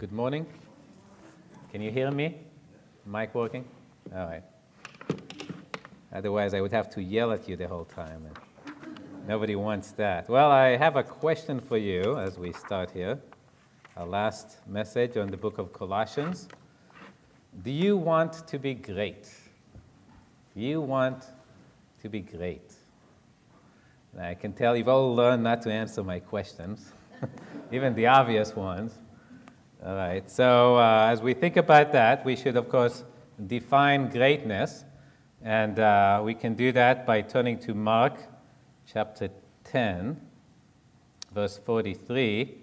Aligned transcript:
Good 0.00 0.12
morning. 0.12 0.46
Can 1.70 1.82
you 1.82 1.90
hear 1.90 2.10
me? 2.10 2.38
Mic 3.04 3.34
working? 3.34 3.66
All 4.16 4.24
right. 4.24 4.42
Otherwise, 6.10 6.54
I 6.54 6.62
would 6.62 6.72
have 6.72 6.88
to 6.94 7.02
yell 7.02 7.32
at 7.32 7.46
you 7.46 7.54
the 7.54 7.68
whole 7.68 7.84
time. 7.84 8.26
Nobody 9.28 9.56
wants 9.56 9.90
that. 9.90 10.26
Well, 10.26 10.50
I 10.50 10.78
have 10.78 10.96
a 10.96 11.02
question 11.02 11.60
for 11.60 11.76
you 11.76 12.16
as 12.16 12.38
we 12.38 12.50
start 12.54 12.90
here. 12.92 13.20
Our 13.94 14.06
last 14.06 14.66
message 14.66 15.18
on 15.18 15.26
the 15.26 15.36
book 15.36 15.58
of 15.58 15.70
Colossians. 15.74 16.48
Do 17.62 17.70
you 17.70 17.98
want 17.98 18.46
to 18.48 18.58
be 18.58 18.72
great? 18.72 19.30
You 20.54 20.80
want 20.80 21.26
to 22.00 22.08
be 22.08 22.20
great? 22.20 22.72
I 24.18 24.32
can 24.32 24.54
tell 24.54 24.78
you've 24.78 24.88
all 24.88 25.14
learned 25.14 25.42
not 25.42 25.60
to 25.60 25.70
answer 25.70 26.02
my 26.02 26.20
questions, 26.20 26.90
even 27.70 27.94
the 27.94 28.06
obvious 28.06 28.56
ones. 28.56 28.94
All 29.82 29.94
right, 29.94 30.30
so 30.30 30.76
uh, 30.76 31.08
as 31.10 31.22
we 31.22 31.32
think 31.32 31.56
about 31.56 31.90
that, 31.92 32.22
we 32.22 32.36
should, 32.36 32.54
of 32.54 32.68
course, 32.68 33.02
define 33.46 34.10
greatness. 34.10 34.84
And 35.42 35.78
uh, 35.78 36.20
we 36.22 36.34
can 36.34 36.52
do 36.52 36.70
that 36.72 37.06
by 37.06 37.22
turning 37.22 37.58
to 37.60 37.72
Mark 37.72 38.18
chapter 38.86 39.30
10, 39.64 40.20
verse 41.32 41.58
43. 41.64 42.58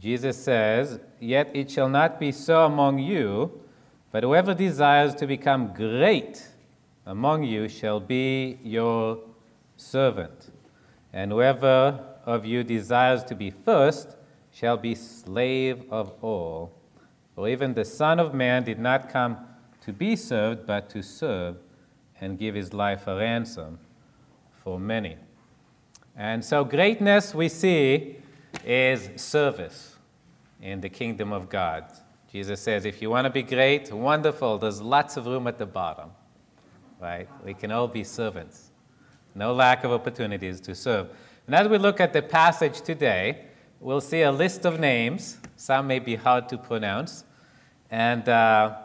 Jesus 0.00 0.36
says, 0.36 0.98
Yet 1.20 1.52
it 1.54 1.70
shall 1.70 1.88
not 1.88 2.18
be 2.18 2.32
so 2.32 2.64
among 2.66 2.98
you, 2.98 3.60
but 4.10 4.24
whoever 4.24 4.52
desires 4.52 5.14
to 5.16 5.26
become 5.28 5.72
great 5.72 6.48
among 7.06 7.44
you 7.44 7.68
shall 7.68 8.00
be 8.00 8.58
your 8.64 9.20
servant. 9.76 10.50
And 11.12 11.30
whoever 11.30 12.04
of 12.24 12.44
you 12.44 12.64
desires 12.64 13.22
to 13.24 13.36
be 13.36 13.50
first 13.50 14.15
shall 14.58 14.78
be 14.78 14.94
slave 14.94 15.84
of 15.90 16.12
all. 16.22 16.72
For 17.34 17.46
even 17.46 17.74
the 17.74 17.84
Son 17.84 18.18
of 18.18 18.32
Man 18.32 18.64
did 18.64 18.78
not 18.78 19.10
come 19.10 19.36
to 19.82 19.92
be 19.92 20.16
served, 20.16 20.66
but 20.66 20.88
to 20.90 21.02
serve 21.02 21.56
and 22.20 22.38
give 22.38 22.54
his 22.54 22.72
life 22.72 23.06
a 23.06 23.16
ransom 23.16 23.78
for 24.64 24.80
many. 24.80 25.16
And 26.16 26.42
so, 26.42 26.64
greatness 26.64 27.34
we 27.34 27.50
see 27.50 28.16
is 28.64 29.10
service 29.20 29.96
in 30.62 30.80
the 30.80 30.88
kingdom 30.88 31.34
of 31.34 31.50
God. 31.50 31.84
Jesus 32.32 32.58
says, 32.58 32.86
if 32.86 33.02
you 33.02 33.10
want 33.10 33.26
to 33.26 33.30
be 33.30 33.42
great, 33.42 33.92
wonderful, 33.92 34.56
there's 34.56 34.80
lots 34.80 35.18
of 35.18 35.26
room 35.26 35.46
at 35.46 35.58
the 35.58 35.66
bottom, 35.66 36.10
right? 36.98 37.28
We 37.44 37.52
can 37.52 37.70
all 37.70 37.88
be 37.88 38.04
servants. 38.04 38.70
No 39.34 39.52
lack 39.52 39.84
of 39.84 39.92
opportunities 39.92 40.60
to 40.62 40.74
serve. 40.74 41.10
And 41.46 41.54
as 41.54 41.68
we 41.68 41.76
look 41.76 42.00
at 42.00 42.14
the 42.14 42.22
passage 42.22 42.80
today, 42.80 43.42
we'll 43.80 44.00
see 44.00 44.22
a 44.22 44.32
list 44.32 44.64
of 44.64 44.80
names. 44.80 45.38
Some 45.56 45.86
may 45.86 45.98
be 45.98 46.16
hard 46.16 46.48
to 46.50 46.58
pronounce. 46.58 47.24
And 47.90 48.28
uh, 48.28 48.76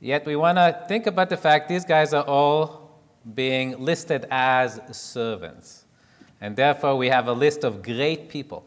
Yet 0.00 0.26
we 0.26 0.36
want 0.36 0.58
to 0.58 0.84
think 0.86 1.08
about 1.08 1.28
the 1.28 1.36
fact 1.36 1.68
these 1.68 1.84
guys 1.84 2.14
are 2.14 2.22
all 2.22 3.00
being 3.34 3.76
listed 3.80 4.26
as 4.30 4.80
servants. 4.92 5.86
And 6.40 6.54
therefore, 6.54 6.96
we 6.96 7.08
have 7.08 7.26
a 7.26 7.32
list 7.32 7.64
of 7.64 7.82
great 7.82 8.28
people. 8.28 8.64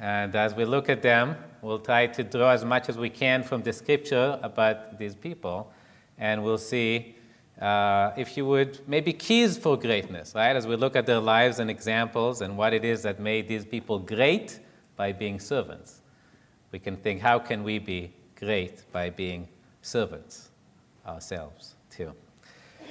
And 0.00 0.34
as 0.34 0.52
we 0.56 0.64
look 0.64 0.88
at 0.88 1.00
them, 1.00 1.36
we'll 1.62 1.78
try 1.78 2.08
to 2.08 2.24
draw 2.24 2.50
as 2.50 2.64
much 2.64 2.88
as 2.88 2.98
we 2.98 3.08
can 3.08 3.44
from 3.44 3.62
the 3.62 3.72
scripture 3.72 4.40
about 4.42 4.98
these 4.98 5.14
people. 5.14 5.72
And 6.18 6.42
we'll 6.42 6.58
see, 6.58 7.14
uh, 7.60 8.12
if 8.16 8.36
you 8.36 8.46
would, 8.46 8.80
maybe 8.88 9.12
keys 9.12 9.58
for 9.58 9.78
greatness, 9.78 10.34
right? 10.34 10.56
As 10.56 10.66
we 10.66 10.76
look 10.76 10.96
at 10.96 11.06
their 11.06 11.20
lives 11.20 11.58
and 11.58 11.70
examples 11.70 12.40
and 12.40 12.56
what 12.56 12.72
it 12.72 12.84
is 12.84 13.02
that 13.02 13.20
made 13.20 13.48
these 13.48 13.64
people 13.64 13.98
great 13.98 14.60
by 14.96 15.12
being 15.12 15.38
servants. 15.38 16.00
We 16.72 16.78
can 16.78 16.96
think, 16.96 17.20
how 17.20 17.38
can 17.38 17.62
we 17.64 17.78
be 17.78 18.12
great 18.40 18.90
by 18.92 19.10
being 19.10 19.46
servants 19.82 20.50
ourselves 21.06 21.74
too. 21.90 22.12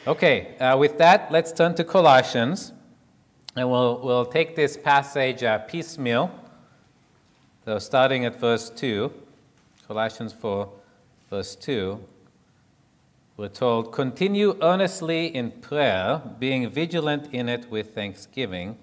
Okay, 0.08 0.58
uh, 0.60 0.78
with 0.78 0.98
that, 0.98 1.32
let's 1.32 1.52
turn 1.52 1.76
to 1.76 1.84
Colossians, 1.84 2.72
and 3.56 3.70
we'll, 3.70 4.00
we'll 4.02 4.26
take 4.26 4.56
this 4.56 4.78
passage 4.78 5.44
uh, 5.44 5.60
piecemeal. 5.60 6.32
So, 7.66 7.80
starting 7.80 8.26
at 8.26 8.40
verse 8.40 8.70
2, 8.70 9.12
Colossians 9.88 10.34
4, 10.34 10.70
verse 11.30 11.56
2, 11.56 12.00
we're 13.40 13.48
told, 13.48 13.94
Continue 13.94 14.58
earnestly 14.62 15.34
in 15.34 15.50
prayer, 15.50 16.22
being 16.40 16.70
vigilant 16.70 17.34
in 17.34 17.48
it 17.48 17.72
with 17.72 17.96
thanksgiving, 17.96 18.78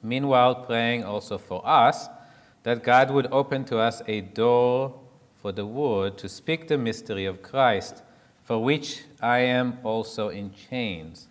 meanwhile 0.00 0.54
praying 0.54 1.02
also 1.02 1.36
for 1.38 1.60
us, 1.66 2.08
that 2.62 2.84
God 2.84 3.10
would 3.10 3.26
open 3.32 3.64
to 3.64 3.78
us 3.78 4.00
a 4.06 4.20
door 4.20 4.94
for 5.34 5.50
the 5.50 5.66
word 5.66 6.16
to 6.18 6.28
speak 6.28 6.68
the 6.68 6.78
mystery 6.78 7.24
of 7.26 7.42
Christ, 7.42 8.04
for 8.44 8.62
which 8.62 9.02
I 9.20 9.38
am 9.40 9.78
also 9.82 10.28
in 10.28 10.52
chains, 10.54 11.26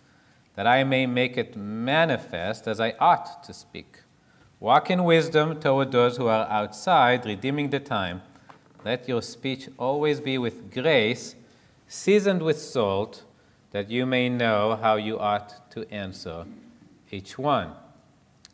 that 0.54 0.66
I 0.66 0.84
may 0.84 1.06
make 1.06 1.38
it 1.38 1.56
manifest 1.56 2.68
as 2.68 2.78
I 2.78 2.92
ought 3.00 3.42
to 3.44 3.54
speak. 3.54 4.00
Walk 4.60 4.90
in 4.90 5.04
wisdom 5.04 5.58
toward 5.60 5.92
those 5.92 6.18
who 6.18 6.26
are 6.26 6.46
outside, 6.50 7.24
redeeming 7.24 7.70
the 7.70 7.80
time. 7.80 8.20
Let 8.84 9.08
your 9.08 9.22
speech 9.22 9.70
always 9.78 10.20
be 10.20 10.36
with 10.36 10.70
grace, 10.70 11.36
seasoned 11.88 12.42
with 12.42 12.60
salt, 12.60 13.24
that 13.70 13.90
you 13.90 14.06
may 14.06 14.28
know 14.28 14.76
how 14.80 14.96
you 14.96 15.18
ought 15.18 15.70
to 15.72 15.90
answer 15.92 16.44
each 17.10 17.38
one. 17.38 17.72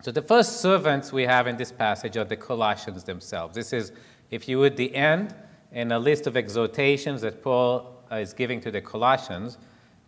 So, 0.03 0.11
the 0.11 0.23
first 0.23 0.61
servants 0.63 1.13
we 1.13 1.25
have 1.25 1.47
in 1.47 1.57
this 1.57 1.71
passage 1.71 2.17
are 2.17 2.25
the 2.25 2.37
Colossians 2.37 3.05
themselves. 3.05 3.55
This 3.55 3.73
is, 3.73 3.93
if 4.31 4.49
you 4.49 4.59
would, 4.59 4.77
the 4.77 4.95
end 4.95 5.35
in 5.73 5.93
a 5.93 5.99
list 5.99 6.27
of 6.27 6.37
exhortations 6.37 7.21
that 7.21 7.43
Paul 7.43 8.03
is 8.11 8.33
giving 8.33 8.61
to 8.63 8.71
the 8.71 8.81
Colossians. 8.81 9.59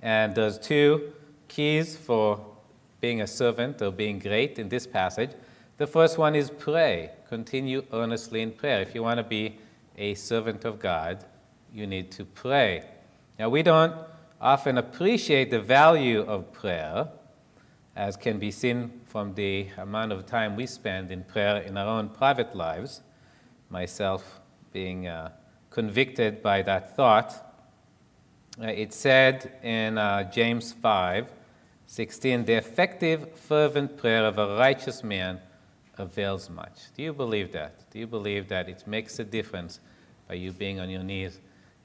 And 0.01 0.35
there's 0.35 0.59
two 0.59 1.13
keys 1.49 1.97
for 1.97 2.45
being 3.01 3.21
a 3.21 3.27
servant 3.27 3.83
or 3.83 3.91
being 3.91 4.19
great 4.19 4.59
in 4.59 4.69
this 4.69 4.87
passage. 4.87 5.31
The 5.77 5.87
first 5.87 6.19
one 6.19 6.35
is 6.35 6.51
pray. 6.51 7.11
Continue 7.29 7.85
earnestly 7.93 8.43
in 8.43 8.53
prayer. 8.53 8.81
If 8.81 8.95
you 8.95 9.03
want 9.03 9.19
to 9.19 9.25
be 9.25 9.59
a 9.99 10.15
servant 10.15 10.65
of 10.65 10.79
God, 10.79 11.25
you 11.73 11.87
need 11.87 12.11
to 12.13 12.25
pray. 12.25 12.85
Now, 13.43 13.49
we 13.49 13.65
don't 13.65 13.97
often 14.41 14.79
appreciate 14.79 15.51
the 15.51 15.59
value 15.59 16.21
of 16.21 16.53
prayer, 16.53 17.09
as 17.97 18.17
can 18.17 18.39
be 18.39 18.53
seen 18.53 19.01
from 19.05 19.35
the 19.35 19.67
amount 19.79 20.13
of 20.13 20.27
time 20.27 20.55
we 20.55 20.65
spend 20.65 21.11
in 21.11 21.25
prayer 21.25 21.57
in 21.57 21.77
our 21.77 21.89
own 21.89 22.09
private 22.11 22.55
lives, 22.55 23.01
myself 23.69 24.39
being 24.73 25.09
uh, 25.09 25.33
convicted 25.71 26.41
by 26.41 26.63
that 26.63 26.95
thought. 26.95 27.59
Uh, 28.63 28.67
it 28.67 28.93
said 28.93 29.59
in 29.65 29.99
uh, 29.99 30.31
James 30.31 30.73
5 30.73 31.27
16, 31.89 32.45
the 32.45 32.53
effective, 32.53 33.37
fervent 33.37 33.97
prayer 33.97 34.25
of 34.25 34.39
a 34.39 34.57
righteous 34.57 35.03
man 35.03 35.41
avails 35.99 36.49
much. 36.49 36.95
Do 36.97 37.03
you 37.03 37.13
believe 37.13 37.51
that? 37.51 37.91
Do 37.91 37.99
you 37.99 38.07
believe 38.07 38.47
that 38.51 38.69
it 38.69 38.87
makes 38.87 39.19
a 39.19 39.25
difference 39.25 39.81
by 40.29 40.35
you 40.35 40.53
being 40.53 40.79
on 40.79 40.89
your 40.89 41.03
knees 41.03 41.41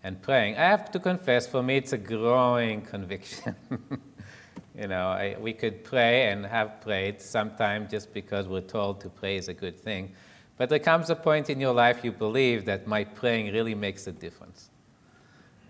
and 0.08 0.22
praying? 0.22 0.56
I 0.56 0.64
have 0.64 0.90
to 0.92 1.00
confess, 1.00 1.46
for 1.46 1.62
me, 1.62 1.76
it's 1.76 1.92
a 1.92 1.98
growing 1.98 2.82
conviction. 2.82 3.56
you 4.80 4.88
know, 4.88 5.10
I, 5.10 5.36
we 5.38 5.52
could 5.52 5.84
pray 5.84 6.32
and 6.32 6.46
have 6.46 6.80
prayed 6.80 7.22
sometimes 7.22 7.92
just 7.92 8.14
because 8.14 8.48
we're 8.48 8.62
told 8.62 9.02
to 9.02 9.10
pray 9.10 9.36
is 9.36 9.50
a 9.50 9.54
good 9.54 9.78
thing. 9.78 10.14
But 10.58 10.70
there 10.70 10.80
comes 10.80 11.10
a 11.10 11.16
point 11.16 11.50
in 11.50 11.60
your 11.60 11.74
life 11.74 12.06
you 12.06 12.14
believe 12.14 12.64
that 12.66 12.88
my 12.88 13.04
praying 13.04 13.54
really 13.54 13.76
makes 13.76 14.08
a 14.08 14.14
difference. 14.14 14.70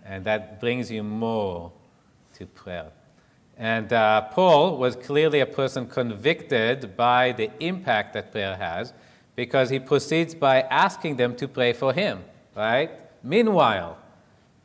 And 0.04 0.24
that 0.24 0.60
brings 0.60 0.88
you 0.88 1.02
more 1.02 1.72
to 2.36 2.46
prayer. 2.46 2.92
And 3.56 3.92
uh, 3.92 4.20
Paul 4.30 4.78
was 4.78 4.94
clearly 4.94 5.40
a 5.40 5.46
person 5.46 5.88
convicted 5.88 6.96
by 6.96 7.32
the 7.32 7.50
impact 7.58 8.14
that 8.14 8.30
prayer 8.30 8.56
has 8.56 8.92
because 9.34 9.68
he 9.68 9.80
proceeds 9.80 10.32
by 10.32 10.60
asking 10.60 11.16
them 11.16 11.34
to 11.36 11.48
pray 11.48 11.72
for 11.72 11.92
him, 11.92 12.22
right? 12.54 12.92
Meanwhile, 13.24 13.98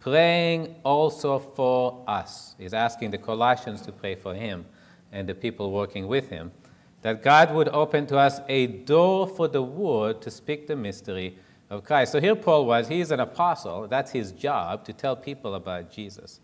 praying 0.04 0.76
also 0.84 1.40
for 1.40 2.04
us. 2.08 2.56
He's 2.60 2.74
asking 2.74 3.12
the 3.12 3.18
Colossians 3.18 3.82
to 3.84 3.94
pray 3.94 4.16
for 4.16 4.36
him 4.36 4.66
and 5.14 5.28
the 5.30 5.34
people 5.34 5.72
working 5.72 6.08
with 6.08 6.30
him 6.30 6.52
that 7.04 7.22
God 7.22 7.54
would 7.54 7.68
open 7.70 8.08
to 8.08 8.18
us 8.18 8.40
a 8.48 8.66
door 8.66 9.28
for 9.28 9.48
the 9.48 9.62
word 9.62 10.22
to 10.22 10.32
speak 10.32 10.68
the 10.68 10.76
mystery 10.76 11.38
of 11.70 11.84
Christ. 11.84 12.14
So 12.14 12.20
here 12.20 12.36
Paul 12.36 12.66
was, 12.66 12.88
he's 12.88 13.12
an 13.12 13.20
apostle, 13.20 13.88
that's 13.88 14.12
his 14.12 14.32
job 14.32 14.86
to 14.86 14.94
tell 14.94 15.16
people 15.16 15.56
about 15.56 15.92
Jesus. 15.92 16.40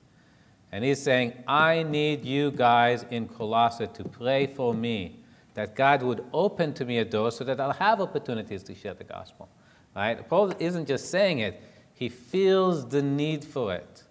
And 0.72 0.84
he's 0.84 1.02
saying, 1.02 1.34
I 1.48 1.84
need 1.84 2.26
you 2.26 2.52
guys 2.52 3.06
in 3.10 3.28
Colossae 3.28 3.88
to 3.88 4.04
pray 4.04 4.48
for 4.48 4.74
me, 4.74 5.20
that 5.54 5.76
God 5.76 6.04
would 6.04 6.26
open 6.34 6.74
to 6.74 6.86
me 6.86 7.00
a 7.00 7.06
door 7.06 7.32
so 7.32 7.44
that 7.46 7.60
I'll 7.60 7.72
have 7.72 8.02
opportunities 8.02 8.62
to 8.64 8.76
share 8.76 8.94
the 8.94 9.06
gospel. 9.06 9.48
Right? 9.96 10.28
Paul 10.28 10.54
isn't 10.60 10.88
just 10.88 11.10
saying 11.10 11.40
it, 11.40 11.62
he 12.00 12.08
feels 12.08 12.88
the 12.88 13.02
need 13.02 13.44
for 13.44 13.74
it. 13.74 14.04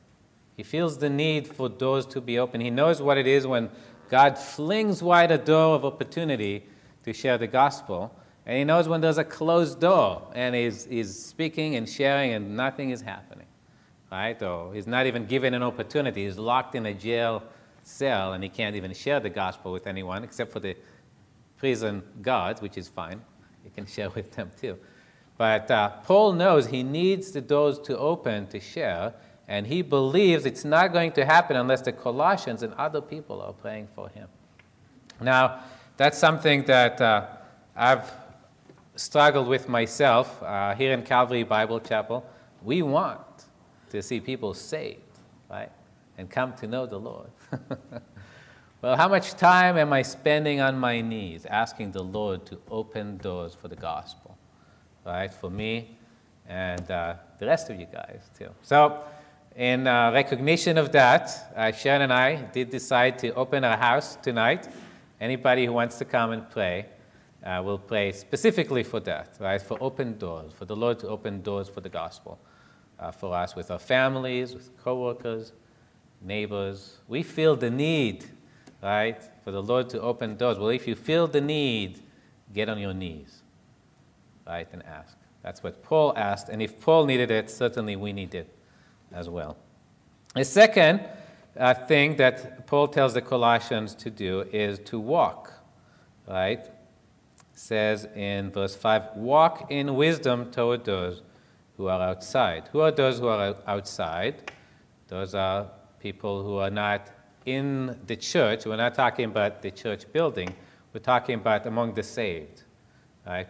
He 0.59 0.63
feels 0.63 0.99
the 0.99 1.09
need 1.09 1.49
for 1.49 1.71
doors 1.71 2.05
to 2.09 2.21
be 2.21 2.39
open. 2.39 2.61
He 2.61 2.69
knows 2.69 3.01
what 3.01 3.17
it 3.17 3.27
is 3.27 3.47
when 3.47 3.71
God 4.11 4.37
flings 4.37 5.03
wide 5.03 5.31
a 5.31 5.39
door 5.39 5.75
of 5.75 5.87
opportunity 5.87 6.67
to 7.05 7.15
share 7.15 7.39
the 7.39 7.47
gospel. 7.47 8.15
And 8.45 8.59
he 8.59 8.65
knows 8.65 8.89
when 8.89 9.01
there's 9.01 9.17
a 9.17 9.25
closed 9.25 9.81
door 9.81 10.31
and 10.35 10.55
he's, 10.55 10.85
he's 10.85 11.19
speaking 11.19 11.77
and 11.77 11.89
sharing 11.89 12.35
and 12.35 12.55
nothing 12.55 12.91
is 12.91 13.01
happening. 13.01 13.47
Right? 14.13 14.41
Or 14.43 14.75
he's 14.75 14.87
not 14.87 15.07
even 15.07 15.25
given 15.25 15.55
an 15.55 15.63
opportunity. 15.63 16.25
He's 16.25 16.37
locked 16.37 16.75
in 16.75 16.85
a 16.85 16.93
jail 16.93 17.43
cell 17.85 18.35
and 18.35 18.45
he 18.45 18.51
can't 18.51 18.77
even 18.77 18.93
share 18.93 19.19
the 19.19 19.31
gospel 19.31 19.73
with 19.73 19.87
anyone 19.87 20.25
except 20.25 20.53
for 20.53 20.61
the 20.61 20.77
prison 21.57 22.03
guards, 22.21 22.61
which 22.61 22.77
is 22.77 22.87
fine. 22.87 23.23
He 23.65 23.71
can 23.71 23.87
share 23.97 24.11
with 24.11 24.31
them 24.33 24.51
too. 24.61 24.77
But 25.39 25.71
uh, 25.71 25.91
Paul 26.03 26.33
knows 26.33 26.67
he 26.67 26.83
needs 26.83 27.31
the 27.31 27.41
doors 27.41 27.79
to 27.81 27.97
open 27.97 28.49
to 28.49 28.61
share, 28.61 29.15
and 29.47 29.67
he 29.67 29.83
believes 29.83 30.45
it's 30.45 30.65
not 30.65 30.93
going 30.93 31.13
to 31.13 31.25
happen 31.25 31.57
unless 31.57 31.81
the 31.81 31.93
Colossians 31.93 32.63
and 32.63 32.75
other 32.75 33.01
people 33.01 33.41
are 33.41 33.53
praying 33.53 33.89
for 33.95 34.09
him. 34.11 34.29
Now, 35.21 35.61
that's 35.97 36.19
something 36.19 36.65
that 36.65 37.01
uh, 37.01 37.27
I've 37.75 38.11
struggled 38.97 39.47
with 39.47 39.69
myself 39.69 40.43
uh, 40.43 40.75
here 40.75 40.93
in 40.93 41.03
Calvary 41.03 41.45
Bible 41.45 41.81
Chapel. 41.81 42.27
We 42.63 42.83
want 42.83 43.21
to 43.91 44.03
see 44.03 44.21
people 44.21 44.55
saved, 44.55 45.03
right? 45.51 45.71
And 46.19 46.31
come 46.31 46.53
to 46.55 46.67
know 46.67 46.87
the 46.87 46.99
Lord. 46.99 47.31
well, 48.83 48.97
how 48.97 49.09
much 49.09 49.35
time 49.35 49.77
am 49.77 49.93
I 49.93 50.03
spending 50.03 50.61
on 50.61 50.79
my 50.79 51.01
knees 51.01 51.47
asking 51.47 51.93
the 51.93 52.03
Lord 52.03 52.47
to 52.47 52.59
open 52.71 53.19
doors 53.19 53.55
for 53.55 53.69
the 53.69 53.77
gospel, 53.77 54.38
right? 55.09 55.33
For 55.33 55.51
me 55.51 55.97
and 56.47 56.89
uh, 56.91 57.15
the 57.39 57.47
rest 57.47 57.71
of 57.71 57.81
you 57.81 57.87
guys, 57.87 58.31
too. 58.39 58.51
So, 58.63 59.03
in 59.57 59.89
uh, 59.89 60.13
recognition 60.13 60.79
of 60.79 60.93
that, 60.93 61.53
uh, 61.57 61.73
Sharon 61.73 62.03
and 62.03 62.13
I 62.13 62.43
did 62.43 62.71
decide 62.71 63.19
to 63.21 63.35
open 63.35 63.65
our 63.65 63.77
house 63.77 64.17
tonight. 64.17 64.69
Anybody 65.21 65.67
who 65.67 65.73
wants 65.73 65.99
to 65.99 66.05
come 66.05 66.31
and 66.31 66.49
pray 66.49 66.87
uh, 67.45 67.61
will 67.65 67.79
pray 67.79 68.13
specifically 68.13 68.85
for 68.85 69.01
that, 69.01 69.37
right? 69.41 69.61
For 69.61 69.77
open 69.81 70.17
doors, 70.19 70.53
for 70.53 70.65
the 70.65 70.77
Lord 70.77 70.99
to 71.01 71.09
open 71.09 71.43
doors 71.43 71.69
for 71.69 71.81
the 71.81 71.89
gospel, 71.89 72.39
uh, 73.01 73.11
for 73.11 73.35
us 73.35 73.57
with 73.57 73.71
our 73.71 73.79
families, 73.79 74.55
with 74.55 74.77
coworkers, 74.77 75.53
neighbors. 76.21 76.99
We 77.09 77.23
feel 77.23 77.57
the 77.57 77.71
need, 77.71 78.27
right, 78.83 79.21
for 79.43 79.51
the 79.51 79.63
Lord 79.63 79.89
to 79.91 80.01
open 80.01 80.37
doors. 80.37 80.59
Well, 80.59 80.69
if 80.69 80.87
you 80.87 80.95
feel 80.95 81.27
the 81.27 81.41
need, 81.41 82.01
get 82.53 82.69
on 82.69 82.79
your 82.79 82.95
knees, 82.95 83.38
right, 84.49 84.67
and 84.73 84.83
ask. 84.87 85.17
That's 85.43 85.63
what 85.63 85.83
Paul 85.83 86.13
asked, 86.17 86.49
and 86.49 86.61
if 86.61 86.81
Paul 86.81 87.07
needed 87.07 87.31
it, 87.31 87.51
certainly 87.51 87.95
we 87.97 88.13
need 88.13 88.35
it 88.35 88.53
as 89.13 89.29
well. 89.29 89.57
The 90.35 90.45
second 90.45 91.03
uh, 91.57 91.75
thing 91.75 92.17
that 92.17 92.67
Paul 92.67 92.89
tells 92.89 93.15
the 93.15 93.23
Colossians 93.23 93.95
to 93.97 94.11
do 94.11 94.43
is 94.53 94.79
to 94.81 94.99
walk, 94.99 95.53
right? 96.27 96.69
says 97.59 98.07
in 98.15 98.51
verse 98.51 98.77
5 98.77 99.17
Walk 99.17 99.71
in 99.71 99.97
wisdom 99.97 100.51
toward 100.51 100.85
those 100.85 101.23
who 101.77 101.89
are 101.89 102.01
outside. 102.01 102.69
Who 102.73 102.81
are 102.81 102.91
those 102.91 103.19
who 103.19 103.29
are 103.29 103.57
outside? 103.67 104.53
Those 105.09 105.35
are 105.35 105.71
people 106.01 106.43
who 106.43 106.57
are 106.57 106.71
not 106.71 107.11
in 107.47 107.99
the 108.07 108.17
church. 108.17 108.67
We're 108.67 108.77
not 108.77 108.95
talking 108.95 109.27
about 109.27 109.63
the 109.63 109.71
church 109.71 110.11
building, 110.13 110.55
we're 110.93 111.01
talking 111.01 111.37
about 111.37 111.67
among 111.67 111.95
the 111.95 112.03
saved. 112.03 112.65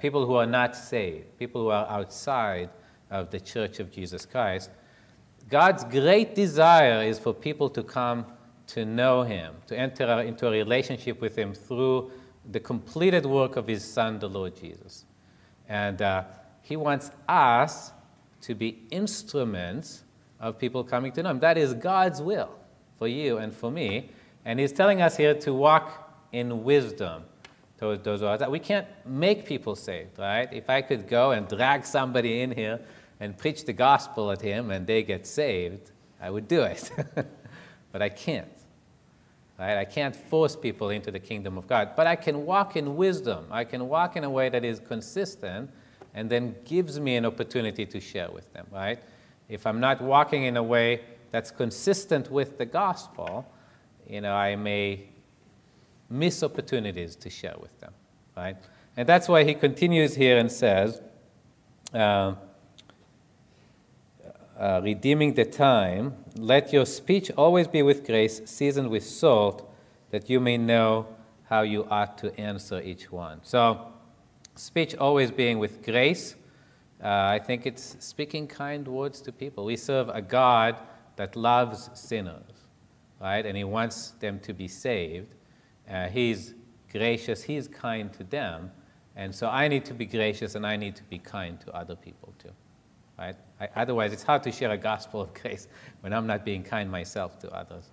People 0.00 0.26
who 0.26 0.34
are 0.34 0.46
not 0.46 0.74
saved, 0.74 1.38
people 1.38 1.62
who 1.62 1.68
are 1.68 1.86
outside 1.88 2.68
of 3.10 3.30
the 3.30 3.38
church 3.38 3.78
of 3.78 3.92
Jesus 3.92 4.26
Christ. 4.26 4.70
God's 5.48 5.84
great 5.84 6.34
desire 6.34 7.02
is 7.02 7.18
for 7.18 7.32
people 7.32 7.70
to 7.70 7.82
come 7.82 8.26
to 8.68 8.84
know 8.84 9.22
Him, 9.22 9.54
to 9.68 9.78
enter 9.78 10.04
into 10.20 10.48
a 10.48 10.50
relationship 10.50 11.20
with 11.20 11.36
Him 11.36 11.54
through 11.54 12.10
the 12.50 12.60
completed 12.60 13.24
work 13.24 13.56
of 13.56 13.66
His 13.66 13.84
Son, 13.84 14.18
the 14.18 14.28
Lord 14.28 14.56
Jesus. 14.56 15.04
And 15.68 16.02
uh, 16.02 16.24
He 16.62 16.76
wants 16.76 17.10
us 17.28 17.92
to 18.42 18.54
be 18.54 18.82
instruments 18.90 20.04
of 20.40 20.58
people 20.58 20.84
coming 20.84 21.12
to 21.12 21.22
know 21.22 21.30
Him. 21.30 21.40
That 21.40 21.56
is 21.56 21.72
God's 21.72 22.20
will 22.20 22.50
for 22.98 23.08
you 23.08 23.38
and 23.38 23.54
for 23.54 23.70
me. 23.70 24.10
And 24.44 24.58
He's 24.58 24.72
telling 24.72 25.00
us 25.00 25.16
here 25.16 25.34
to 25.34 25.54
walk 25.54 26.26
in 26.32 26.64
wisdom 26.64 27.22
those 27.78 28.20
that 28.20 28.50
we 28.50 28.58
can't 28.58 28.86
make 29.06 29.46
people 29.46 29.76
saved, 29.76 30.18
right? 30.18 30.52
If 30.52 30.68
I 30.68 30.82
could 30.82 31.08
go 31.08 31.30
and 31.30 31.48
drag 31.48 31.84
somebody 31.84 32.40
in 32.40 32.50
here 32.50 32.80
and 33.20 33.36
preach 33.36 33.64
the 33.64 33.72
gospel 33.72 34.30
at 34.30 34.40
him 34.40 34.70
and 34.70 34.86
they 34.86 35.02
get 35.02 35.26
saved, 35.26 35.92
I 36.20 36.30
would 36.30 36.48
do 36.48 36.62
it. 36.62 36.90
but 37.92 38.02
I 38.02 38.08
can't. 38.08 38.48
Right? 39.58 39.76
I 39.76 39.84
can't 39.84 40.14
force 40.14 40.54
people 40.54 40.90
into 40.90 41.10
the 41.10 41.18
kingdom 41.18 41.58
of 41.58 41.66
God, 41.66 41.90
but 41.96 42.06
I 42.06 42.14
can 42.14 42.46
walk 42.46 42.76
in 42.76 42.96
wisdom. 42.96 43.46
I 43.50 43.64
can 43.64 43.88
walk 43.88 44.16
in 44.16 44.22
a 44.22 44.30
way 44.30 44.48
that 44.48 44.64
is 44.64 44.78
consistent 44.80 45.70
and 46.14 46.30
then 46.30 46.54
gives 46.64 47.00
me 47.00 47.16
an 47.16 47.26
opportunity 47.26 47.84
to 47.86 48.00
share 48.00 48.30
with 48.30 48.52
them, 48.52 48.66
right? 48.72 49.00
If 49.48 49.66
I'm 49.66 49.80
not 49.80 50.00
walking 50.00 50.44
in 50.44 50.56
a 50.56 50.62
way 50.62 51.02
that's 51.30 51.50
consistent 51.50 52.30
with 52.30 52.58
the 52.58 52.66
gospel, 52.66 53.50
you 54.08 54.20
know, 54.20 54.34
I 54.34 54.56
may 54.56 55.08
miss 56.10 56.42
opportunities 56.42 57.16
to 57.16 57.30
share 57.30 57.56
with 57.60 57.78
them, 57.80 57.92
right? 58.36 58.56
And 58.96 59.08
that's 59.08 59.28
why 59.28 59.44
he 59.44 59.54
continues 59.54 60.14
here 60.14 60.38
and 60.38 60.50
says, 60.50 61.00
uh, 61.94 62.34
uh, 64.58 64.80
redeeming 64.82 65.34
the 65.34 65.44
time, 65.44 66.14
let 66.36 66.72
your 66.72 66.84
speech 66.84 67.30
always 67.36 67.68
be 67.68 67.82
with 67.82 68.04
grace, 68.04 68.40
seasoned 68.44 68.90
with 68.90 69.04
salt, 69.04 69.70
that 70.10 70.28
you 70.28 70.40
may 70.40 70.58
know 70.58 71.06
how 71.44 71.62
you 71.62 71.86
ought 71.90 72.18
to 72.18 72.38
answer 72.38 72.80
each 72.82 73.12
one. 73.12 73.40
So, 73.42 73.86
speech 74.56 74.96
always 74.96 75.30
being 75.30 75.58
with 75.58 75.84
grace. 75.84 76.34
Uh, 77.02 77.06
I 77.08 77.38
think 77.38 77.66
it's 77.66 77.96
speaking 78.00 78.48
kind 78.48 78.86
words 78.88 79.20
to 79.22 79.32
people. 79.32 79.64
We 79.64 79.76
serve 79.76 80.08
a 80.08 80.20
God 80.20 80.76
that 81.16 81.36
loves 81.36 81.88
sinners, 81.94 82.66
right? 83.20 83.46
And 83.46 83.56
He 83.56 83.64
wants 83.64 84.10
them 84.18 84.40
to 84.40 84.52
be 84.52 84.66
saved. 84.66 85.34
Uh, 85.88 86.08
he's 86.08 86.54
gracious, 86.90 87.42
He's 87.42 87.68
kind 87.68 88.12
to 88.14 88.24
them. 88.24 88.70
And 89.16 89.34
so 89.34 89.48
I 89.48 89.68
need 89.68 89.84
to 89.86 89.94
be 89.94 90.06
gracious 90.06 90.54
and 90.54 90.66
I 90.66 90.76
need 90.76 90.94
to 90.96 91.02
be 91.04 91.18
kind 91.18 91.60
to 91.62 91.72
other 91.72 91.96
people 91.96 92.34
too 92.38 92.52
right? 93.18 93.36
I, 93.60 93.68
otherwise, 93.74 94.12
it's 94.12 94.22
hard 94.22 94.42
to 94.44 94.52
share 94.52 94.70
a 94.70 94.78
gospel 94.78 95.20
of 95.20 95.34
grace 95.42 95.68
when 96.00 96.12
I'm 96.12 96.26
not 96.26 96.44
being 96.44 96.62
kind 96.62 96.90
myself 96.90 97.38
to 97.40 97.50
others. 97.50 97.90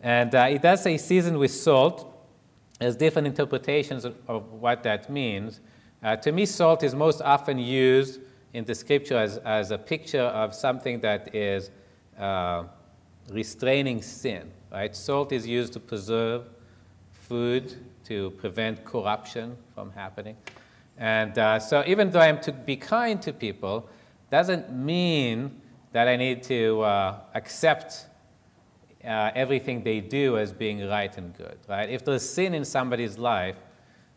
And 0.00 0.34
uh, 0.34 0.48
it 0.50 0.62
does 0.62 0.82
say 0.82 0.96
seasoned 0.98 1.38
with 1.38 1.50
salt. 1.50 2.14
There's 2.78 2.96
different 2.96 3.26
interpretations 3.26 4.04
of, 4.04 4.16
of 4.28 4.52
what 4.52 4.82
that 4.82 5.10
means. 5.10 5.60
Uh, 6.02 6.16
to 6.16 6.30
me, 6.32 6.46
salt 6.46 6.82
is 6.82 6.94
most 6.94 7.20
often 7.22 7.58
used 7.58 8.20
in 8.52 8.64
the 8.64 8.74
scripture 8.74 9.16
as, 9.16 9.38
as 9.38 9.70
a 9.70 9.78
picture 9.78 10.22
of 10.22 10.54
something 10.54 11.00
that 11.00 11.34
is 11.34 11.70
uh, 12.18 12.64
restraining 13.30 14.02
sin. 14.02 14.50
Right? 14.70 14.94
Salt 14.94 15.32
is 15.32 15.46
used 15.46 15.72
to 15.72 15.80
preserve 15.80 16.48
food, 17.28 17.76
to 18.04 18.30
prevent 18.32 18.84
corruption 18.84 19.56
from 19.74 19.92
happening. 19.92 20.36
And 20.96 21.38
uh, 21.38 21.58
so, 21.60 21.84
even 21.86 22.10
though 22.10 22.20
I'm 22.20 22.40
to 22.40 22.52
be 22.52 22.76
kind 22.76 23.20
to 23.22 23.32
people, 23.32 23.88
doesn't 24.30 24.72
mean 24.72 25.60
that 25.92 26.08
I 26.08 26.16
need 26.16 26.42
to 26.44 26.80
uh, 26.82 27.16
accept 27.34 28.06
uh, 29.04 29.30
everything 29.34 29.82
they 29.82 30.00
do 30.00 30.38
as 30.38 30.52
being 30.52 30.86
right 30.88 31.16
and 31.16 31.36
good, 31.36 31.58
right? 31.68 31.88
If 31.88 32.04
there's 32.04 32.28
sin 32.28 32.54
in 32.54 32.64
somebody's 32.64 33.18
life, 33.18 33.56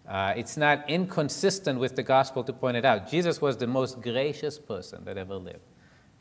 uh, 0.08 0.34
it's 0.36 0.58
not 0.58 0.90
inconsistent 0.90 1.80
with 1.80 1.96
the 1.96 2.04
gospel 2.04 2.44
to 2.44 2.54
point 2.54 2.78
it 2.78 2.86
out. 2.86 3.10
Jesus 3.10 3.40
was 3.40 3.58
the 3.58 3.68
most 3.68 4.02
gracious 4.02 4.58
person 4.58 5.06
that 5.06 5.18
ever 5.18 5.36
lived, 5.36 5.60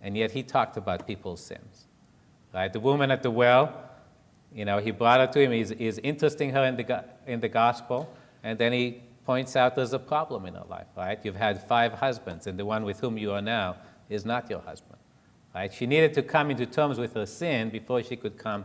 and 0.03 0.17
yet 0.17 0.31
he 0.31 0.43
talked 0.43 0.77
about 0.77 1.07
people's 1.07 1.43
sins, 1.43 1.87
right? 2.55 2.73
The 2.73 2.81
woman 2.81 3.11
at 3.11 3.23
the 3.23 3.31
well, 3.31 3.90
you 4.55 4.65
know, 4.65 4.79
he 4.79 4.91
brought 4.91 5.21
her 5.21 5.27
to 5.33 5.41
him, 5.41 5.53
he's, 5.53 5.71
he's 5.71 5.99
interesting 5.99 6.51
her 6.51 6.65
in 6.65 6.77
the, 6.77 7.05
in 7.27 7.41
the 7.41 7.49
gospel, 7.49 8.13
and 8.43 8.59
then 8.59 8.73
he 8.73 9.03
points 9.25 9.55
out 9.55 9.77
there's 9.77 9.93
a 9.93 9.99
problem 9.99 10.47
in 10.47 10.55
her 10.55 10.65
life, 10.69 10.87
right? 10.97 11.19
You've 11.23 11.37
had 11.37 11.67
five 11.69 11.93
husbands, 11.93 12.47
and 12.47 12.59
the 12.59 12.65
one 12.65 12.85
with 12.85 13.01
whom 13.01 13.17
you 13.17 13.33
are 13.33 13.43
now 13.43 13.77
is 14.09 14.25
not 14.25 14.51
your 14.51 14.61
husband, 14.61 14.99
right? 15.55 15.73
She 15.73 15.87
needed 15.87 16.15
to 16.15 16.23
come 16.23 16.51
into 16.51 16.67
terms 16.67 16.99
with 16.99 17.15
her 17.15 17.27
sin 17.27 17.71
before 17.71 18.03
she 18.03 18.17
could 18.17 18.37
come 18.37 18.65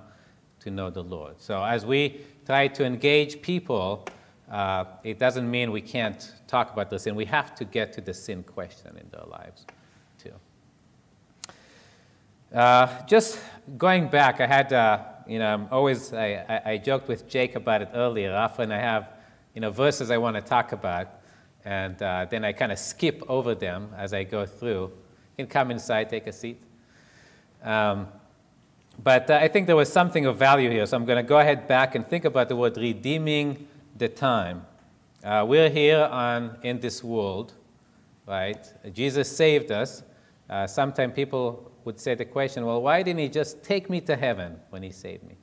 to 0.61 0.71
know 0.71 0.89
the 0.89 1.03
Lord. 1.03 1.39
So 1.39 1.63
as 1.63 1.85
we 1.85 2.21
try 2.45 2.67
to 2.67 2.83
engage 2.83 3.41
people, 3.41 4.07
uh, 4.49 4.85
it 5.03 5.19
doesn't 5.19 5.49
mean 5.49 5.71
we 5.71 5.81
can't 5.81 6.33
talk 6.47 6.71
about 6.73 6.89
the 6.89 6.97
sin. 6.97 7.15
We 7.15 7.25
have 7.25 7.53
to 7.55 7.65
get 7.65 7.93
to 7.93 8.01
the 8.01 8.13
sin 8.13 8.43
question 8.43 8.97
in 8.97 9.07
their 9.11 9.25
lives, 9.27 9.65
too. 10.17 10.31
Uh, 12.55 13.05
just 13.05 13.39
going 13.77 14.07
back, 14.07 14.39
I 14.39 14.47
had, 14.47 14.73
uh, 14.73 15.03
you 15.27 15.39
know, 15.39 15.53
I'm 15.53 15.67
always, 15.71 16.13
I, 16.13 16.45
I, 16.47 16.71
I, 16.71 16.77
joked 16.77 17.07
with 17.07 17.27
Jake 17.27 17.55
about 17.55 17.81
it 17.81 17.89
earlier. 17.93 18.33
Often 18.35 18.71
I 18.71 18.79
have 18.79 19.09
you 19.53 19.61
know, 19.61 19.71
verses 19.71 20.11
I 20.11 20.17
want 20.17 20.35
to 20.35 20.41
talk 20.41 20.73
about, 20.73 21.07
and 21.63 21.99
uh, 22.01 22.25
then 22.29 22.43
I 22.43 22.51
kind 22.51 22.71
of 22.71 22.77
skip 22.77 23.23
over 23.27 23.55
them 23.55 23.89
as 23.97 24.13
I 24.13 24.23
go 24.23 24.45
through. 24.45 24.91
You 25.37 25.45
can 25.45 25.47
come 25.47 25.71
inside, 25.71 26.09
take 26.09 26.27
a 26.27 26.33
seat. 26.33 26.61
Um, 27.63 28.07
but 29.01 29.29
uh, 29.29 29.35
I 29.35 29.47
think 29.47 29.67
there 29.67 29.75
was 29.75 29.91
something 29.91 30.25
of 30.25 30.37
value 30.37 30.69
here, 30.69 30.85
so 30.85 30.97
I'm 30.97 31.05
going 31.05 31.23
to 31.23 31.27
go 31.27 31.39
ahead 31.39 31.67
back 31.67 31.95
and 31.95 32.07
think 32.07 32.25
about 32.25 32.49
the 32.49 32.55
word 32.55 32.77
redeeming 32.77 33.67
the 33.97 34.09
time. 34.09 34.65
Uh, 35.23 35.45
we're 35.47 35.69
here 35.69 36.07
on, 36.11 36.57
in 36.61 36.79
this 36.79 37.03
world, 37.03 37.53
right? 38.27 38.71
Jesus 38.93 39.35
saved 39.35 39.71
us. 39.71 40.03
Uh, 40.49 40.67
Sometimes 40.67 41.15
people 41.15 41.71
would 41.85 41.99
say 41.99 42.15
the 42.15 42.25
question, 42.25 42.65
well, 42.65 42.81
why 42.81 43.03
didn't 43.03 43.19
he 43.19 43.29
just 43.29 43.63
take 43.63 43.89
me 43.89 44.01
to 44.01 44.15
heaven 44.15 44.59
when 44.71 44.83
he 44.83 44.91
saved 44.91 45.23
me? 45.23 45.35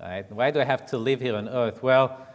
Right? 0.00 0.30
Why 0.32 0.50
do 0.50 0.60
I 0.60 0.64
have 0.64 0.86
to 0.86 0.98
live 0.98 1.20
here 1.20 1.36
on 1.36 1.48
earth? 1.48 1.82
Well, 1.82 2.26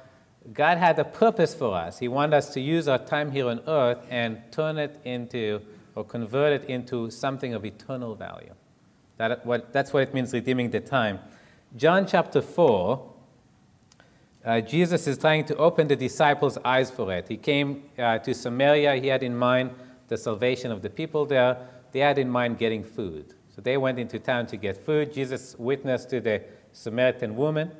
God 0.53 0.77
had 0.77 0.99
a 0.99 1.05
purpose 1.05 1.55
for 1.55 1.75
us. 1.75 1.99
He 1.99 2.07
wanted 2.07 2.35
us 2.35 2.53
to 2.53 2.61
use 2.61 2.87
our 2.87 2.99
time 2.99 3.31
here 3.31 3.47
on 3.47 3.61
earth 3.67 4.05
and 4.09 4.41
turn 4.51 4.77
it 4.77 4.99
into 5.03 5.61
or 5.95 6.03
convert 6.03 6.61
it 6.61 6.69
into 6.69 7.09
something 7.09 7.53
of 7.53 7.65
eternal 7.65 8.15
value. 8.15 8.53
That, 9.17 9.45
what, 9.45 9.71
that's 9.71 9.93
what 9.93 10.03
it 10.03 10.13
means 10.13 10.33
redeeming 10.33 10.69
the 10.69 10.79
time. 10.79 11.19
John 11.75 12.05
chapter 12.05 12.41
4, 12.41 13.13
uh, 14.45 14.61
Jesus 14.61 15.07
is 15.07 15.17
trying 15.17 15.45
to 15.45 15.55
open 15.55 15.87
the 15.87 15.95
disciples' 15.95 16.57
eyes 16.65 16.91
for 16.91 17.13
it. 17.13 17.27
He 17.29 17.37
came 17.37 17.83
uh, 17.97 18.19
to 18.19 18.33
Samaria, 18.33 18.95
he 18.95 19.07
had 19.07 19.23
in 19.23 19.35
mind 19.35 19.71
the 20.07 20.17
salvation 20.17 20.71
of 20.71 20.81
the 20.81 20.89
people 20.89 21.25
there, 21.25 21.57
they 21.93 21.99
had 21.99 22.17
in 22.17 22.29
mind 22.29 22.57
getting 22.57 22.83
food. 22.83 23.35
So 23.55 23.61
they 23.61 23.77
went 23.77 23.99
into 23.99 24.19
town 24.19 24.47
to 24.47 24.57
get 24.57 24.75
food. 24.75 25.13
Jesus 25.13 25.55
witnessed 25.57 26.09
to 26.09 26.19
the 26.19 26.41
Samaritan 26.71 27.35
woman. 27.35 27.71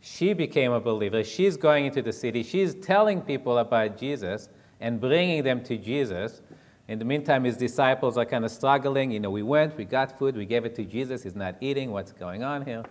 She 0.00 0.34
became 0.34 0.72
a 0.72 0.80
believer. 0.80 1.24
She's 1.24 1.56
going 1.56 1.86
into 1.86 2.02
the 2.02 2.12
city. 2.12 2.42
She's 2.42 2.74
telling 2.74 3.22
people 3.22 3.58
about 3.58 3.96
Jesus 3.96 4.48
and 4.80 5.00
bringing 5.00 5.42
them 5.42 5.62
to 5.64 5.78
Jesus. 5.78 6.42
In 6.88 6.98
the 6.98 7.04
meantime, 7.04 7.44
his 7.44 7.56
disciples 7.56 8.18
are 8.18 8.26
kind 8.26 8.44
of 8.44 8.50
struggling. 8.50 9.10
You 9.10 9.20
know, 9.20 9.30
we 9.30 9.42
went, 9.42 9.76
we 9.76 9.84
got 9.84 10.18
food, 10.18 10.36
we 10.36 10.44
gave 10.44 10.64
it 10.64 10.74
to 10.74 10.84
Jesus. 10.84 11.22
He's 11.22 11.36
not 11.36 11.54
eating. 11.60 11.92
What's 11.92 12.12
going 12.12 12.42
on 12.42 12.66
here? 12.66 12.84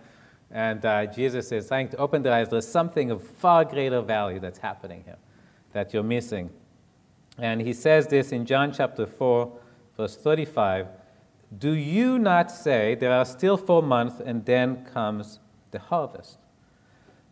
And 0.50 0.84
uh, 0.84 1.06
Jesus 1.06 1.52
is 1.52 1.68
trying 1.68 1.88
to 1.90 1.96
open 1.98 2.22
their 2.22 2.32
eyes. 2.32 2.48
There's 2.48 2.66
something 2.66 3.10
of 3.10 3.22
far 3.22 3.64
greater 3.64 4.00
value 4.00 4.40
that's 4.40 4.58
happening 4.58 5.02
here 5.04 5.18
that 5.72 5.94
you're 5.94 6.02
missing. 6.02 6.50
And 7.38 7.60
he 7.60 7.72
says 7.72 8.06
this 8.06 8.32
in 8.32 8.44
John 8.44 8.72
chapter 8.72 9.06
4, 9.06 9.52
verse 10.02 10.16
35 10.16 10.88
Do 11.56 11.72
you 11.72 12.18
not 12.18 12.50
say, 12.50 12.94
There 12.94 13.12
are 13.12 13.24
still 13.24 13.56
four 13.56 13.82
months, 13.82 14.20
and 14.24 14.44
then 14.44 14.84
comes 14.84 15.38
the 15.70 15.78
harvest? 15.78 16.38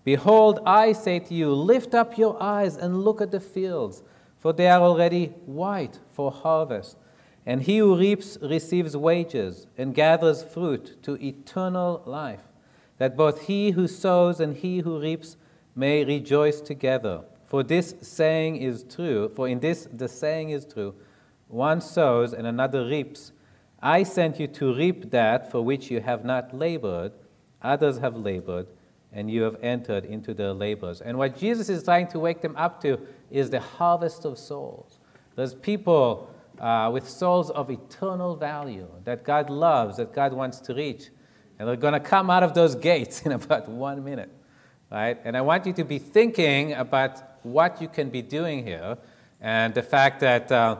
Behold, 0.05 0.61
I 0.65 0.93
say 0.93 1.19
to 1.19 1.35
you, 1.35 1.53
Lift 1.53 1.95
up 1.95 2.17
your 2.17 2.41
eyes 2.41 2.77
and 2.77 3.05
look 3.05 3.21
at 3.21 3.33
the 3.33 3.41
fields 3.41 4.03
for 4.41 4.55
they 4.55 4.69
are 4.69 4.81
already 4.81 5.27
white 5.45 5.99
for 6.11 6.33
harvest. 6.33 6.97
And 7.45 7.63
he 7.63 7.79
who 7.79 7.97
reaps 7.97 8.39
receives 8.41 8.97
wages 8.97 9.67
and 9.77 9.95
gathers 9.95 10.43
fruit 10.43 11.03
to 11.03 11.23
eternal 11.23 12.03
life, 12.07 12.45
that 12.99 13.17
both 13.17 13.43
he 13.43 13.73
who 13.73 13.87
sows 13.87 14.41
and 14.41 14.57
he 14.57 14.79
who 14.79 14.99
reaps 14.99 15.37
may 15.77 16.05
rejoice 16.05 16.61
together. 16.61 17.23
For 17.47 17.63
this 17.63 17.95
saying 18.01 18.57
is 18.57 18.85
true, 18.85 19.29
for 19.35 19.47
in 19.47 19.61
this 19.61 19.89
the 19.93 20.09
saying 20.09 20.51
is 20.51 20.65
true 20.65 20.95
one 21.51 21.81
sows 21.81 22.33
and 22.33 22.47
another 22.47 22.87
reaps. 22.87 23.33
I 23.83 24.03
sent 24.03 24.39
you 24.39 24.47
to 24.49 24.75
reap 24.75 25.11
that 25.11 25.51
for 25.51 25.63
which 25.63 25.91
you 25.91 26.01
have 26.01 26.25
not 26.25 26.55
labored, 26.55 27.13
others 27.63 27.99
have 27.99 28.17
labored, 28.17 28.67
and 29.13 29.31
you 29.31 29.43
have 29.43 29.57
entered 29.63 30.05
into 30.05 30.35
their 30.35 30.53
labors. 30.53 31.01
And 31.01 31.19
what 31.19 31.37
Jesus 31.37 31.69
is 31.69 31.83
trying 31.83 32.09
to 32.09 32.19
wake 32.19 32.43
them 32.43 32.55
up 32.57 32.81
to 32.83 33.01
is 33.31 33.51
the 33.51 33.61
harvest 33.61 34.25
of 34.25 34.39
souls. 34.39 34.99
There's 35.35 35.55
people 35.55 36.31
uh, 36.59 36.91
with 36.93 37.09
souls 37.09 37.51
of 37.51 37.71
eternal 37.71 38.37
value 38.37 38.87
that 39.05 39.25
God 39.25 39.51
loves, 39.51 39.97
that 39.97 40.13
God 40.13 40.33
wants 40.33 40.61
to 40.61 40.75
reach. 40.75 41.09
And 41.59 41.69
they're 41.69 41.77
going 41.77 41.95
to 41.95 42.01
come 42.01 42.31
out 42.31 42.43
of 42.43 42.55
those 42.55 42.75
gates 42.91 43.23
in 43.23 43.33
about 43.33 43.69
one 43.69 44.05
minute. 44.05 44.31
Right? 44.91 45.19
And 45.25 45.37
I 45.37 45.41
want 45.41 45.67
you 45.67 45.73
to 45.75 45.85
be 45.85 45.99
thinking 45.99 46.75
about 46.75 47.23
what 47.45 47.81
you 47.81 47.89
can 47.89 48.11
be 48.11 48.23
doing 48.23 48.65
here 48.67 48.99
and 49.41 49.73
the 49.73 49.83
fact 49.83 50.21
that, 50.21 50.53
uh, 50.53 50.77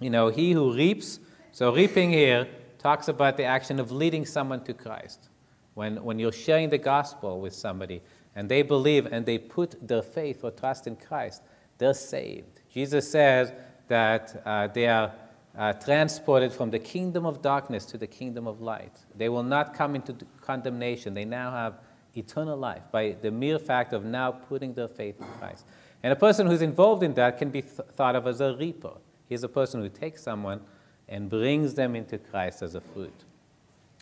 you 0.00 0.10
know, 0.10 0.28
he 0.28 0.52
who 0.52 0.74
reaps, 0.74 1.20
so 1.52 1.74
reaping 1.74 2.10
here 2.10 2.46
talks 2.78 3.08
about 3.08 3.36
the 3.36 3.44
action 3.44 3.80
of 3.80 3.90
leading 3.90 4.24
someone 4.24 4.62
to 4.64 4.74
Christ. 4.74 5.28
When, 5.74 6.02
when 6.02 6.18
you're 6.18 6.32
sharing 6.32 6.70
the 6.70 6.78
gospel 6.78 7.40
with 7.40 7.54
somebody 7.54 8.02
and 8.34 8.48
they 8.48 8.62
believe 8.62 9.06
and 9.06 9.24
they 9.24 9.38
put 9.38 9.86
their 9.86 10.02
faith 10.02 10.42
or 10.42 10.50
trust 10.50 10.86
in 10.86 10.96
Christ, 10.96 11.42
they're 11.78 11.94
saved. 11.94 12.60
Jesus 12.72 13.10
says 13.10 13.52
that 13.88 14.42
uh, 14.44 14.66
they 14.68 14.86
are 14.86 15.12
uh, 15.56 15.72
transported 15.72 16.52
from 16.52 16.70
the 16.70 16.78
kingdom 16.78 17.26
of 17.26 17.42
darkness 17.42 17.84
to 17.86 17.98
the 17.98 18.06
kingdom 18.06 18.46
of 18.46 18.60
light. 18.60 18.98
They 19.16 19.28
will 19.28 19.42
not 19.42 19.74
come 19.74 19.94
into 19.94 20.16
condemnation. 20.40 21.14
They 21.14 21.24
now 21.24 21.50
have 21.50 21.80
eternal 22.16 22.56
life 22.56 22.82
by 22.92 23.16
the 23.20 23.30
mere 23.30 23.58
fact 23.58 23.92
of 23.92 24.04
now 24.04 24.32
putting 24.32 24.74
their 24.74 24.88
faith 24.88 25.20
in 25.20 25.26
Christ. 25.38 25.64
And 26.02 26.12
a 26.12 26.16
person 26.16 26.46
who's 26.46 26.62
involved 26.62 27.02
in 27.02 27.14
that 27.14 27.38
can 27.38 27.50
be 27.50 27.62
th- 27.62 27.74
thought 27.92 28.14
of 28.14 28.26
as 28.26 28.40
a 28.40 28.56
reaper. 28.56 28.92
He's 29.28 29.42
a 29.42 29.48
person 29.48 29.80
who 29.80 29.88
takes 29.88 30.22
someone 30.22 30.60
and 31.08 31.28
brings 31.28 31.74
them 31.74 31.96
into 31.96 32.18
Christ 32.18 32.62
as 32.62 32.74
a 32.74 32.80
fruit. 32.80 33.24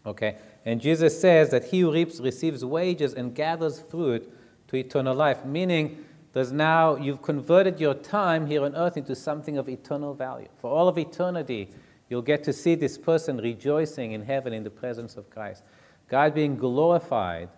Okay? 0.05 0.37
And 0.65 0.81
Jesus 0.81 1.21
says 1.21 1.51
that 1.51 1.65
he 1.65 1.81
who 1.81 1.93
reaps 1.93 2.21
receives 2.21 2.65
wages 2.65 3.15
and 3.15 3.35
gathers 3.35 3.81
fruit 3.81 4.33
to 4.69 4.77
eternal 4.77 5.15
life, 5.15 5.45
meaning 5.45 6.05
there's 6.33 6.53
now, 6.53 6.97
you've 6.97 7.23
converted 7.23 7.81
your 7.81 7.95
time 7.95 8.47
here 8.47 8.65
on 8.65 8.77
earth 8.77 8.97
into 8.97 9.15
something 9.15 9.57
of 9.57 9.69
eternal 9.69 10.13
value. 10.13 10.49
For 10.59 10.71
all 10.71 10.87
of 10.87 10.99
eternity, 10.99 11.71
you'll 12.09 12.23
get 12.23 12.45
to 12.45 12.53
see 12.53 12.75
this 12.75 12.99
person 12.99 13.39
rejoicing 13.39 14.13
in 14.13 14.23
heaven 14.23 14.53
in 14.53 14.63
the 14.63 14.71
presence 14.71 15.17
of 15.17 15.31
Christ. 15.31 15.63
God 16.09 16.35
being 16.35 16.57
glorified 16.57 17.49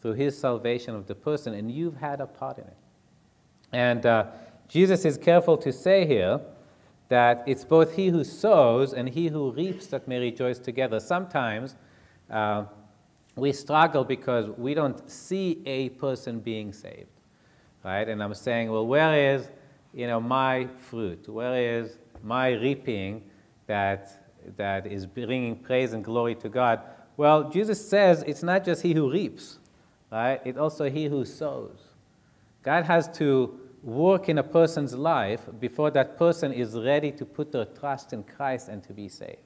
through 0.00 0.14
his 0.14 0.38
salvation 0.38 0.94
of 0.94 1.06
the 1.06 1.14
person, 1.14 1.54
and 1.54 1.70
you've 1.70 1.96
had 1.96 2.20
a 2.20 2.26
part 2.26 2.58
in 2.58 2.64
it. 2.64 2.76
And 3.72 4.04
uh, 4.06 4.26
Jesus 4.68 5.04
is 5.04 5.18
careful 5.18 5.56
to 5.58 5.72
say 5.72 6.06
here 6.06 6.40
that 7.14 7.44
it's 7.46 7.64
both 7.64 7.90
he 7.94 8.08
who 8.08 8.24
sows 8.24 8.92
and 8.92 9.08
he 9.08 9.28
who 9.28 9.52
reaps 9.52 9.86
that 9.88 10.08
may 10.08 10.18
rejoice 10.18 10.58
together. 10.58 10.98
Sometimes 11.00 11.76
uh, 12.30 12.64
we 13.36 13.52
struggle 13.52 14.04
because 14.04 14.46
we 14.66 14.74
don't 14.74 14.98
see 15.08 15.62
a 15.66 15.90
person 15.90 16.40
being 16.40 16.72
saved 16.72 17.12
right? 17.84 18.08
And 18.08 18.22
I'm 18.22 18.34
saying, 18.34 18.70
well, 18.70 18.86
where 18.86 19.34
is, 19.34 19.48
you 19.92 20.06
know, 20.06 20.20
my 20.20 20.68
fruit? 20.78 21.28
Where 21.28 21.80
is 21.80 21.98
my 22.22 22.50
reaping 22.52 23.22
that, 23.66 24.28
that 24.56 24.86
is 24.86 25.06
bringing 25.06 25.56
praise 25.56 25.92
and 25.92 26.04
glory 26.04 26.34
to 26.36 26.48
God? 26.48 26.80
Well, 27.16 27.50
Jesus 27.50 27.86
says 27.86 28.24
it's 28.26 28.42
not 28.42 28.64
just 28.64 28.82
he 28.82 28.94
who 28.94 29.10
reaps, 29.10 29.58
right? 30.10 30.40
It's 30.44 30.58
also 30.58 30.88
he 30.88 31.06
who 31.06 31.24
sows. 31.24 31.78
God 32.62 32.84
has 32.84 33.08
to 33.18 33.58
work 33.82 34.28
in 34.28 34.38
a 34.38 34.42
person's 34.42 34.94
life 34.94 35.40
before 35.58 35.90
that 35.90 36.16
person 36.16 36.52
is 36.52 36.74
ready 36.74 37.10
to 37.12 37.24
put 37.24 37.50
their 37.50 37.64
trust 37.64 38.12
in 38.12 38.22
Christ 38.22 38.68
and 38.68 38.82
to 38.84 38.92
be 38.92 39.08
saved. 39.08 39.38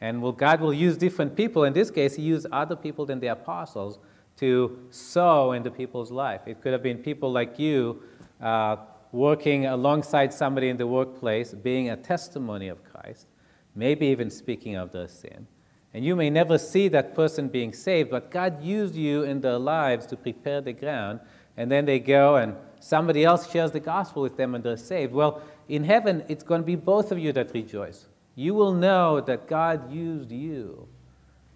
And 0.00 0.22
well, 0.22 0.32
God 0.32 0.60
will 0.60 0.72
use 0.72 0.96
different 0.96 1.36
people. 1.36 1.64
In 1.64 1.72
this 1.72 1.90
case, 1.90 2.16
He 2.16 2.22
used 2.22 2.46
other 2.52 2.76
people 2.76 3.06
than 3.06 3.20
the 3.20 3.28
apostles 3.28 3.98
to 4.36 4.78
sow 4.90 5.52
into 5.52 5.70
people's 5.70 6.10
life. 6.10 6.42
It 6.46 6.62
could 6.62 6.72
have 6.72 6.82
been 6.82 6.98
people 6.98 7.30
like 7.30 7.58
you 7.58 8.02
uh, 8.40 8.76
working 9.12 9.66
alongside 9.66 10.32
somebody 10.32 10.68
in 10.68 10.76
the 10.76 10.86
workplace, 10.86 11.52
being 11.52 11.90
a 11.90 11.96
testimony 11.96 12.68
of 12.68 12.82
Christ, 12.84 13.26
maybe 13.74 14.06
even 14.06 14.30
speaking 14.30 14.76
of 14.76 14.92
their 14.92 15.08
sin. 15.08 15.46
And 15.92 16.04
you 16.04 16.14
may 16.14 16.30
never 16.30 16.56
see 16.56 16.88
that 16.88 17.14
person 17.14 17.48
being 17.48 17.72
saved, 17.72 18.10
but 18.10 18.30
God 18.30 18.62
used 18.62 18.94
you 18.94 19.24
in 19.24 19.40
their 19.40 19.58
lives 19.58 20.06
to 20.06 20.16
prepare 20.16 20.60
the 20.60 20.72
ground, 20.72 21.20
and 21.56 21.70
then 21.70 21.84
they 21.84 21.98
go 21.98 22.36
and 22.36 22.56
somebody 22.80 23.24
else 23.24 23.50
shares 23.50 23.70
the 23.70 23.80
gospel 23.80 24.22
with 24.22 24.36
them 24.36 24.54
and 24.54 24.64
they're 24.64 24.76
saved. 24.76 25.12
Well, 25.12 25.42
in 25.68 25.84
heaven, 25.84 26.24
it's 26.28 26.42
going 26.42 26.62
to 26.62 26.66
be 26.66 26.76
both 26.76 27.12
of 27.12 27.18
you 27.18 27.32
that 27.32 27.52
rejoice. 27.54 28.06
You 28.34 28.54
will 28.54 28.72
know 28.72 29.20
that 29.20 29.46
God 29.46 29.92
used 29.92 30.32
you 30.32 30.88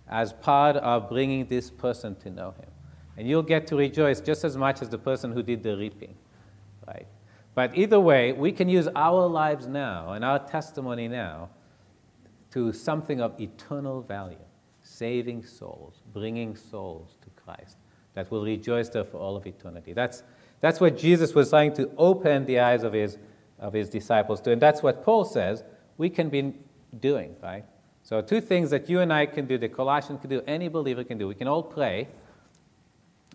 as 0.08 0.32
part 0.32 0.76
of 0.76 1.08
bringing 1.08 1.46
this 1.46 1.70
person 1.70 2.14
to 2.16 2.30
know 2.30 2.50
Him. 2.52 2.70
And 3.16 3.28
you'll 3.28 3.42
get 3.42 3.66
to 3.68 3.76
rejoice 3.76 4.20
just 4.20 4.44
as 4.44 4.56
much 4.56 4.82
as 4.82 4.88
the 4.88 4.98
person 4.98 5.32
who 5.32 5.42
did 5.42 5.62
the 5.62 5.76
reaping, 5.76 6.14
right? 6.86 7.06
But 7.54 7.76
either 7.76 8.00
way, 8.00 8.32
we 8.32 8.52
can 8.52 8.68
use 8.68 8.88
our 8.94 9.26
lives 9.26 9.66
now 9.66 10.12
and 10.12 10.24
our 10.24 10.40
testimony 10.40 11.08
now 11.08 11.48
to 12.50 12.72
something 12.72 13.20
of 13.20 13.40
eternal 13.40 14.02
value, 14.02 14.36
saving 14.82 15.44
souls, 15.44 16.02
bringing 16.12 16.56
souls 16.56 17.16
to 17.22 17.30
Christ 17.42 17.76
that 18.14 18.30
will 18.30 18.44
rejoice 18.44 18.88
there 18.88 19.04
for 19.04 19.18
all 19.18 19.36
of 19.36 19.46
eternity. 19.46 19.92
That's, 19.92 20.22
that's 20.60 20.80
what 20.80 20.96
Jesus 20.96 21.34
was 21.34 21.50
trying 21.50 21.74
to 21.74 21.90
open 21.96 22.46
the 22.46 22.60
eyes 22.60 22.82
of 22.82 22.92
his, 22.92 23.18
of 23.58 23.72
his 23.72 23.88
disciples 23.88 24.40
to. 24.42 24.52
And 24.52 24.60
that's 24.60 24.82
what 24.82 25.04
Paul 25.04 25.24
says 25.24 25.62
we 25.98 26.10
can 26.10 26.28
be 26.28 26.54
doing, 27.00 27.36
right? 27.42 27.64
So, 28.02 28.20
two 28.20 28.40
things 28.42 28.70
that 28.70 28.88
you 28.90 29.00
and 29.00 29.12
I 29.12 29.24
can 29.24 29.46
do, 29.46 29.56
the 29.56 29.68
Colossians 29.68 30.20
can 30.20 30.28
do, 30.28 30.42
any 30.46 30.68
believer 30.68 31.04
can 31.04 31.16
do. 31.16 31.26
We 31.26 31.34
can 31.34 31.48
all 31.48 31.62
pray 31.62 32.08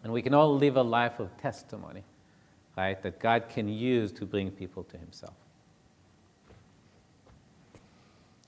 and 0.04 0.14
we 0.14 0.22
can 0.22 0.34
all 0.34 0.56
live 0.56 0.78
a 0.78 0.82
life 0.82 1.20
of 1.20 1.36
testimony, 1.38 2.04
right, 2.78 3.02
that 3.02 3.20
God 3.20 3.50
can 3.50 3.68
use 3.68 4.12
to 4.14 4.26
bring 4.26 4.52
people 4.52 4.84
to 4.84 4.98
Himself. 4.98 5.34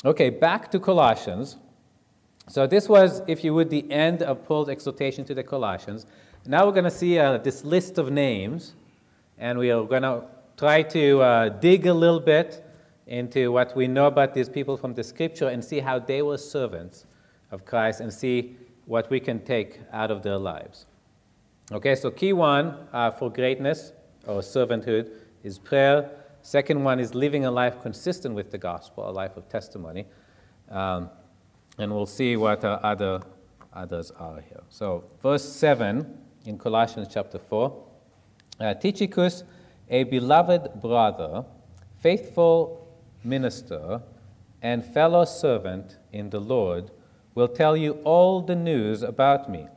Okay, 0.06 0.30
back 0.30 0.70
to 0.72 0.80
Colossians. 0.80 1.58
So, 2.48 2.68
this 2.68 2.88
was, 2.88 3.24
if 3.28 3.44
you 3.44 3.56
would, 3.56 3.72
the 3.72 3.92
end 3.92 4.22
of 4.22 4.46
Paul's 4.46 4.70
exhortation 4.70 5.25
to 5.25 5.34
the 5.34 5.44
Colossians. 5.44 6.06
Now 6.48 6.65
we're 6.65 6.71
going 6.71 6.86
to 6.86 6.91
see 6.91 7.19
uh, 7.19 7.38
this 7.38 7.63
list 7.63 8.00
of 8.00 8.12
names, 8.12 8.74
and 9.38 9.60
we 9.60 9.69
are 9.69 9.83
going 9.83 10.01
to 10.01 10.24
try 10.57 10.81
to 10.81 11.21
uh, 11.21 11.50
dig 11.50 11.86
a 11.86 11.93
little 11.93 12.19
bit 12.19 12.65
into 13.05 13.51
what 13.51 13.75
we 13.75 13.88
know 13.88 14.07
about 14.07 14.33
these 14.33 14.50
people 14.50 14.75
from 14.75 14.95
the 14.95 15.03
scripture 15.03 15.50
and 15.50 15.63
see 15.63 15.79
how 15.79 16.00
they 16.00 16.24
were 16.24 16.39
servants 16.39 17.05
of 17.51 17.63
Christ 17.63 18.01
and 18.01 18.12
see 18.12 18.55
what 18.86 19.07
we 19.12 19.19
can 19.19 19.39
take 19.45 19.81
out 19.91 20.10
of 20.10 20.24
their 20.24 20.38
lives. 20.38 20.88
Okay, 21.71 21.93
so 21.93 22.10
key 22.10 22.33
one 22.33 22.88
uh, 22.91 23.12
for 23.12 23.29
greatness 23.29 23.93
or 24.25 24.41
servanthood 24.41 25.12
is 25.43 25.60
prayer. 25.60 26.10
Second 26.41 26.83
one 26.83 27.00
is 27.00 27.13
living 27.13 27.45
a 27.45 27.51
life 27.51 27.79
consistent 27.83 28.33
with 28.33 28.50
the 28.50 28.57
gospel, 28.57 29.07
a 29.07 29.12
life 29.12 29.38
of 29.38 29.48
testimony. 29.48 30.07
Um, 30.69 31.12
and 31.77 31.93
we'll 31.93 32.07
see 32.07 32.36
what 32.36 32.65
uh, 32.65 32.79
other 32.81 33.21
others 33.74 34.12
are 34.12 34.41
here. 34.41 34.63
So, 34.69 35.03
verse 35.21 35.43
7 35.43 36.21
in 36.45 36.57
Colossians 36.57 37.07
chapter 37.12 37.38
4 37.38 37.91
uh, 38.60 38.74
Tychicus, 38.75 39.43
a 39.89 40.03
beloved 40.03 40.81
brother, 40.81 41.43
faithful 42.00 42.88
minister, 43.24 44.01
and 44.62 44.86
fellow 44.86 45.25
servant 45.25 45.98
in 46.12 46.29
the 46.29 46.39
Lord, 46.39 46.91
will 47.33 47.48
tell 47.48 47.75
you 47.75 47.93
all 48.03 48.41
the 48.41 48.55
news 48.55 49.01
about 49.01 49.50
me. 49.50 49.67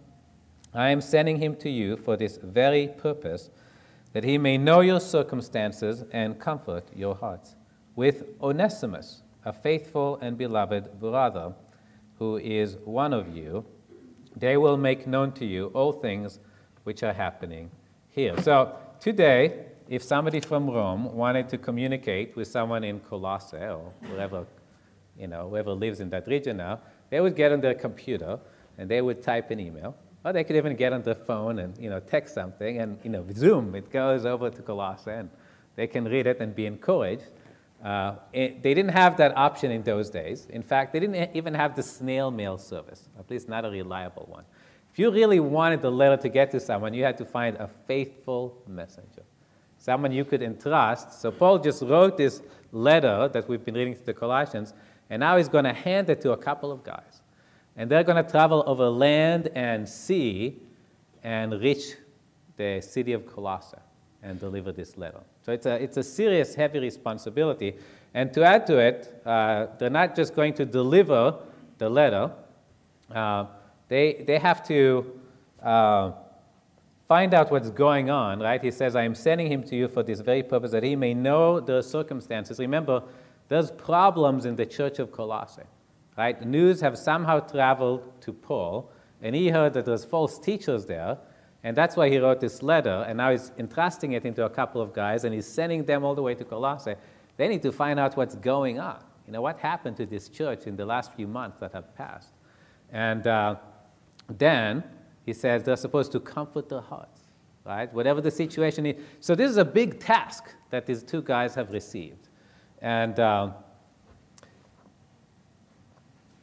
I 0.74 0.90
am 0.90 1.00
sending 1.00 1.38
him 1.38 1.56
to 1.56 1.70
you 1.70 1.96
for 1.96 2.16
this 2.16 2.36
very 2.42 2.88
purpose, 2.88 3.48
that 4.12 4.24
he 4.24 4.38
may 4.38 4.58
know 4.58 4.80
your 4.80 5.00
circumstances 5.00 6.04
and 6.12 6.38
comfort 6.38 6.84
your 6.94 7.14
hearts. 7.14 7.56
With 7.96 8.24
Onesimus, 8.42 9.22
a 9.44 9.52
faithful 9.52 10.18
and 10.20 10.36
beloved 10.36 11.00
brother, 11.00 11.54
who 12.18 12.36
is 12.36 12.76
one 12.84 13.12
of 13.12 13.34
you, 13.34 13.64
they 14.36 14.56
will 14.56 14.76
make 14.76 15.06
known 15.06 15.32
to 15.32 15.44
you 15.44 15.66
all 15.74 15.92
things 15.92 16.38
which 16.84 17.02
are 17.02 17.12
happening 17.12 17.70
here. 18.10 18.40
So 18.42 18.76
today, 19.00 19.66
if 19.88 20.02
somebody 20.02 20.40
from 20.40 20.70
Rome 20.70 21.14
wanted 21.14 21.48
to 21.50 21.58
communicate 21.58 22.36
with 22.36 22.48
someone 22.48 22.84
in 22.84 23.00
Colossae 23.00 23.56
or 23.56 23.92
wherever, 24.08 24.46
you 25.18 25.26
know, 25.26 25.48
whoever 25.48 25.72
lives 25.72 26.00
in 26.00 26.08
that 26.10 26.26
region 26.26 26.56
now, 26.56 26.80
they 27.10 27.20
would 27.20 27.36
get 27.36 27.52
on 27.52 27.60
their 27.60 27.74
computer 27.74 28.38
and 28.78 28.88
they 28.88 29.02
would 29.02 29.22
type 29.22 29.50
an 29.50 29.60
email. 29.60 29.96
Or 30.24 30.32
they 30.32 30.42
could 30.42 30.56
even 30.56 30.74
get 30.74 30.92
on 30.94 31.02
their 31.02 31.14
phone 31.14 31.58
and 31.58 31.76
you 31.78 31.90
know, 31.90 32.00
text 32.00 32.34
something 32.34 32.80
and 32.80 32.98
you 33.02 33.10
know, 33.10 33.26
Zoom, 33.34 33.74
it 33.74 33.90
goes 33.90 34.24
over 34.24 34.48
to 34.48 34.62
Colossae 34.62 35.10
and 35.10 35.28
they 35.76 35.86
can 35.86 36.04
read 36.04 36.26
it 36.26 36.40
and 36.40 36.54
be 36.54 36.66
encouraged. 36.66 37.28
Uh, 37.84 38.16
it, 38.32 38.62
they 38.62 38.72
didn't 38.72 38.92
have 38.92 39.18
that 39.18 39.36
option 39.36 39.70
in 39.70 39.82
those 39.82 40.08
days. 40.08 40.46
In 40.48 40.62
fact, 40.62 40.94
they 40.94 41.00
didn't 41.00 41.36
even 41.36 41.52
have 41.52 41.76
the 41.76 41.82
snail 41.82 42.30
mail 42.30 42.56
service, 42.56 43.08
at 43.18 43.30
least 43.30 43.48
not 43.48 43.66
a 43.66 43.70
reliable 43.70 44.24
one. 44.30 44.44
If 44.94 45.00
you 45.00 45.10
really 45.10 45.40
wanted 45.40 45.82
the 45.82 45.90
letter 45.90 46.16
to 46.22 46.28
get 46.28 46.52
to 46.52 46.60
someone, 46.60 46.94
you 46.94 47.02
had 47.02 47.18
to 47.18 47.24
find 47.24 47.56
a 47.56 47.68
faithful 47.88 48.62
messenger, 48.68 49.24
someone 49.76 50.12
you 50.12 50.24
could 50.24 50.40
entrust. 50.40 51.20
So 51.20 51.32
Paul 51.32 51.58
just 51.58 51.82
wrote 51.82 52.16
this 52.16 52.42
letter 52.70 53.28
that 53.32 53.48
we've 53.48 53.64
been 53.64 53.74
reading 53.74 53.96
to 53.96 54.06
the 54.06 54.14
Colossians, 54.14 54.72
and 55.10 55.18
now 55.18 55.36
he's 55.36 55.48
going 55.48 55.64
to 55.64 55.72
hand 55.72 56.10
it 56.10 56.20
to 56.20 56.30
a 56.30 56.36
couple 56.36 56.70
of 56.70 56.84
guys. 56.84 57.22
And 57.76 57.90
they're 57.90 58.04
going 58.04 58.24
to 58.24 58.30
travel 58.30 58.62
over 58.68 58.88
land 58.88 59.48
and 59.56 59.88
sea 59.88 60.60
and 61.24 61.60
reach 61.60 61.96
the 62.56 62.80
city 62.80 63.14
of 63.14 63.26
Colossae 63.26 63.78
and 64.22 64.38
deliver 64.38 64.70
this 64.70 64.96
letter. 64.96 65.22
So 65.44 65.50
it's 65.50 65.66
a, 65.66 65.74
it's 65.82 65.96
a 65.96 66.04
serious, 66.04 66.54
heavy 66.54 66.78
responsibility. 66.78 67.74
And 68.14 68.32
to 68.32 68.44
add 68.44 68.64
to 68.68 68.78
it, 68.78 69.20
uh, 69.26 69.66
they're 69.76 69.90
not 69.90 70.14
just 70.14 70.36
going 70.36 70.54
to 70.54 70.64
deliver 70.64 71.34
the 71.78 71.90
letter, 71.90 72.30
uh, 73.12 73.46
they, 73.88 74.24
they 74.26 74.38
have 74.38 74.66
to 74.68 75.20
uh, 75.62 76.12
find 77.08 77.34
out 77.34 77.50
what's 77.50 77.70
going 77.70 78.10
on, 78.10 78.40
right? 78.40 78.62
He 78.62 78.70
says, 78.70 78.96
I 78.96 79.02
am 79.02 79.14
sending 79.14 79.50
him 79.50 79.62
to 79.64 79.76
you 79.76 79.88
for 79.88 80.02
this 80.02 80.20
very 80.20 80.42
purpose, 80.42 80.70
that 80.72 80.82
he 80.82 80.96
may 80.96 81.14
know 81.14 81.60
the 81.60 81.82
circumstances. 81.82 82.58
Remember, 82.58 83.02
there's 83.48 83.70
problems 83.70 84.46
in 84.46 84.56
the 84.56 84.66
church 84.66 84.98
of 84.98 85.12
Colossae, 85.12 85.62
right? 86.16 86.38
The 86.38 86.46
news 86.46 86.80
have 86.80 86.96
somehow 86.96 87.40
traveled 87.40 88.20
to 88.22 88.32
Paul, 88.32 88.90
and 89.22 89.34
he 89.34 89.48
heard 89.48 89.74
that 89.74 89.84
there's 89.84 90.04
false 90.04 90.38
teachers 90.38 90.86
there, 90.86 91.18
and 91.62 91.76
that's 91.76 91.96
why 91.96 92.08
he 92.10 92.18
wrote 92.18 92.40
this 92.40 92.62
letter, 92.62 93.04
and 93.08 93.16
now 93.18 93.30
he's 93.30 93.52
entrusting 93.58 94.12
it 94.12 94.24
into 94.24 94.44
a 94.44 94.50
couple 94.50 94.80
of 94.80 94.92
guys, 94.92 95.24
and 95.24 95.34
he's 95.34 95.46
sending 95.46 95.84
them 95.84 96.04
all 96.04 96.14
the 96.14 96.22
way 96.22 96.34
to 96.34 96.44
Colossae. 96.44 96.94
They 97.36 97.48
need 97.48 97.62
to 97.62 97.72
find 97.72 97.98
out 97.98 98.16
what's 98.16 98.34
going 98.36 98.78
on. 98.78 99.02
You 99.26 99.32
know, 99.32 99.42
what 99.42 99.58
happened 99.58 99.96
to 99.96 100.06
this 100.06 100.28
church 100.28 100.66
in 100.66 100.76
the 100.76 100.84
last 100.84 101.12
few 101.14 101.26
months 101.26 101.58
that 101.60 101.72
have 101.72 101.94
passed? 101.96 102.32
And 102.92 103.26
uh, 103.26 103.56
then 104.28 104.84
he 105.24 105.32
says 105.32 105.64
they're 105.64 105.76
supposed 105.76 106.12
to 106.12 106.20
comfort 106.20 106.68
their 106.68 106.80
hearts, 106.80 107.22
right? 107.64 107.92
Whatever 107.92 108.20
the 108.20 108.30
situation 108.30 108.86
is. 108.86 108.96
So 109.20 109.34
this 109.34 109.50
is 109.50 109.56
a 109.56 109.64
big 109.64 110.00
task 110.00 110.44
that 110.70 110.86
these 110.86 111.02
two 111.02 111.22
guys 111.22 111.54
have 111.54 111.72
received. 111.72 112.28
And 112.80 113.18
uh, 113.18 113.52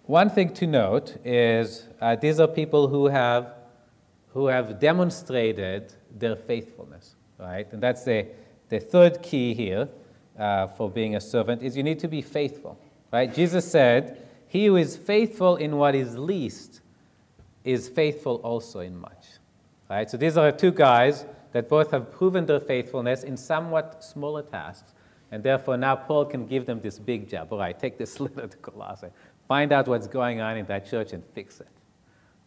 one 0.04 0.30
thing 0.30 0.54
to 0.56 0.68
note 0.68 1.18
is 1.24 1.88
uh, 2.02 2.16
these 2.16 2.40
are 2.40 2.48
people 2.48 2.88
who 2.88 3.08
have 3.08 3.54
who 4.34 4.48
have 4.48 4.80
demonstrated 4.80 5.94
their 6.18 6.36
faithfulness, 6.36 7.16
right? 7.38 7.72
And 7.74 7.82
that's 7.82 8.04
the, 8.04 8.28
the 8.70 8.80
third 8.80 9.22
key 9.22 9.54
here 9.54 9.90
uh, 10.40 10.68
for 10.68 10.90
being 10.90 11.16
a 11.16 11.22
servant 11.22 11.62
is 11.62 11.76
you 11.76 11.84
need 11.84 12.00
to 12.00 12.08
be 12.08 12.22
faithful, 12.22 12.80
right? 13.12 13.34
Jesus 13.34 13.70
said, 13.70 14.26
he 14.48 14.66
who 14.66 14.78
is 14.78 14.96
faithful 14.96 15.58
in 15.58 15.78
what 15.78 15.96
is 15.96 16.18
least 16.18 16.81
is 17.64 17.88
faithful 17.90 18.36
also 18.38 18.80
in 18.80 18.98
much, 18.98 19.26
right? 19.90 20.10
So 20.10 20.18
these 20.18 20.38
are 20.38 20.52
two 20.52 20.72
guys 20.72 21.26
that 21.54 21.70
both 21.70 21.92
have 21.92 22.12
proven 22.12 22.46
their 22.46 22.60
faithfulness 22.60 23.24
in 23.24 23.38
somewhat 23.38 24.04
smaller 24.04 24.42
tasks, 24.42 24.94
and 25.32 25.44
therefore 25.44 25.78
now 25.78 25.96
Paul 25.96 26.26
can 26.26 26.48
give 26.48 26.66
them 26.66 26.82
this 26.82 26.98
big 27.00 27.30
job. 27.30 27.52
All 27.52 27.60
right, 27.60 27.78
take 27.78 27.98
this 27.98 28.20
letter 28.20 28.48
to 28.48 28.58
Colossae, 28.58 29.10
find 29.48 29.72
out 29.72 29.88
what's 29.88 30.08
going 30.08 30.42
on 30.42 30.58
in 30.58 30.66
that 30.68 30.90
church 30.90 31.14
and 31.14 31.24
fix 31.34 31.60
it, 31.60 31.68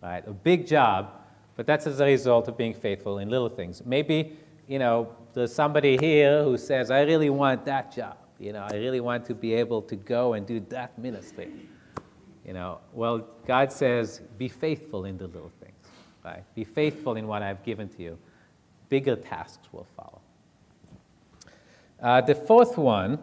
right? 0.02 0.26
A 0.26 0.32
big 0.32 0.66
job 0.66 1.10
but 1.56 1.66
that's 1.66 1.86
as 1.86 2.00
a 2.00 2.04
result 2.04 2.48
of 2.48 2.56
being 2.56 2.74
faithful 2.74 3.18
in 3.18 3.28
little 3.28 3.48
things. 3.48 3.84
Maybe, 3.84 4.36
you 4.66 4.78
know, 4.78 5.14
there's 5.34 5.54
somebody 5.54 5.96
here 5.96 6.42
who 6.42 6.56
says, 6.56 6.90
I 6.90 7.02
really 7.02 7.30
want 7.30 7.64
that 7.66 7.94
job. 7.94 8.16
You 8.38 8.52
know, 8.52 8.66
I 8.68 8.74
really 8.76 9.00
want 9.00 9.24
to 9.26 9.34
be 9.34 9.54
able 9.54 9.82
to 9.82 9.96
go 9.96 10.34
and 10.34 10.46
do 10.46 10.60
that 10.70 10.98
ministry. 10.98 11.52
You 12.44 12.52
know, 12.52 12.80
well, 12.92 13.26
God 13.46 13.72
says, 13.72 14.20
be 14.36 14.48
faithful 14.48 15.06
in 15.06 15.16
the 15.16 15.26
little 15.26 15.52
things, 15.60 15.86
right? 16.24 16.44
Be 16.54 16.64
faithful 16.64 17.16
in 17.16 17.26
what 17.26 17.42
I've 17.42 17.62
given 17.64 17.88
to 17.90 18.02
you. 18.02 18.18
Bigger 18.90 19.16
tasks 19.16 19.68
will 19.72 19.86
follow. 19.96 20.20
Uh, 22.02 22.20
the 22.20 22.34
fourth 22.34 22.76
one 22.76 23.18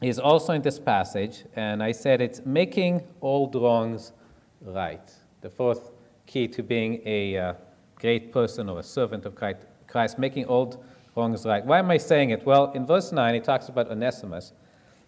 is 0.00 0.18
also 0.18 0.54
in 0.54 0.62
this 0.62 0.78
passage, 0.78 1.44
and 1.54 1.82
I 1.82 1.92
said 1.92 2.20
it's 2.20 2.44
making 2.44 3.02
old 3.20 3.54
wrongs 3.54 4.12
right. 4.62 5.12
The 5.42 5.50
fourth 5.50 5.90
key 6.26 6.48
to 6.48 6.62
being 6.62 7.02
a 7.04 7.36
uh, 7.36 7.54
great 7.96 8.32
person 8.32 8.68
or 8.68 8.80
a 8.80 8.82
servant 8.82 9.26
of 9.26 9.34
Christ, 9.86 10.18
making 10.18 10.46
old 10.46 10.82
wrongs 11.14 11.44
right. 11.44 11.64
Why 11.64 11.78
am 11.78 11.90
I 11.90 11.98
saying 11.98 12.30
it? 12.30 12.46
Well, 12.46 12.72
in 12.72 12.86
verse 12.86 13.12
9, 13.12 13.34
he 13.34 13.40
talks 13.40 13.68
about 13.68 13.90
Onesimus. 13.90 14.52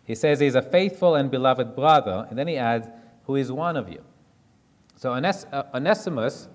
He 0.05 0.15
says 0.15 0.39
he's 0.39 0.55
a 0.55 0.63
faithful 0.63 1.15
and 1.15 1.31
beloved 1.31 1.75
brother, 1.75 2.27
and 2.29 2.39
then 2.39 2.47
he 2.47 2.57
adds, 2.57 2.89
who 3.25 3.37
is 3.37 3.51
one 3.51 3.77
of 3.77 3.89
you. 3.89 4.03
So 4.97 5.11
Ones- 5.11 5.47
uh, 5.53 5.65
Onesimus 5.75 6.49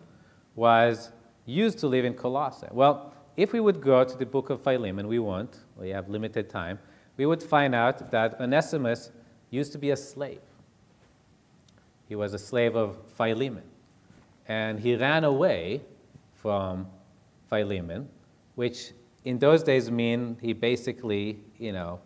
was 0.56 1.12
used 1.46 1.80
to 1.80 1.88
live 1.88 2.06
in 2.06 2.14
Colossae. 2.14 2.68
Well, 2.72 3.14
if 3.38 3.54
we 3.54 3.60
would 3.60 3.82
go 3.82 4.04
to 4.04 4.18
the 4.18 4.26
book 4.26 4.50
of 4.50 4.62
Philemon, 4.62 5.08
we 5.08 5.20
won't, 5.20 5.58
we 5.78 5.90
have 5.90 6.10
limited 6.10 6.50
time, 6.50 6.80
we 7.18 7.26
would 7.26 7.44
find 7.44 7.76
out 7.76 8.12
that 8.12 8.40
Onesimus 8.40 9.12
used 9.50 9.72
to 9.72 9.78
be 9.78 9.92
a 9.92 9.98
slave. 9.98 10.42
He 12.08 12.16
was 12.16 12.34
a 12.34 12.40
slave 12.40 12.76
of 12.76 12.98
Philemon 13.18 13.64
and 14.48 14.80
he 14.80 14.96
ran 14.96 15.24
away 15.24 15.82
from 16.34 16.88
Philemon, 17.50 18.10
which 18.56 18.92
in 19.26 19.38
those 19.38 19.64
days 19.64 19.92
mean 19.92 20.38
he 20.42 20.54
basically, 20.54 21.40
you 21.58 21.72
know, 21.72 22.00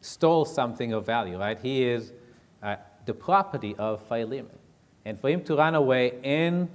stole 0.00 0.44
something 0.44 0.92
of 0.92 1.06
value, 1.06 1.38
right? 1.38 1.58
He 1.58 1.84
is 1.84 2.12
the 3.06 3.14
property 3.14 3.74
of 3.78 4.02
Philemon. 4.06 4.58
And 5.04 5.18
for 5.20 5.30
him 5.30 5.42
to 5.44 5.56
run 5.56 5.74
away 5.74 6.14
in, 6.22 6.68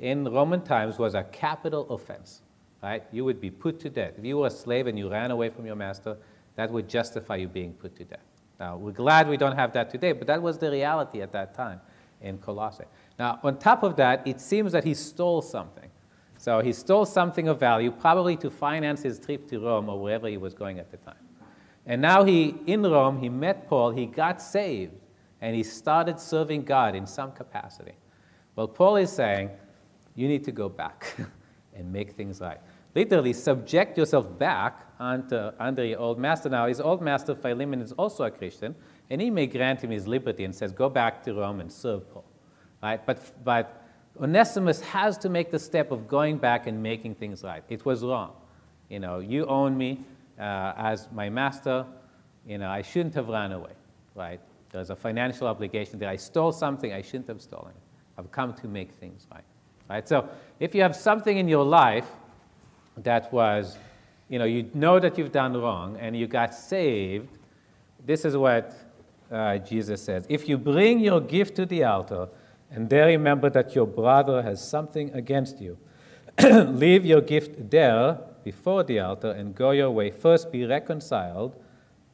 in 0.00 0.24
Roman 0.24 0.60
times 0.62 0.98
was 0.98 1.14
a 1.14 1.22
capital 1.22 1.86
offense, 1.88 2.42
right? 2.82 3.04
You 3.12 3.24
would 3.24 3.40
be 3.40 3.50
put 3.50 3.80
to 3.80 3.90
death. 3.90 4.14
If 4.18 4.24
you 4.24 4.38
were 4.38 4.48
a 4.48 4.50
slave 4.50 4.88
and 4.88 4.98
you 4.98 5.08
ran 5.08 5.30
away 5.30 5.48
from 5.50 5.64
your 5.64 5.76
master, 5.76 6.16
that 6.56 6.70
would 6.70 6.88
justify 6.88 7.36
you 7.36 7.48
being 7.48 7.72
put 7.74 7.96
to 7.96 8.04
death. 8.04 8.18
Now, 8.58 8.76
we're 8.76 8.90
glad 8.92 9.28
we 9.28 9.36
don't 9.36 9.56
have 9.56 9.72
that 9.74 9.90
today, 9.90 10.12
but 10.12 10.26
that 10.26 10.42
was 10.42 10.58
the 10.58 10.70
reality 10.70 11.22
at 11.22 11.30
that 11.32 11.54
time 11.54 11.80
in 12.20 12.38
Colossae. 12.38 12.84
Now, 13.18 13.38
on 13.42 13.58
top 13.58 13.82
of 13.82 13.96
that, 13.96 14.26
it 14.26 14.40
seems 14.40 14.72
that 14.72 14.84
he 14.84 14.94
stole 14.94 15.42
something. 15.42 15.90
So 16.38 16.60
he 16.60 16.72
stole 16.72 17.06
something 17.06 17.48
of 17.48 17.60
value, 17.60 17.90
probably 17.90 18.36
to 18.38 18.50
finance 18.50 19.02
his 19.02 19.18
trip 19.18 19.48
to 19.48 19.60
Rome 19.60 19.88
or 19.88 20.00
wherever 20.00 20.28
he 20.28 20.36
was 20.36 20.54
going 20.54 20.78
at 20.78 20.90
the 20.90 20.96
time. 20.98 21.14
And 21.86 22.02
now 22.02 22.24
he, 22.24 22.56
in 22.66 22.82
Rome, 22.82 23.20
he 23.20 23.28
met 23.28 23.68
Paul, 23.68 23.92
he 23.92 24.06
got 24.06 24.42
saved, 24.42 24.92
and 25.40 25.54
he 25.54 25.62
started 25.62 26.18
serving 26.18 26.64
God 26.64 26.94
in 26.94 27.06
some 27.06 27.32
capacity. 27.32 27.92
Well, 28.54 28.68
Paul 28.68 28.96
is 28.96 29.12
saying, 29.12 29.50
you 30.14 30.28
need 30.28 30.44
to 30.44 30.52
go 30.52 30.68
back 30.68 31.14
and 31.74 31.92
make 31.92 32.12
things 32.12 32.40
right. 32.40 32.58
literally 32.94 33.34
subject 33.34 33.98
yourself 33.98 34.38
back 34.38 34.86
under, 34.98 35.54
under 35.60 35.84
your 35.84 35.98
old 35.98 36.18
master. 36.18 36.48
Now, 36.48 36.66
his 36.66 36.80
old 36.80 37.02
master, 37.02 37.34
Philemon, 37.34 37.82
is 37.82 37.92
also 37.92 38.24
a 38.24 38.30
Christian, 38.30 38.74
and 39.10 39.20
he 39.20 39.30
may 39.30 39.46
grant 39.46 39.82
him 39.82 39.90
his 39.90 40.06
liberty 40.06 40.44
and 40.44 40.54
says, 40.54 40.72
Go 40.72 40.88
back 40.88 41.22
to 41.24 41.34
Rome 41.34 41.60
and 41.60 41.70
serve 41.70 42.10
Paul. 42.10 42.24
Right? 42.82 43.04
But, 43.04 43.44
but 43.44 43.84
Onesimus 44.20 44.80
has 44.80 45.18
to 45.18 45.28
make 45.28 45.50
the 45.50 45.58
step 45.58 45.90
of 45.90 46.08
going 46.08 46.38
back 46.38 46.66
and 46.66 46.82
making 46.82 47.16
things 47.16 47.42
right. 47.42 47.62
It 47.68 47.84
was 47.84 48.02
wrong. 48.02 48.32
You 48.88 49.00
know, 49.00 49.18
you 49.18 49.44
own 49.46 49.76
me 49.76 50.04
uh, 50.38 50.72
as 50.76 51.08
my 51.12 51.28
master. 51.28 51.84
You 52.46 52.58
know, 52.58 52.70
I 52.70 52.82
shouldn't 52.82 53.14
have 53.14 53.28
run 53.28 53.52
away. 53.52 53.72
Right? 54.14 54.40
There's 54.76 54.90
a 54.90 54.96
financial 54.96 55.46
obligation 55.46 55.98
that 56.00 56.08
I 56.10 56.16
stole 56.16 56.52
something 56.52 56.92
I 56.92 57.00
shouldn't 57.00 57.28
have 57.28 57.40
stolen. 57.40 57.72
I've 58.18 58.30
come 58.30 58.52
to 58.54 58.68
make 58.68 58.92
things 58.92 59.26
right. 59.32 59.44
Right? 59.88 60.06
So 60.06 60.28
if 60.60 60.74
you 60.74 60.82
have 60.82 60.94
something 60.94 61.38
in 61.38 61.48
your 61.48 61.64
life 61.64 62.06
that 62.98 63.32
was, 63.32 63.78
you 64.28 64.38
know, 64.38 64.44
you 64.44 64.70
know 64.74 65.00
that 65.00 65.16
you've 65.16 65.32
done 65.32 65.56
wrong 65.56 65.96
and 65.98 66.14
you 66.14 66.26
got 66.26 66.54
saved, 66.54 67.38
this 68.04 68.26
is 68.26 68.36
what 68.36 68.74
uh, 69.32 69.56
Jesus 69.56 70.02
says. 70.02 70.26
If 70.28 70.46
you 70.46 70.58
bring 70.58 71.00
your 71.00 71.22
gift 71.22 71.56
to 71.56 71.64
the 71.64 71.84
altar 71.84 72.28
and 72.70 72.90
there 72.90 73.06
remember 73.06 73.48
that 73.48 73.74
your 73.74 73.86
brother 73.86 74.42
has 74.42 74.62
something 74.62 75.10
against 75.14 75.58
you, 75.58 75.78
leave 76.42 77.06
your 77.06 77.22
gift 77.22 77.70
there 77.70 78.18
before 78.44 78.84
the 78.84 79.00
altar 79.00 79.30
and 79.30 79.54
go 79.54 79.70
your 79.70 79.90
way. 79.90 80.10
First 80.10 80.52
be 80.52 80.66
reconciled 80.66 81.56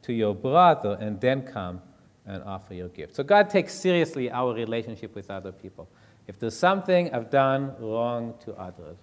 to 0.03 0.13
your 0.13 0.33
brother 0.33 0.97
and 1.01 1.19
then 1.19 1.41
come 1.41 1.81
and 2.25 2.43
offer 2.43 2.73
your 2.73 2.89
gift. 2.89 3.15
So 3.15 3.23
God 3.23 3.49
takes 3.49 3.73
seriously 3.73 4.31
our 4.31 4.53
relationship 4.53 5.15
with 5.15 5.29
other 5.29 5.51
people. 5.51 5.89
If 6.27 6.39
there's 6.39 6.57
something 6.57 7.13
I've 7.13 7.29
done 7.29 7.73
wrong 7.79 8.33
to 8.45 8.53
others, 8.53 8.97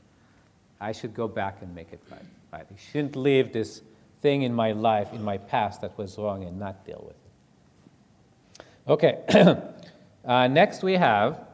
I 0.81 0.93
should 0.93 1.15
go 1.15 1.29
back 1.29 1.59
and 1.61 1.75
make 1.75 1.93
it 1.93 2.01
right. 2.11 2.23
right? 2.53 2.67
I 2.71 2.77
shouldn't 2.91 3.17
leave 3.17 3.53
this 3.53 3.83
thing 4.23 4.43
in 4.43 4.55
my 4.55 4.73
life, 4.73 5.13
in 5.13 5.23
my 5.23 5.37
past, 5.39 5.83
that 5.83 5.97
was 5.99 6.17
wrong 6.17 6.45
and 6.45 6.59
not 6.59 6.85
deal 6.85 7.05
with 7.07 7.17
it. 7.17 8.65
Okay, 8.89 9.23
uh, 10.25 10.47
next 10.49 10.83
we 10.83 10.95
have 10.95 11.47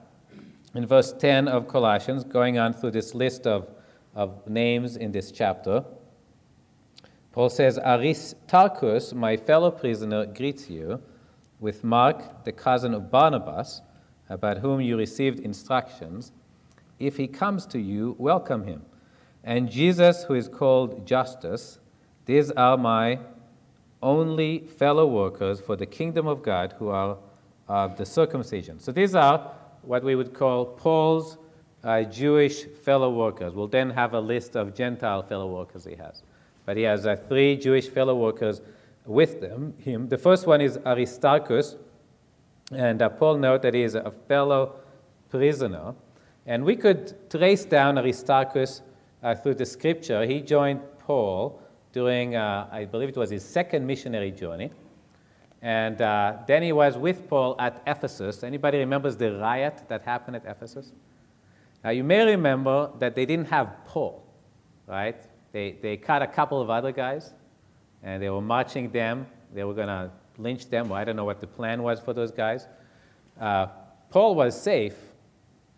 in 0.75 0.87
verse 0.87 1.13
10 1.13 1.49
of 1.49 1.67
Colossians, 1.67 2.23
going 2.23 2.59
on 2.59 2.73
through 2.73 2.93
this 2.93 3.15
list 3.15 3.47
of, 3.47 3.69
of 4.15 4.47
names 4.47 4.97
in 4.97 5.11
this 5.11 5.33
chapter. 5.33 5.85
Paul 7.33 7.51
says, 7.51 7.79
Aristarchus, 7.79 9.13
my 9.13 9.37
fellow 9.37 9.71
prisoner, 9.71 10.27
greets 10.27 10.71
you, 10.71 11.03
with 11.61 11.85
Mark, 11.85 12.45
the 12.45 12.53
cousin 12.53 12.95
of 12.95 13.11
Barnabas, 13.11 13.83
about 14.29 14.59
whom 14.59 14.81
you 14.81 14.97
received 14.97 15.41
instructions. 15.41 16.33
If 16.99 17.17
he 17.17 17.27
comes 17.27 17.67
to 17.67 17.79
you, 17.79 18.17
welcome 18.19 18.65
him 18.65 18.83
and 19.47 19.71
Jesus, 19.71 20.25
who 20.25 20.35
is 20.35 20.49
called 20.49 21.07
Justus, 21.07 21.79
these 22.27 22.51
are 22.51 22.77
my 22.77 23.21
only 24.03 24.59
fellow 24.59 25.07
workers 25.07 25.61
for 25.61 25.77
the 25.77 25.87
kingdom 25.87 26.27
of 26.27 26.43
God 26.43 26.75
who 26.79 26.89
are 26.89 27.17
of 27.69 27.97
the 27.97 28.05
circumcision. 28.05 28.81
So 28.81 28.91
these 28.91 29.15
are 29.15 29.53
what 29.83 30.03
we 30.03 30.17
would 30.17 30.35
call 30.35 30.67
Paul's 30.67 31.39
uh, 31.85 32.03
Jewish 32.03 32.65
fellow 32.65 33.11
workers. 33.11 33.55
We'll 33.55 33.69
then 33.69 33.91
have 33.91 34.15
a 34.15 34.21
list 34.21 34.57
of 34.57 34.75
Gentile 34.75 35.23
fellow 35.23 35.47
workers 35.47 35.85
he 35.85 35.95
has. 35.95 36.25
But 36.65 36.77
he 36.77 36.83
has 36.83 37.07
uh, 37.07 37.15
three 37.29 37.57
Jewish 37.57 37.89
fellow 37.89 38.17
workers 38.17 38.61
with 39.07 39.41
them, 39.41 39.75
him. 39.79 40.09
The 40.09 40.19
first 40.19 40.47
one 40.47 40.61
is 40.61 40.79
Aristarchus, 40.85 41.77
and 42.73 43.01
uh, 43.01 43.09
Paul 43.09 43.37
note 43.37 43.63
that 43.63 43.75
he 43.75 43.83
is 43.83 43.95
a 43.95 44.13
fellow 44.29 44.77
prisoner. 45.31 45.95
And 46.47 46.65
we 46.65 46.77
could 46.77 47.31
trace 47.31 47.65
down 47.65 47.99
Aristarchus 47.99 48.83
uh, 49.23 49.35
through 49.35 49.55
the 49.55 49.67
scripture. 49.67 50.25
He 50.25 50.41
joined 50.41 50.81
Paul 51.01 51.61
during, 51.93 52.37
uh, 52.37 52.69
I 52.71 52.85
believe 52.85 53.09
it 53.09 53.17
was 53.17 53.31
his 53.31 53.45
second 53.45 53.87
missionary 53.87 54.31
journey. 54.31 54.71
And 55.63 56.01
uh, 56.01 56.35
then 56.47 56.63
he 56.63 56.73
was 56.73 56.97
with 56.97 57.29
Paul 57.29 57.57
at 57.59 57.83
Ephesus. 57.87 58.43
Anybody 58.43 58.79
remembers 58.79 59.17
the 59.17 59.33
riot 59.37 59.83
that 59.89 60.03
happened 60.03 60.37
at 60.37 60.45
Ephesus? 60.45 60.93
Now, 61.83 61.91
you 61.91 62.05
may 62.05 62.25
remember 62.25 62.91
that 62.99 63.15
they 63.15 63.27
didn't 63.27 63.49
have 63.49 63.73
Paul, 63.87 64.25
right? 64.87 65.17
They, 65.53 65.77
they 65.81 65.97
caught 65.97 66.23
a 66.23 66.27
couple 66.27 66.61
of 66.61 66.69
other 66.69 66.93
guys, 66.93 67.33
and 68.07 68.23
they 68.23 68.31
were 68.31 68.41
marching 68.41 68.89
them. 68.91 69.27
They 69.53 69.65
were 69.65 69.75
going 69.75 69.89
to 69.89 70.11
lynch 70.39 70.71
them. 70.71 70.89
Well, 70.89 70.99
I 70.99 71.05
don't 71.05 71.17
know 71.17 71.27
what 71.27 71.41
the 71.41 71.47
plan 71.47 71.83
was 71.83 72.01
for 72.01 72.15
those 72.15 72.31
guys. 72.31 72.67
Uh, 73.39 73.67
Paul 74.09 74.35
was 74.35 74.59
safe, 74.59 74.97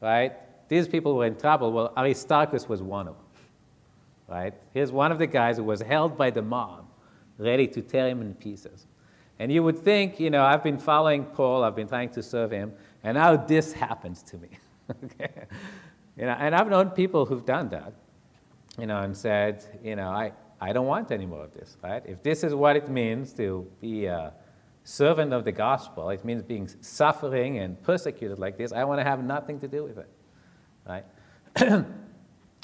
right? 0.00 0.34
These 0.68 0.86
people 0.86 1.16
were 1.16 1.26
in 1.26 1.34
trouble. 1.36 1.72
Well, 1.72 1.92
Aristarchus 1.96 2.68
was 2.68 2.80
one 2.80 3.08
of 3.08 3.16
them 3.16 3.24
right? 4.28 4.52
Here's 4.74 4.92
one 4.92 5.10
of 5.10 5.18
the 5.18 5.26
guys 5.26 5.56
who 5.56 5.64
was 5.64 5.80
held 5.80 6.16
by 6.16 6.30
the 6.30 6.42
mob, 6.42 6.86
ready 7.38 7.66
to 7.68 7.80
tear 7.80 8.08
him 8.08 8.20
in 8.20 8.34
pieces. 8.34 8.86
And 9.38 9.50
you 9.50 9.62
would 9.62 9.78
think, 9.78 10.20
you 10.20 10.30
know, 10.30 10.44
I've 10.44 10.62
been 10.62 10.78
following 10.78 11.24
Paul, 11.24 11.64
I've 11.64 11.74
been 11.74 11.88
trying 11.88 12.10
to 12.10 12.22
serve 12.22 12.50
him, 12.50 12.72
and 13.02 13.16
now 13.16 13.36
this 13.36 13.72
happens 13.72 14.22
to 14.24 14.36
me. 14.36 14.48
okay? 15.04 15.46
You 16.16 16.26
know, 16.26 16.36
and 16.38 16.54
I've 16.54 16.68
known 16.68 16.90
people 16.90 17.24
who've 17.24 17.46
done 17.46 17.68
that, 17.70 17.92
you 18.78 18.86
know, 18.86 19.00
and 19.00 19.16
said, 19.16 19.64
you 19.82 19.96
know, 19.96 20.08
I, 20.08 20.32
I 20.60 20.72
don't 20.72 20.86
want 20.86 21.10
any 21.10 21.26
more 21.26 21.44
of 21.44 21.54
this, 21.54 21.76
right? 21.82 22.02
If 22.04 22.22
this 22.22 22.42
is 22.42 22.54
what 22.54 22.76
it 22.76 22.88
means 22.88 23.32
to 23.34 23.66
be 23.80 24.06
a 24.06 24.32
servant 24.84 25.32
of 25.32 25.44
the 25.44 25.52
gospel, 25.52 26.10
it 26.10 26.24
means 26.24 26.42
being 26.42 26.68
suffering 26.80 27.58
and 27.58 27.80
persecuted 27.82 28.38
like 28.38 28.56
this, 28.56 28.72
I 28.72 28.84
want 28.84 29.00
to 29.00 29.04
have 29.04 29.22
nothing 29.22 29.60
to 29.60 29.68
do 29.68 29.84
with 29.84 29.98
it, 29.98 30.08
right? 30.86 31.04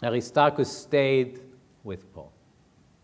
Aristarchus 0.02 0.70
stayed 0.70 1.40
with 1.84 2.12
Paul. 2.12 2.32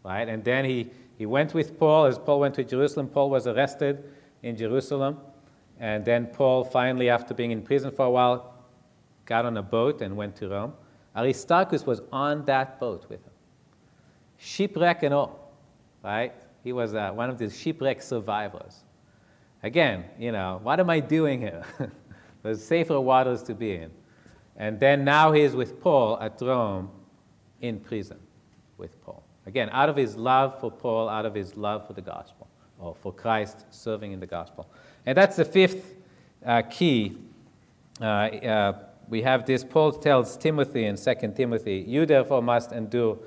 Right? 0.02 0.28
And 0.28 0.42
then 0.42 0.64
he, 0.64 0.90
he 1.18 1.26
went 1.26 1.54
with 1.54 1.78
Paul. 1.78 2.06
As 2.06 2.18
Paul 2.18 2.40
went 2.40 2.54
to 2.54 2.64
Jerusalem, 2.64 3.08
Paul 3.08 3.30
was 3.30 3.46
arrested 3.46 4.04
in 4.42 4.56
Jerusalem. 4.56 5.18
And 5.78 6.04
then 6.04 6.26
Paul 6.26 6.64
finally, 6.64 7.08
after 7.08 7.34
being 7.34 7.50
in 7.50 7.62
prison 7.62 7.90
for 7.90 8.06
a 8.06 8.10
while, 8.10 8.54
got 9.26 9.44
on 9.44 9.56
a 9.56 9.62
boat 9.62 10.02
and 10.02 10.16
went 10.16 10.36
to 10.36 10.48
Rome. 10.48 10.72
Aristarchus 11.16 11.86
was 11.86 12.02
on 12.12 12.44
that 12.46 12.80
boat 12.80 13.06
with 13.08 13.22
him. 13.24 13.32
Shipwreck 14.40 15.02
and 15.02 15.12
all, 15.12 15.52
right? 16.02 16.32
He 16.64 16.72
was 16.72 16.94
uh, 16.94 17.10
one 17.12 17.28
of 17.28 17.38
the 17.38 17.50
shipwreck 17.50 18.00
survivors. 18.00 18.80
Again, 19.62 20.04
you 20.18 20.32
know, 20.32 20.60
what 20.62 20.80
am 20.80 20.88
I 20.88 21.00
doing 21.00 21.40
here? 21.40 21.62
There's 22.42 22.64
safer 22.64 22.98
waters 22.98 23.42
to 23.44 23.54
be 23.54 23.74
in. 23.74 23.90
And 24.56 24.80
then 24.80 25.04
now 25.04 25.32
he 25.32 25.42
is 25.42 25.54
with 25.54 25.80
Paul 25.80 26.18
at 26.20 26.40
Rome 26.40 26.90
in 27.60 27.80
prison 27.80 28.18
with 28.78 28.98
Paul. 29.02 29.22
Again, 29.44 29.68
out 29.72 29.90
of 29.90 29.96
his 29.96 30.16
love 30.16 30.58
for 30.58 30.70
Paul, 30.70 31.08
out 31.08 31.26
of 31.26 31.34
his 31.34 31.56
love 31.56 31.86
for 31.86 31.92
the 31.92 32.00
gospel, 32.00 32.48
or 32.78 32.94
for 32.94 33.12
Christ 33.12 33.66
serving 33.70 34.12
in 34.12 34.20
the 34.20 34.26
gospel. 34.26 34.70
And 35.04 35.18
that's 35.18 35.36
the 35.36 35.44
fifth 35.44 35.96
uh, 36.44 36.62
key. 36.62 37.18
Uh, 38.00 38.04
uh, 38.04 38.78
we 39.08 39.20
have 39.22 39.44
this, 39.44 39.64
Paul 39.64 39.92
tells 39.92 40.36
Timothy 40.38 40.86
in 40.86 40.96
2 40.96 41.14
Timothy, 41.36 41.84
You 41.86 42.06
therefore 42.06 42.42
must 42.42 42.72
endure 42.72 43.18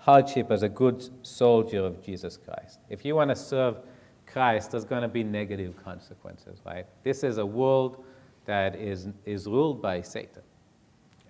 hardship 0.00 0.50
as 0.50 0.62
a 0.62 0.68
good 0.68 1.08
soldier 1.24 1.84
of 1.84 2.02
Jesus 2.02 2.36
Christ. 2.36 2.80
If 2.88 3.04
you 3.04 3.14
want 3.14 3.30
to 3.30 3.36
serve 3.36 3.76
Christ, 4.26 4.70
there's 4.70 4.84
going 4.84 5.02
to 5.02 5.08
be 5.08 5.22
negative 5.22 5.76
consequences, 5.84 6.60
right? 6.64 6.86
This 7.04 7.22
is 7.22 7.38
a 7.38 7.44
world 7.46 8.02
that 8.46 8.74
is, 8.76 9.08
is 9.26 9.46
ruled 9.46 9.82
by 9.82 10.00
Satan. 10.00 10.42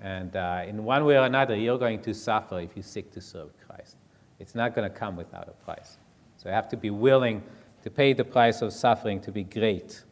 And 0.01 0.35
uh, 0.37 0.63
in 0.67 0.85
one 0.85 1.05
way 1.05 1.19
or 1.19 1.27
another, 1.27 1.57
you're 1.57 1.79
going 1.79 2.01
to 2.03 2.15
suffer 2.15 2.61
if 2.61 2.77
you 2.77 2.83
seek 2.83 3.11
to 3.13 3.21
serve 3.21 3.51
Christ. 3.67 3.97
It's 4.39 4.55
not 4.55 4.75
going 4.75 4.91
to 4.91 4.97
come 4.97 5.17
without 5.17 5.49
a 5.49 5.65
price. 5.65 5.99
So 6.37 6.49
you 6.49 6.55
have 6.55 6.69
to 6.69 6.77
be 6.77 6.91
willing 6.91 7.43
to 7.83 7.91
pay 7.91 8.13
the 8.13 8.25
price 8.25 8.63
of 8.63 8.73
suffering 8.73 9.21
to 9.23 9.33
be 9.33 9.43
great 9.43 10.05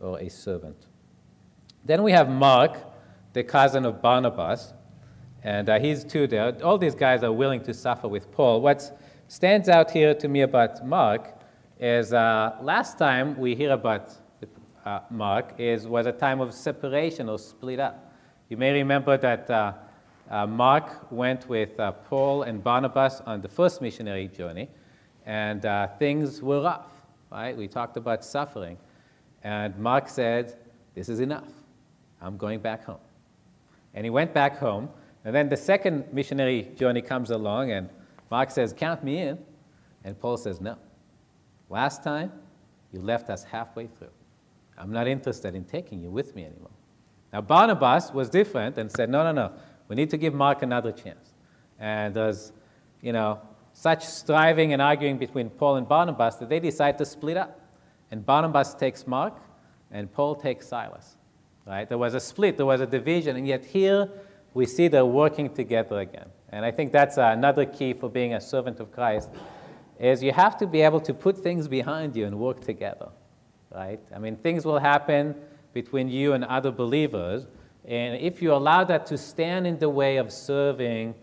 or 0.00 0.18
a 0.20 0.28
servant. 0.28 0.76
Then 1.84 2.02
we 2.02 2.12
have 2.12 2.28
Mark, 2.28 2.78
the 3.32 3.44
cousin 3.44 3.86
of 3.86 4.02
Barnabas, 4.02 4.74
and 5.42 5.68
uh, 5.68 5.78
he's 5.78 6.04
too 6.04 6.26
there. 6.26 6.56
All 6.62 6.78
these 6.78 6.94
guys 6.94 7.22
are 7.22 7.32
willing 7.32 7.62
to 7.64 7.74
suffer 7.74 8.08
with 8.08 8.30
Paul. 8.32 8.60
What 8.60 8.98
stands 9.28 9.68
out 9.68 9.90
here 9.90 10.14
to 10.14 10.28
me 10.28 10.42
about 10.42 10.86
Mark 10.86 11.38
is 11.78 12.12
uh, 12.12 12.56
last 12.60 12.98
time 12.98 13.38
we 13.38 13.54
hear 13.54 13.72
about 13.72 14.12
uh, 14.84 15.00
Mark 15.10 15.54
is 15.58 15.86
was 15.86 16.06
a 16.06 16.12
time 16.12 16.40
of 16.40 16.52
separation 16.52 17.28
or 17.28 17.38
split 17.38 17.80
up. 17.80 18.12
You 18.48 18.56
may 18.56 18.72
remember 18.72 19.16
that 19.18 19.50
uh, 19.50 19.72
uh, 20.30 20.46
Mark 20.46 21.10
went 21.10 21.48
with 21.48 21.78
uh, 21.78 21.92
Paul 21.92 22.42
and 22.42 22.62
Barnabas 22.62 23.20
on 23.26 23.40
the 23.40 23.48
first 23.48 23.82
missionary 23.82 24.28
journey, 24.28 24.68
and 25.26 25.64
uh, 25.66 25.88
things 25.98 26.42
were 26.42 26.62
rough, 26.62 26.88
right? 27.30 27.56
We 27.56 27.68
talked 27.68 27.96
about 27.96 28.24
suffering. 28.24 28.78
And 29.42 29.76
Mark 29.78 30.08
said, 30.08 30.56
This 30.94 31.08
is 31.08 31.20
enough. 31.20 31.48
I'm 32.20 32.36
going 32.36 32.60
back 32.60 32.84
home. 32.84 33.00
And 33.94 34.04
he 34.04 34.10
went 34.10 34.34
back 34.34 34.58
home. 34.58 34.88
And 35.24 35.34
then 35.34 35.48
the 35.48 35.56
second 35.56 36.12
missionary 36.12 36.70
journey 36.76 37.02
comes 37.02 37.30
along, 37.30 37.70
and 37.70 37.90
Mark 38.30 38.50
says, 38.50 38.72
Count 38.72 39.04
me 39.04 39.18
in. 39.18 39.38
And 40.04 40.18
Paul 40.18 40.36
says, 40.36 40.60
No. 40.60 40.76
Last 41.68 42.02
time, 42.02 42.32
you 42.92 43.00
left 43.00 43.30
us 43.30 43.44
halfway 43.44 43.86
through. 43.86 44.08
I'm 44.76 44.92
not 44.92 45.06
interested 45.06 45.54
in 45.54 45.64
taking 45.64 46.02
you 46.02 46.10
with 46.10 46.34
me 46.34 46.44
anymore. 46.44 46.70
Now, 47.32 47.40
Barnabas 47.42 48.12
was 48.12 48.28
different 48.28 48.78
and 48.78 48.90
said, 48.90 49.08
no, 49.08 49.22
no, 49.22 49.32
no, 49.32 49.52
we 49.88 49.94
need 49.94 50.10
to 50.10 50.16
give 50.16 50.34
Mark 50.34 50.62
another 50.62 50.90
chance. 50.90 51.34
And 51.78 52.14
there's 52.14 52.52
you 53.02 53.12
know, 53.12 53.40
such 53.72 54.04
striving 54.04 54.72
and 54.72 54.82
arguing 54.82 55.18
between 55.18 55.48
Paul 55.48 55.76
and 55.76 55.88
Barnabas 55.88 56.36
that 56.36 56.48
they 56.48 56.60
decide 56.60 56.98
to 56.98 57.04
split 57.04 57.36
up. 57.36 57.60
And 58.10 58.26
Barnabas 58.26 58.74
takes 58.74 59.06
Mark, 59.06 59.36
and 59.92 60.12
Paul 60.12 60.34
takes 60.34 60.66
Silas. 60.66 61.16
Right? 61.66 61.88
There 61.88 61.98
was 61.98 62.14
a 62.14 62.20
split, 62.20 62.56
there 62.56 62.66
was 62.66 62.80
a 62.80 62.86
division, 62.86 63.36
and 63.36 63.46
yet 63.46 63.64
here 63.64 64.08
we 64.54 64.66
see 64.66 64.88
they're 64.88 65.04
working 65.04 65.52
together 65.52 66.00
again. 66.00 66.28
And 66.50 66.64
I 66.64 66.70
think 66.70 66.92
that's 66.92 67.16
another 67.16 67.64
key 67.64 67.92
for 67.92 68.08
being 68.08 68.34
a 68.34 68.40
servant 68.40 68.80
of 68.80 68.90
Christ 68.92 69.30
is 69.98 70.22
you 70.22 70.32
have 70.32 70.56
to 70.58 70.66
be 70.66 70.80
able 70.80 71.00
to 71.00 71.14
put 71.14 71.36
things 71.36 71.68
behind 71.68 72.16
you 72.16 72.26
and 72.26 72.38
work 72.38 72.60
together. 72.60 73.08
Right? 73.72 74.00
I 74.14 74.18
mean, 74.18 74.36
things 74.36 74.64
will 74.64 74.78
happen 74.78 75.36
between 75.72 76.08
you 76.08 76.32
and 76.32 76.44
other 76.44 76.72
believers, 76.72 77.46
and 77.84 78.16
if 78.16 78.42
you 78.42 78.52
allow 78.52 78.84
that 78.84 79.06
to 79.06 79.18
stand 79.18 79.66
in 79.66 79.78
the 79.78 79.88
way 79.88 80.16
of 80.16 80.32
serving 80.32 81.14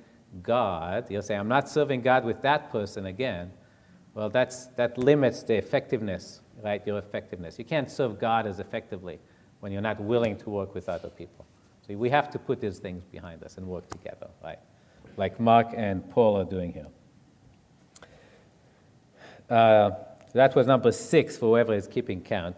God, 0.41 1.07
you'll 1.09 1.21
say, 1.21 1.35
I'm 1.35 1.47
not 1.47 1.69
serving 1.69 2.01
God 2.01 2.23
with 2.23 2.41
that 2.43 2.71
person 2.71 3.07
again. 3.07 3.51
Well, 4.13 4.29
that's, 4.29 4.67
that 4.75 4.97
limits 4.97 5.43
the 5.43 5.55
effectiveness, 5.55 6.41
right? 6.63 6.85
Your 6.85 6.97
effectiveness. 6.97 7.59
You 7.59 7.65
can't 7.65 7.89
serve 7.89 8.19
God 8.19 8.47
as 8.47 8.59
effectively 8.59 9.19
when 9.59 9.71
you're 9.71 9.81
not 9.81 9.99
willing 9.99 10.37
to 10.37 10.49
work 10.49 10.73
with 10.73 10.87
other 10.87 11.09
people. 11.09 11.45
So 11.87 11.95
we 11.95 12.09
have 12.09 12.29
to 12.31 12.39
put 12.39 12.59
these 12.59 12.79
things 12.79 13.03
behind 13.05 13.43
us 13.43 13.57
and 13.57 13.67
work 13.67 13.89
together, 13.89 14.27
right? 14.43 14.59
Like 15.15 15.39
Mark 15.39 15.67
and 15.75 16.09
Paul 16.11 16.37
are 16.37 16.45
doing 16.45 16.73
here. 16.73 16.87
Uh, 19.49 19.91
that 20.33 20.55
was 20.55 20.67
number 20.67 20.91
six 20.91 21.37
for 21.37 21.45
whoever 21.47 21.73
is 21.73 21.87
keeping 21.87 22.21
count. 22.21 22.57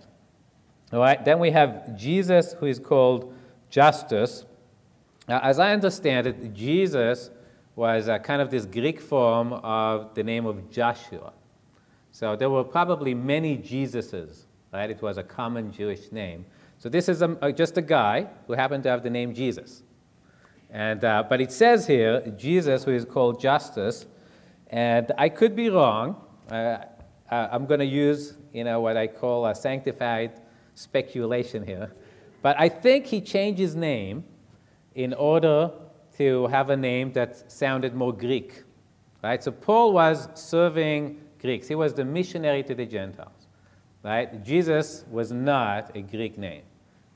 All 0.92 1.00
right, 1.00 1.24
then 1.24 1.38
we 1.38 1.52
have 1.52 1.96
Jesus, 1.96 2.54
who 2.54 2.65
is 2.65 2.80
called 2.80 3.34
Justus. 3.70 4.46
Now, 5.28 5.39
as 5.42 5.60
I 5.60 5.72
understand 5.74 6.26
it, 6.26 6.54
Jesus 6.54 7.30
was 7.76 8.08
a 8.08 8.18
kind 8.18 8.42
of 8.42 8.50
this 8.50 8.65
Greek 8.65 9.00
form 9.00 9.54
of 9.54 10.15
the 10.15 10.24
name 10.24 10.48
of 10.48 10.72
Joshua. 10.72 11.32
So 12.12 12.36
there 12.36 12.50
were 12.50 12.63
probably 12.63 13.13
many 13.13 13.56
Jesuses, 13.58 14.46
right? 14.74 14.89
It 14.89 15.02
was 15.02 15.18
a 15.18 15.24
common 15.24 15.72
Jewish 15.72 16.12
name. 16.12 16.46
So 16.80 16.88
this 16.88 17.10
is 17.10 17.22
a, 17.22 17.52
just 17.52 17.78
a 17.78 17.82
guy 17.82 18.28
who 18.48 18.54
happened 18.54 18.84
to 18.84 18.89
have 18.89 19.04
the 19.04 19.10
name 19.10 19.34
Jesus. 19.34 19.84
And, 20.70 21.04
uh, 21.04 21.24
but 21.28 21.42
it 21.42 21.52
says 21.52 21.86
here, 21.86 22.22
Jesus, 22.38 22.86
who 22.86 22.92
is 22.92 23.04
called 23.04 23.42
Justus, 23.42 24.06
and 24.68 25.12
I 25.18 25.30
could 25.30 25.56
be 25.56 25.70
wrong. 25.70 26.15
Uh, 26.50 26.78
I'm 27.30 27.65
going 27.65 27.82
to 27.82 27.86
use, 27.86 28.38
you 28.54 28.63
know, 28.63 28.80
what 28.80 28.96
I 28.96 29.08
call 29.08 29.46
a 29.46 29.54
sanctified 29.54 30.42
speculation 30.76 31.65
here. 31.65 31.92
But 32.42 32.58
I 32.58 32.70
think 32.70 33.08
he 33.08 33.20
changed 33.20 33.60
his 33.60 33.76
name 33.76 34.24
in 34.96 35.13
order 35.13 35.72
to 36.18 36.48
have 36.48 36.70
a 36.70 36.78
name 36.78 37.12
that 37.13 37.52
sounded 37.52 37.94
more 37.94 38.13
Greek. 38.13 38.63
Right? 39.22 39.44
So 39.44 39.52
Paul 39.52 39.92
was 39.92 40.30
serving 40.36 41.20
Greeks. 41.42 41.68
He 41.68 41.76
was 41.76 41.94
the 41.94 42.06
missionary 42.06 42.63
to 42.63 42.74
the 42.74 42.86
Gentiles. 42.86 43.48
Right? 44.04 44.44
Jesus 44.44 45.04
was 45.12 45.32
not 45.32 45.96
a 45.96 46.02
Greek 46.02 46.38
name. 46.38 46.63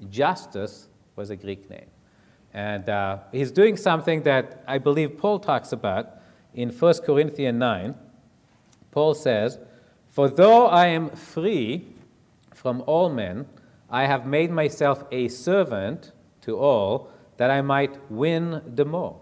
Justus 0.09 0.87
was 1.15 1.29
a 1.29 1.35
Greek 1.35 1.69
name. 1.69 1.89
And 2.53 2.87
uh, 2.87 3.19
he's 3.31 3.51
doing 3.51 3.77
something 3.77 4.23
that 4.23 4.63
I 4.67 4.77
believe 4.77 5.17
Paul 5.17 5.39
talks 5.39 5.71
about 5.71 6.19
in 6.53 6.69
1 6.69 6.93
Corinthians 7.05 7.57
9. 7.57 7.95
Paul 8.91 9.15
says, 9.15 9.57
For 10.09 10.29
though 10.29 10.67
I 10.67 10.87
am 10.87 11.09
free 11.09 11.87
from 12.53 12.83
all 12.85 13.09
men, 13.09 13.47
I 13.89 14.05
have 14.05 14.25
made 14.25 14.51
myself 14.51 15.03
a 15.11 15.27
servant 15.27 16.11
to 16.41 16.57
all 16.57 17.09
that 17.37 17.49
I 17.49 17.61
might 17.61 17.99
win 18.11 18.61
the 18.75 18.85
more. 18.85 19.19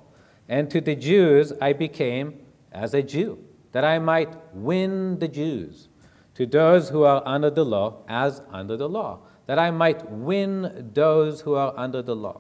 And 0.50 0.70
to 0.72 0.82
the 0.82 0.96
Jews 0.96 1.54
I 1.62 1.74
became 1.74 2.40
as 2.72 2.94
a 2.94 3.02
Jew, 3.02 3.40
that 3.72 3.86
I 3.86 4.00
might 4.00 4.36
win 4.54 5.20
the 5.20 5.28
Jews. 5.28 5.88
To 6.36 6.46
those 6.46 6.90
who 6.90 7.04
are 7.04 7.22
under 7.26 7.50
the 7.50 7.64
law, 7.64 8.04
as 8.08 8.42
under 8.52 8.76
the 8.76 8.90
law, 8.90 9.20
that 9.52 9.60
I 9.60 9.70
might 9.70 10.10
win 10.10 10.92
those 10.94 11.42
who 11.42 11.56
are 11.56 11.74
under 11.76 12.02
the 12.02 12.16
law. 12.16 12.40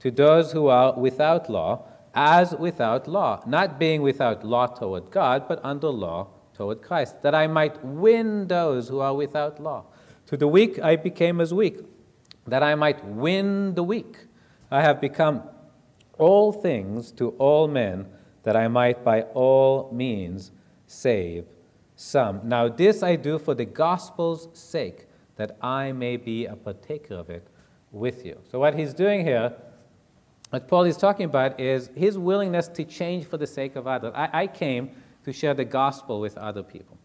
To 0.00 0.10
those 0.10 0.50
who 0.50 0.66
are 0.66 0.98
without 0.98 1.48
law, 1.48 1.86
as 2.12 2.56
without 2.56 3.06
law, 3.06 3.40
not 3.46 3.78
being 3.78 4.02
without 4.02 4.44
law 4.44 4.66
toward 4.66 5.12
God, 5.12 5.46
but 5.46 5.60
under 5.62 5.90
law 5.90 6.26
toward 6.52 6.82
Christ, 6.82 7.22
that 7.22 7.36
I 7.36 7.46
might 7.46 7.84
win 7.84 8.48
those 8.48 8.88
who 8.88 8.98
are 8.98 9.14
without 9.14 9.62
law. 9.62 9.84
To 10.26 10.36
the 10.36 10.48
weak 10.48 10.80
I 10.80 10.96
became 10.96 11.40
as 11.40 11.54
weak, 11.54 11.82
that 12.48 12.64
I 12.64 12.74
might 12.74 13.04
win 13.04 13.76
the 13.76 13.84
weak. 13.84 14.26
I 14.72 14.82
have 14.82 15.00
become 15.00 15.44
all 16.18 16.50
things 16.50 17.12
to 17.12 17.28
all 17.38 17.68
men, 17.68 18.08
that 18.42 18.56
I 18.56 18.66
might 18.66 19.04
by 19.04 19.22
all 19.34 19.88
means 19.92 20.50
save 20.88 21.44
some. 21.94 22.40
Now, 22.42 22.66
this 22.66 23.04
I 23.04 23.14
do 23.14 23.38
for 23.38 23.54
the 23.54 23.66
gospel's 23.66 24.48
sake, 24.52 25.06
that 25.40 25.56
I 25.62 25.92
may 25.92 26.16
be 26.16 26.44
a 26.44 26.54
partaker 26.54 27.14
of 27.14 27.30
it 27.30 27.46
with 27.92 28.26
you. 28.26 28.38
So, 28.50 28.58
what 28.58 28.78
he's 28.78 28.92
doing 28.92 29.24
here, 29.24 29.52
what 30.50 30.68
Paul 30.68 30.84
is 30.84 30.96
talking 30.96 31.24
about, 31.24 31.58
is 31.58 31.90
his 31.96 32.18
willingness 32.18 32.68
to 32.68 32.84
change 32.84 33.24
for 33.24 33.38
the 33.38 33.46
sake 33.46 33.74
of 33.74 33.86
others. 33.86 34.12
I, 34.14 34.42
I 34.42 34.46
came 34.46 34.90
to 35.24 35.32
share 35.32 35.54
the 35.54 35.64
gospel 35.64 36.20
with 36.20 36.36
other 36.36 36.62
people. 36.62 36.98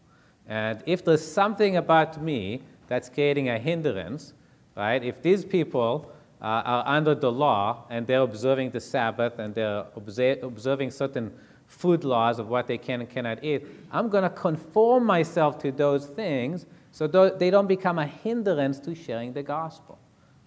And 0.46 0.82
if 0.86 1.04
there's 1.04 1.26
something 1.26 1.76
about 1.76 2.22
me 2.22 2.62
that's 2.88 3.08
creating 3.08 3.48
a 3.48 3.58
hindrance, 3.58 4.34
right? 4.76 5.02
If 5.02 5.22
these 5.22 5.44
people 5.44 6.12
uh, 6.40 6.44
are 6.44 6.84
under 6.86 7.14
the 7.14 7.32
law 7.32 7.84
and 7.90 8.06
they're 8.06 8.20
observing 8.20 8.70
the 8.70 8.80
Sabbath 8.80 9.38
and 9.38 9.54
they're 9.54 9.86
observing 9.96 10.90
certain 10.90 11.32
food 11.66 12.04
laws 12.04 12.38
of 12.38 12.48
what 12.48 12.66
they 12.66 12.78
can 12.78 13.00
and 13.00 13.10
cannot 13.10 13.42
eat, 13.42 13.66
I'm 13.90 14.08
going 14.08 14.22
to 14.22 14.30
conform 14.30 15.04
myself 15.04 15.58
to 15.62 15.72
those 15.72 16.06
things 16.06 16.66
so 16.96 17.06
they 17.06 17.50
don't 17.50 17.66
become 17.66 17.98
a 17.98 18.06
hindrance 18.06 18.80
to 18.80 18.94
sharing 18.94 19.34
the 19.34 19.42
gospel 19.42 19.98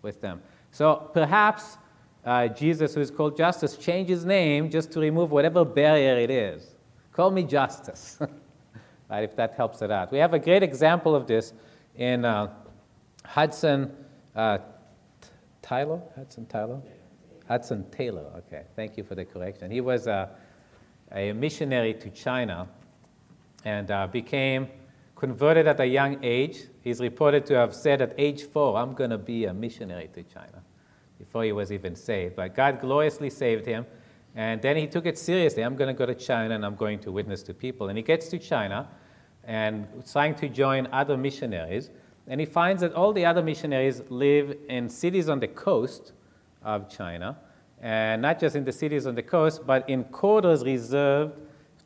with 0.02 0.20
them. 0.20 0.42
So 0.72 1.12
perhaps 1.14 1.78
uh, 2.26 2.48
Jesus, 2.48 2.96
who 2.96 3.02
is 3.02 3.12
called 3.12 3.38
Justus, 3.38 3.78
changed 3.78 4.10
his 4.10 4.26
name 4.26 4.72
just 4.72 4.92
to 4.94 5.00
remove 5.00 5.30
whatever 5.30 5.64
barrier 5.64 6.18
it 6.18 6.32
is. 6.32 6.74
Call 7.12 7.30
me 7.30 7.44
Justus, 7.44 8.18
right, 9.12 9.24
if 9.24 9.36
that 9.36 9.54
helps 9.54 9.84
it 9.84 9.92
out. 9.92 10.12
We 10.12 10.18
have 10.18 10.34
a 10.34 10.40
great 10.40 10.64
example 10.64 11.16
of 11.16 11.28
this 11.28 11.54
in 11.98 12.26
uh, 12.26 12.52
Hudson 13.24 13.96
uh, 14.36 14.58
Tyler? 15.62 16.02
Hudson 16.16 16.48
Tyler? 16.48 16.82
Hudson 17.48 17.86
Taylor, 17.92 18.26
okay. 18.38 18.64
Thank 18.76 18.98
you 18.98 19.04
for 19.04 19.14
the 19.14 19.24
correction. 19.24 19.70
He 19.70 19.82
was 19.82 20.08
a, 20.08 20.32
a 21.12 21.32
missionary 21.32 21.94
to 21.94 22.10
China 22.10 22.68
and 23.66 23.92
uh, 23.92 24.08
became 24.08 24.68
converted 25.20 25.68
at 25.68 25.80
a 25.80 25.86
young 25.86 26.24
age. 26.24 26.64
He's 26.82 27.02
reported 27.02 27.46
to 27.48 27.56
have 27.56 27.76
said 27.76 28.02
at 28.02 28.14
age 28.18 28.44
four, 28.44 28.78
I'm 28.78 28.94
going 28.94 29.10
to 29.10 29.18
be 29.18 29.46
a 29.46 29.54
missionary 29.54 30.10
to 30.14 30.24
China, 30.24 30.64
before 31.18 31.44
he 31.44 31.52
was 31.52 31.72
even 31.72 31.96
saved. 31.96 32.38
But 32.38 32.56
God 32.56 32.80
gloriously 32.80 33.30
saved 33.30 33.66
him. 33.66 33.86
And 34.36 34.62
then 34.62 34.78
he 34.78 34.88
took 34.88 35.06
it 35.06 35.18
seriously. 35.18 35.64
I'm 35.64 35.76
going 35.76 35.94
to 35.94 35.98
go 35.98 36.06
to 36.06 36.16
China 36.16 36.56
and 36.56 36.66
I'm 36.66 36.76
going 36.76 37.00
to 37.00 37.12
witness 37.12 37.44
to 37.44 37.54
people. 37.54 37.90
And 37.90 37.98
he 37.98 38.04
gets 38.04 38.30
to 38.30 38.40
China 38.40 38.88
and 39.44 39.88
trying 40.10 40.36
to 40.36 40.48
join 40.48 40.88
other 40.94 41.18
missionaries. 41.18 41.90
And 42.28 42.40
he 42.40 42.46
finds 42.46 42.82
that 42.82 42.94
all 42.94 43.12
the 43.12 43.26
other 43.26 43.44
missionaries 43.44 44.02
live 44.10 44.56
in 44.70 44.88
cities 44.88 45.28
on 45.28 45.40
the 45.40 45.48
coast 45.48 46.14
of 46.64 46.90
China, 46.90 47.38
and 47.82 48.22
not 48.22 48.40
just 48.40 48.56
in 48.56 48.64
the 48.64 48.72
cities 48.72 49.08
on 49.08 49.16
the 49.16 49.24
coast, 49.24 49.66
but 49.66 49.90
in 49.90 50.04
quarters 50.06 50.64
reserved 50.64 51.34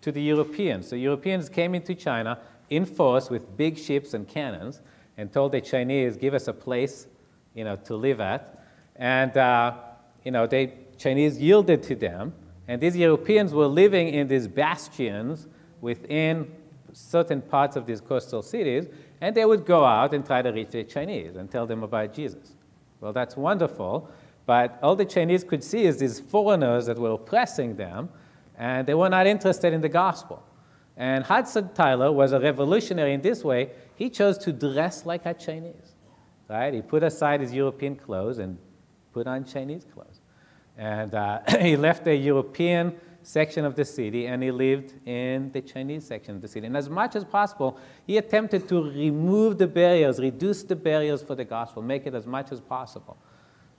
to 0.01 0.11
the 0.11 0.21
Europeans. 0.21 0.87
So 0.87 0.95
Europeans 0.95 1.47
came 1.47 1.73
into 1.73 1.95
China 1.95 2.39
in 2.69 2.85
force 2.85 3.29
with 3.29 3.55
big 3.57 3.77
ships 3.77 4.13
and 4.13 4.27
cannons 4.27 4.81
and 5.17 5.31
told 5.31 5.51
the 5.51 5.61
Chinese, 5.61 6.17
give 6.17 6.33
us 6.33 6.47
a 6.47 6.53
place 6.53 7.07
you 7.53 7.63
know, 7.63 7.75
to 7.75 7.95
live 7.95 8.19
at. 8.19 8.65
And 8.95 9.35
uh, 9.37 9.75
you 10.23 10.31
know, 10.31 10.47
the 10.47 10.71
Chinese 10.97 11.39
yielded 11.39 11.83
to 11.83 11.95
them. 11.95 12.33
And 12.67 12.81
these 12.81 12.95
Europeans 12.95 13.53
were 13.53 13.67
living 13.67 14.09
in 14.09 14.27
these 14.27 14.47
bastions 14.47 15.47
within 15.81 16.49
certain 16.93 17.41
parts 17.41 17.75
of 17.75 17.85
these 17.85 17.99
coastal 17.99 18.41
cities, 18.41 18.87
and 19.19 19.35
they 19.35 19.45
would 19.45 19.65
go 19.65 19.83
out 19.83 20.13
and 20.13 20.25
try 20.25 20.41
to 20.41 20.51
reach 20.51 20.69
the 20.69 20.83
Chinese 20.83 21.35
and 21.35 21.49
tell 21.51 21.65
them 21.65 21.83
about 21.83 22.13
Jesus. 22.13 22.53
Well, 23.01 23.11
that's 23.11 23.35
wonderful, 23.35 24.09
but 24.45 24.79
all 24.81 24.95
the 24.95 25.05
Chinese 25.05 25.43
could 25.43 25.63
see 25.63 25.85
is 25.85 25.97
these 25.97 26.19
foreigners 26.19 26.85
that 26.85 26.97
were 26.97 27.11
oppressing 27.11 27.75
them, 27.75 28.09
and 28.57 28.87
they 28.87 28.93
were 28.93 29.09
not 29.09 29.27
interested 29.27 29.73
in 29.73 29.81
the 29.81 29.89
gospel. 29.89 30.43
And 30.95 31.23
Hudson 31.23 31.69
Taylor 31.73 32.11
was 32.11 32.33
a 32.33 32.39
revolutionary 32.39 33.13
in 33.13 33.21
this 33.21 33.43
way. 33.43 33.71
He 33.95 34.09
chose 34.09 34.37
to 34.39 34.51
dress 34.51 35.05
like 35.05 35.25
a 35.25 35.33
Chinese, 35.33 35.93
right? 36.49 36.73
He 36.73 36.81
put 36.81 37.03
aside 37.03 37.41
his 37.41 37.53
European 37.53 37.95
clothes 37.95 38.37
and 38.37 38.57
put 39.11 39.27
on 39.27 39.45
Chinese 39.45 39.85
clothes. 39.91 40.21
And 40.77 41.13
uh, 41.13 41.39
he 41.59 41.75
left 41.75 42.03
the 42.03 42.15
European 42.15 42.95
section 43.23 43.63
of 43.63 43.75
the 43.75 43.85
city 43.85 44.27
and 44.27 44.43
he 44.43 44.51
lived 44.51 44.93
in 45.07 45.51
the 45.51 45.61
Chinese 45.61 46.05
section 46.05 46.35
of 46.35 46.41
the 46.41 46.47
city. 46.47 46.67
And 46.67 46.75
as 46.75 46.89
much 46.89 47.15
as 47.15 47.23
possible, 47.23 47.77
he 48.05 48.17
attempted 48.17 48.67
to 48.69 48.83
remove 48.83 49.57
the 49.57 49.67
barriers, 49.67 50.19
reduce 50.19 50.63
the 50.63 50.75
barriers 50.75 51.23
for 51.23 51.35
the 51.35 51.45
gospel, 51.45 51.81
make 51.81 52.05
it 52.05 52.13
as 52.13 52.27
much 52.27 52.51
as 52.51 52.59
possible 52.59 53.17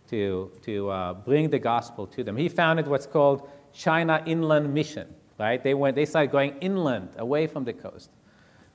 to, 0.09 0.50
to 0.62 0.90
uh, 0.90 1.14
bring 1.14 1.50
the 1.50 1.59
gospel 1.59 2.07
to 2.09 2.24
them. 2.24 2.37
He 2.37 2.48
founded 2.48 2.88
what's 2.88 3.07
called 3.07 3.48
China 3.72 4.22
Inland 4.27 4.72
Mission. 4.72 5.14
Right? 5.38 5.62
They, 5.62 5.74
went, 5.74 5.96
they 5.96 6.06
started 6.06 6.30
going 6.30 6.56
inland, 6.60 7.10
away 7.18 7.46
from 7.46 7.64
the 7.64 7.72
coast. 7.72 8.10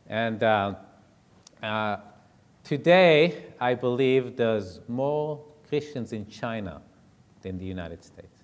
And 0.07 0.41
uh, 0.43 0.75
uh, 1.61 1.97
today, 2.63 3.45
I 3.59 3.75
believe 3.75 4.35
there's 4.35 4.79
more 4.87 5.43
Christians 5.67 6.13
in 6.13 6.27
China 6.27 6.81
than 7.41 7.57
the 7.57 7.65
United 7.65 8.03
States. 8.03 8.43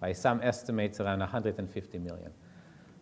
By 0.00 0.12
some 0.12 0.40
estimates, 0.42 1.00
around 1.00 1.20
150 1.20 1.98
million. 1.98 2.30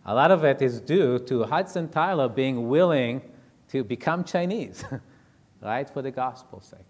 A 0.06 0.14
lot 0.14 0.30
of 0.30 0.44
it 0.44 0.62
is 0.62 0.80
due 0.80 1.18
to 1.20 1.44
Hudson 1.44 1.88
Taylor 1.88 2.28
being 2.28 2.68
willing 2.68 3.20
to 3.68 3.84
become 3.84 4.24
Chinese, 4.24 4.84
right, 5.60 5.88
for 5.90 6.02
the 6.02 6.10
gospel's 6.10 6.64
sake. 6.64 6.80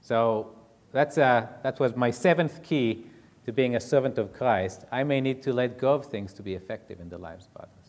So 0.00 0.54
that's, 0.92 1.18
uh, 1.18 1.46
that 1.62 1.80
was 1.80 1.96
my 1.96 2.10
seventh 2.10 2.62
key 2.62 3.06
to 3.44 3.52
being 3.52 3.76
a 3.76 3.80
servant 3.80 4.18
of 4.18 4.32
Christ. 4.32 4.84
I 4.92 5.04
may 5.04 5.20
need 5.20 5.42
to 5.42 5.52
let 5.52 5.78
go 5.78 5.94
of 5.94 6.06
things 6.06 6.32
to 6.34 6.42
be 6.42 6.54
effective 6.54 7.00
in 7.00 7.08
the 7.08 7.18
lives 7.18 7.48
of 7.54 7.62
others. 7.62 7.82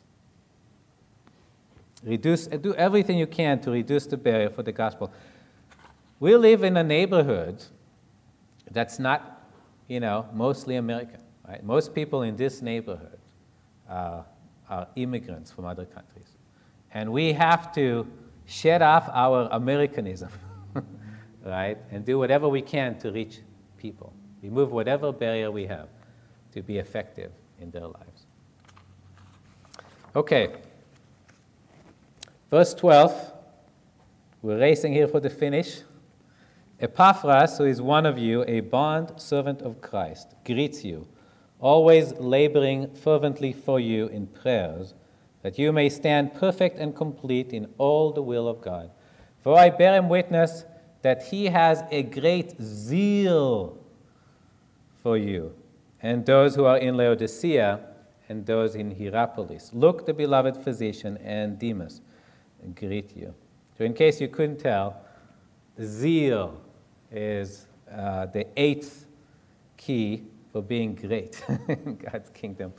Reduce, 2.03 2.47
do 2.47 2.73
everything 2.75 3.17
you 3.17 3.27
can 3.27 3.59
to 3.61 3.71
reduce 3.71 4.07
the 4.07 4.17
barrier 4.17 4.49
for 4.49 4.63
the 4.63 4.71
gospel. 4.71 5.11
We 6.19 6.35
live 6.35 6.63
in 6.63 6.75
a 6.77 6.83
neighborhood 6.83 7.63
that's 8.71 8.99
not, 8.99 9.47
you 9.87 9.99
know, 9.99 10.27
mostly 10.33 10.75
American. 10.75 11.21
Right? 11.47 11.63
Most 11.63 11.93
people 11.93 12.23
in 12.23 12.35
this 12.35 12.61
neighborhood 12.61 13.19
uh, 13.89 14.23
are 14.69 14.87
immigrants 14.95 15.51
from 15.51 15.65
other 15.65 15.85
countries. 15.85 16.27
And 16.93 17.11
we 17.11 17.33
have 17.33 17.73
to 17.75 18.07
shed 18.45 18.81
off 18.81 19.09
our 19.11 19.47
Americanism, 19.51 20.29
right? 21.45 21.77
And 21.91 22.05
do 22.05 22.17
whatever 22.17 22.47
we 22.47 22.61
can 22.61 22.97
to 22.99 23.11
reach 23.11 23.39
people. 23.77 24.12
Remove 24.43 24.73
whatever 24.73 25.13
barrier 25.13 25.49
we 25.49 25.65
have 25.65 25.87
to 26.51 26.61
be 26.61 26.77
effective 26.77 27.31
in 27.59 27.71
their 27.71 27.87
lives. 27.87 28.27
Okay. 30.15 30.53
Verse 32.51 32.73
12. 32.73 33.31
We're 34.41 34.59
racing 34.59 34.91
here 34.91 35.07
for 35.07 35.21
the 35.21 35.29
finish. 35.29 35.81
Epaphras, 36.81 37.57
who 37.57 37.63
is 37.63 37.81
one 37.81 38.05
of 38.05 38.17
you, 38.17 38.43
a 38.45 38.59
bond 38.59 39.13
servant 39.15 39.61
of 39.61 39.79
Christ, 39.79 40.35
greets 40.45 40.83
you, 40.83 41.07
always 41.61 42.11
laboring 42.19 42.93
fervently 42.93 43.53
for 43.53 43.79
you 43.79 44.07
in 44.07 44.27
prayers, 44.27 44.93
that 45.43 45.57
you 45.57 45.71
may 45.71 45.87
stand 45.87 46.33
perfect 46.33 46.77
and 46.77 46.93
complete 46.93 47.53
in 47.53 47.73
all 47.77 48.11
the 48.11 48.21
will 48.21 48.49
of 48.49 48.59
God. 48.59 48.91
For 49.41 49.57
I 49.57 49.69
bear 49.69 49.95
him 49.95 50.09
witness 50.09 50.65
that 51.01 51.23
he 51.23 51.45
has 51.45 51.83
a 51.89 52.03
great 52.03 52.61
zeal 52.61 53.82
for 55.03 55.17
you, 55.17 55.53
and 56.01 56.25
those 56.25 56.55
who 56.55 56.65
are 56.65 56.77
in 56.77 56.97
Laodicea, 56.97 57.79
and 58.29 58.45
those 58.45 58.75
in 58.75 58.89
Hierapolis. 58.89 59.71
Luke, 59.73 60.05
the 60.05 60.13
beloved 60.13 60.57
physician, 60.57 61.17
and 61.17 61.59
Demas 61.59 62.01
greet 62.73 63.15
you. 63.15 63.35
So, 63.77 63.83
in 63.83 63.93
case 63.93 64.21
you 64.21 64.29
couldn't 64.29 64.59
tell, 64.59 65.01
zeal 65.81 66.61
is 67.11 67.67
uh, 67.91 68.27
the 68.27 68.47
eighth 68.57 69.07
key 69.77 70.23
for 70.51 70.61
being 70.61 70.95
great 70.95 71.43
in 71.67 71.97
God's 71.97 72.29
kingdom. 72.29 72.73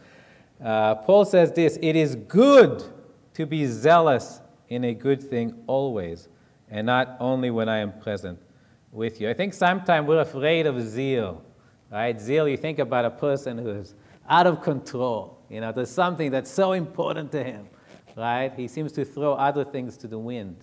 Uh, 0.63 0.95
Paul 0.95 1.25
says 1.25 1.53
this 1.53 1.79
it 1.83 1.97
is 1.97 2.17
good 2.17 2.83
to 3.35 3.45
be 3.45 3.67
zealous 3.67 4.41
in 4.69 4.85
a 4.85 4.95
good 4.95 5.23
thing 5.23 5.63
always, 5.67 6.29
and 6.71 6.87
not 6.87 7.17
only 7.21 7.51
when 7.51 7.69
I 7.69 7.79
am 7.79 7.93
present 8.01 8.39
with 8.93 9.21
you. 9.21 9.29
I 9.29 9.35
think 9.35 9.53
sometimes 9.53 10.07
we're 10.07 10.21
afraid 10.21 10.67
of 10.67 10.81
zeal, 10.81 11.43
right? 11.91 12.21
Zeal, 12.21 12.49
you 12.49 12.57
think 12.57 12.79
about 12.79 13.05
a 13.05 13.11
person 13.11 13.59
who's 13.59 13.95
out 14.29 14.47
of 14.47 14.63
control. 14.63 15.39
You 15.49 15.61
know, 15.61 15.73
there's 15.73 15.91
something 15.91 16.31
that's 16.31 16.51
so 16.51 16.73
important 16.73 17.31
to 17.33 17.45
him, 17.45 17.69
right? 18.17 18.53
He 18.57 18.69
seems 18.69 18.93
to 18.93 19.05
throw 19.05 19.35
other 19.35 19.65
things 19.65 19.97
to 19.99 20.09
the 20.09 20.19
wind. 20.19 20.57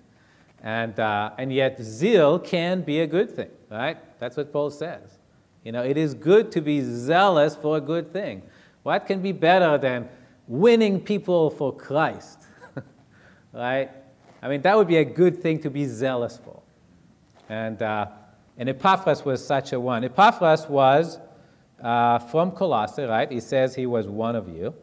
And, 0.63 0.99
uh, 0.99 1.31
and 1.37 1.51
yet, 1.51 1.81
zeal 1.81 2.37
can 2.37 2.81
be 2.81 3.01
a 3.01 3.07
good 3.07 3.31
thing, 3.31 3.49
right? 3.69 3.97
That's 4.19 4.37
what 4.37 4.51
Paul 4.53 4.69
says. 4.69 5.17
You 5.63 5.71
know, 5.71 5.83
it 5.83 5.97
is 5.97 6.13
good 6.13 6.51
to 6.53 6.61
be 6.61 6.81
zealous 6.81 7.55
for 7.55 7.77
a 7.77 7.81
good 7.81 8.11
thing. 8.11 8.43
What 8.83 9.05
can 9.05 9.21
be 9.21 9.31
better 9.31 9.77
than 9.77 10.09
winning 10.47 10.99
people 10.99 11.49
for 11.49 11.75
Christ? 11.75 12.39
right? 13.53 13.89
I 14.41 14.47
mean, 14.47 14.61
that 14.63 14.75
would 14.75 14.87
be 14.87 14.97
a 14.97 15.05
good 15.05 15.41
thing 15.41 15.59
to 15.61 15.69
be 15.69 15.85
zealous 15.85 16.39
for. 16.43 16.61
And, 17.49 17.81
uh, 17.81 18.07
and 18.57 18.69
Epaphras 18.69 19.25
was 19.25 19.45
such 19.45 19.73
a 19.73 19.79
one. 19.79 20.03
Epaphras 20.03 20.67
was 20.67 21.19
uh, 21.81 22.19
from 22.19 22.51
Colossae, 22.51 23.03
right? 23.03 23.31
He 23.31 23.39
says 23.39 23.75
he 23.75 23.85
was 23.85 24.07
one 24.07 24.35
of 24.35 24.47
you. 24.49 24.73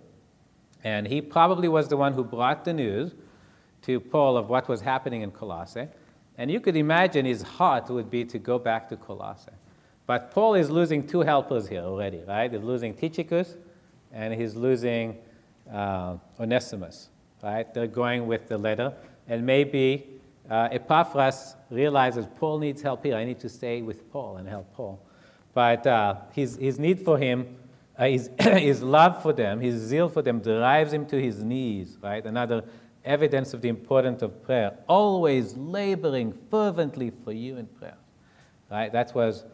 And 0.85 1.07
he 1.07 1.21
probably 1.21 1.69
was 1.69 1.89
the 1.89 1.97
one 1.97 2.13
who 2.13 2.25
brought 2.25 2.65
the 2.65 2.73
news 2.73 3.15
to 3.83 4.01
Paul 4.01 4.37
of 4.37 4.49
what 4.49 4.69
was 4.69 4.81
happening 4.81 5.23
in 5.23 5.31
Colossae. 5.31 5.89
And 6.37 6.51
you 6.51 6.61
could 6.61 6.77
imagine 6.77 7.27
his 7.27 7.43
heart 7.43 7.91
would 7.91 8.11
be 8.11 8.25
to 8.27 8.39
go 8.39 8.59
back 8.59 8.89
to 8.91 8.97
Colossae. 8.97 9.53
But 10.07 10.31
Paul 10.31 10.55
is 10.55 10.71
losing 10.71 11.07
two 11.07 11.21
helpers 11.21 11.69
here 11.69 11.83
already, 11.83 12.23
right? 12.27 12.51
He's 12.51 12.63
losing 12.63 12.95
Tychicus 12.95 13.57
and 14.13 14.33
he's 14.33 14.55
losing 14.55 15.19
uh, 15.71 16.17
Onesimus, 16.41 17.11
right? 17.43 17.73
They're 17.75 17.87
going 17.87 18.27
with 18.27 18.49
the 18.49 18.57
letter. 18.57 18.95
And 19.29 19.45
maybe 19.45 20.18
uh, 20.51 20.69
Epaphras 20.73 21.57
realizes 21.71 22.27
Paul 22.37 22.59
needs 22.59 22.83
help 22.83 23.05
here. 23.05 23.17
I 23.17 23.25
need 23.25 23.41
to 23.41 23.49
stay 23.49 23.83
with 23.83 24.11
Paul 24.11 24.39
and 24.39 24.49
help 24.49 24.73
Paul. 24.75 25.01
But 25.55 25.87
uh, 25.87 26.17
his, 26.33 26.57
his 26.57 26.79
need 26.79 27.01
for 27.05 27.19
him, 27.19 27.57
uh, 27.99 28.07
his, 28.07 28.31
his 28.41 28.83
love 28.83 29.23
for 29.23 29.33
them, 29.33 29.61
his 29.61 29.81
zeal 29.81 30.09
for 30.09 30.23
them 30.23 30.41
drives 30.41 30.93
him 30.93 31.07
to 31.07 31.21
his 31.21 31.43
knees, 31.43 31.99
right? 32.03 32.25
Another 32.25 32.65
evidence 33.05 33.55
of 33.55 33.63
the 33.63 33.69
importance 33.69 34.23
of 34.23 34.43
prayer. 34.45 34.77
Always 34.87 35.57
laboring 35.57 36.37
fervently 36.51 37.11
for 37.25 37.33
you 37.33 37.57
in 37.57 37.67
prayer. 37.67 37.97
Right? 38.71 38.93
That 38.93 39.15
was 39.15 39.45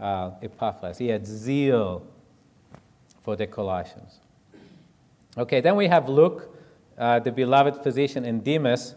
uh, 0.00 0.32
Epaphras. 0.42 0.98
He 0.98 1.08
had 1.08 1.26
zeal 1.26 2.06
for 3.22 3.36
the 3.36 3.46
Colossians. 3.46 4.18
Okay, 5.36 5.60
then 5.60 5.76
we 5.76 5.86
have 5.86 6.08
Luke, 6.08 6.54
uh, 6.98 7.18
the 7.20 7.32
beloved 7.32 7.82
physician, 7.82 8.24
and 8.24 8.42
Demas. 8.42 8.94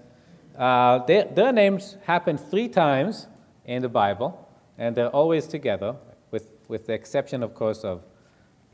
Uh, 0.57 1.05
their, 1.05 1.25
their 1.25 1.51
names 1.51 1.97
happen 2.05 2.37
three 2.37 2.67
times 2.67 3.27
in 3.65 3.81
the 3.81 3.89
Bible, 3.89 4.49
and 4.77 4.95
they're 4.95 5.09
always 5.09 5.47
together, 5.47 5.95
with, 6.31 6.53
with 6.67 6.87
the 6.87 6.93
exception, 6.93 7.43
of 7.43 7.53
course, 7.53 7.83
of 7.83 8.03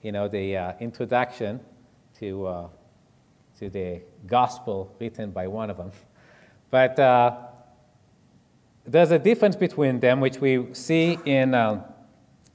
you 0.02 0.12
know, 0.12 0.28
the 0.28 0.58
uh, 0.58 0.74
introduction 0.80 1.60
to 2.20 2.48
uh, 2.48 2.68
to 3.62 3.70
the 3.70 4.02
gospel 4.26 4.96
written 5.00 5.30
by 5.30 5.48
one 5.48 5.70
of 5.70 5.78
them. 5.78 5.92
But 6.72 6.98
uh, 6.98 7.36
there's 8.86 9.12
a 9.12 9.20
difference 9.20 9.58
between 9.58 10.00
them, 10.00 10.22
which 10.22 10.40
we 10.40 10.74
see 10.74 11.20
in 11.26 11.54
uh, 11.54 11.84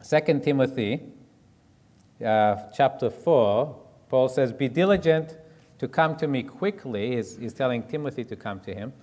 2 0.02 0.40
Timothy 0.40 1.02
uh, 2.24 2.56
chapter 2.74 3.10
4. 3.10 3.76
Paul 4.08 4.28
says, 4.30 4.54
Be 4.54 4.68
diligent 4.68 5.36
to 5.78 5.86
come 5.86 6.16
to 6.16 6.26
me 6.26 6.42
quickly. 6.42 7.16
He's, 7.16 7.36
he's 7.36 7.52
telling 7.52 7.82
Timothy 7.82 8.24
to 8.24 8.36
come 8.36 8.58
to 8.60 8.74
him. 8.74 8.94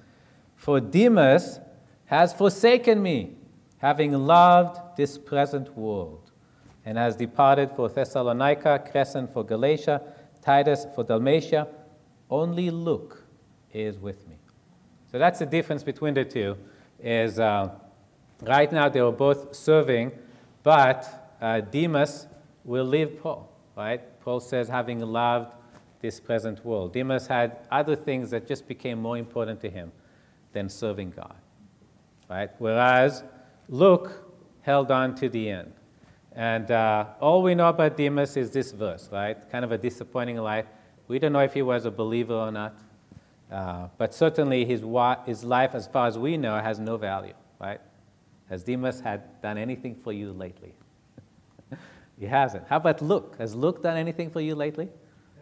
For 0.64 0.80
Demas 0.80 1.60
has 2.06 2.32
forsaken 2.32 3.04
me, 3.04 3.36
having 3.80 4.14
loved 4.14 4.80
this 4.96 5.18
present 5.18 5.78
world, 5.78 6.32
and 6.86 6.98
has 6.98 7.18
departed 7.18 7.70
for 7.76 7.90
Thessalonica, 7.90 8.82
Crescens 8.90 9.34
for 9.34 9.44
Galatia, 9.44 10.02
Titus 10.42 10.88
for 10.96 11.04
Dalmatia 11.04 11.68
only 12.30 12.70
Luke 12.70 13.26
is 13.74 13.98
with 13.98 14.26
me. 14.30 14.38
So 15.12 15.20
that's 15.20 15.40
the 15.40 15.46
difference 15.46 15.84
between 15.84 16.14
the 16.14 16.24
two. 16.24 16.56
Is 16.98 17.40
uh, 17.40 17.70
right 18.44 18.72
now 18.72 18.88
they 18.88 19.02
were 19.02 19.12
both 19.12 19.54
serving, 19.54 20.14
but 20.64 21.36
uh, 21.42 21.60
Demas 21.60 22.28
will 22.64 22.86
leave 22.86 23.22
Paul. 23.22 23.52
Right? 23.76 24.02
Paul 24.22 24.40
says, 24.40 24.70
having 24.70 25.02
loved 25.02 25.56
this 26.00 26.22
present 26.22 26.64
world. 26.64 26.94
Demas 26.94 27.28
had 27.28 27.58
other 27.70 27.98
things 27.98 28.32
that 28.32 28.48
just 28.48 28.66
became 28.66 29.02
more 29.02 29.18
important 29.18 29.60
to 29.60 29.70
him 29.70 29.92
than 30.54 30.70
serving 30.70 31.12
God. 31.12 31.36
Right? 32.30 32.50
Whereas 32.58 33.24
Luke 33.70 34.24
held 34.62 34.92
on 34.92 35.16
to 35.16 35.30
the 35.30 35.50
end. 35.50 35.74
And 36.36 36.72
uh, 36.72 37.06
all 37.20 37.44
we 37.44 37.54
know 37.54 37.70
about 37.70 37.96
Demas 37.98 38.38
is 38.38 38.50
this 38.50 38.72
verse, 38.72 39.10
right? 39.12 39.38
Kind 39.52 39.66
of 39.66 39.72
a 39.72 39.78
disappointing 39.78 40.38
life. 40.38 40.66
We 41.08 41.20
don't 41.20 41.34
know 41.34 41.40
if 41.40 41.54
he 41.54 41.62
was 41.62 41.86
a 41.86 41.92
believer 41.92 42.34
or 42.34 42.52
not. 42.52 42.76
Uh, 43.52 43.88
but 43.98 44.14
certainly 44.14 44.66
his, 44.66 44.84
wa- 44.84 45.24
his 45.26 45.44
life, 45.44 45.76
as 45.76 45.86
far 45.86 46.08
as 46.08 46.18
we 46.18 46.38
know, 46.38 46.60
has 46.60 46.80
no 46.80 46.98
value, 46.98 47.34
right? 47.60 47.80
Has 48.50 48.64
Demas 48.64 49.00
had 49.00 49.42
done 49.42 49.60
anything 49.60 49.96
for 49.96 50.12
you 50.12 50.32
lately? 50.32 50.74
he 52.20 52.26
hasn't. 52.26 52.68
How 52.68 52.78
about 52.78 53.02
Luke? 53.02 53.36
Has 53.38 53.54
Luke 53.54 53.84
done 53.84 53.96
anything 53.96 54.32
for 54.32 54.42
you 54.42 54.56
lately? 54.56 54.90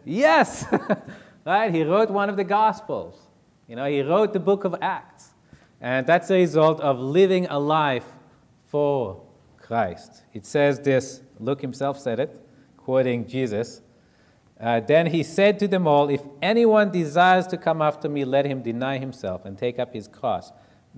Yes! 0.04 0.66
right? 1.46 1.72
He 1.72 1.84
wrote 1.84 2.10
one 2.10 2.28
of 2.28 2.36
the 2.36 2.44
Gospels. 2.44 3.18
You 3.72 3.76
know, 3.76 3.86
he 3.86 4.02
wrote 4.02 4.34
the 4.34 4.38
book 4.38 4.64
of 4.64 4.76
Acts. 4.82 5.30
And 5.80 6.06
that's 6.06 6.28
a 6.28 6.34
result 6.34 6.78
of 6.82 6.98
living 6.98 7.46
a 7.46 7.58
life 7.58 8.04
for 8.66 9.22
Christ. 9.56 10.24
It 10.34 10.44
says 10.44 10.78
this, 10.80 11.22
Luke 11.40 11.62
himself 11.62 11.98
said 11.98 12.20
it, 12.20 12.38
quoting 12.76 13.26
Jesus 13.26 13.80
Uh, 14.60 14.80
then 14.80 15.06
he 15.06 15.22
said 15.22 15.58
to 15.58 15.66
them 15.66 15.86
all, 15.86 16.10
If 16.10 16.20
anyone 16.42 16.90
desires 16.90 17.46
to 17.46 17.56
come 17.56 17.80
after 17.80 18.10
me, 18.10 18.26
let 18.26 18.44
him 18.44 18.60
deny 18.60 18.98
himself 18.98 19.46
and 19.46 19.56
take 19.56 19.78
up 19.78 19.94
his 19.94 20.06
cross 20.06 20.52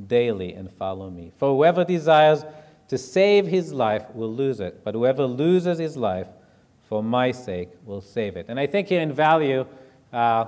daily 0.09 0.53
and 0.55 0.69
follow 0.69 1.11
me. 1.11 1.31
For 1.37 1.55
whoever 1.55 1.85
desires 1.85 2.45
to 2.89 2.99
save 2.99 3.47
his 3.47 3.73
life 3.73 4.05
will 4.17 4.35
lose 4.35 4.59
it, 4.59 4.83
but 4.83 4.97
whoever 4.97 5.27
loses 5.27 5.79
his 5.79 5.97
life 5.97 6.27
for 6.89 7.05
my 7.05 7.31
sake 7.31 7.71
will 7.85 8.01
save 8.01 8.37
it. 8.37 8.47
And 8.49 8.59
I 8.59 8.67
think 8.67 8.89
here 8.89 9.01
in 9.01 9.13
value, 9.13 9.65
uh, 10.13 10.47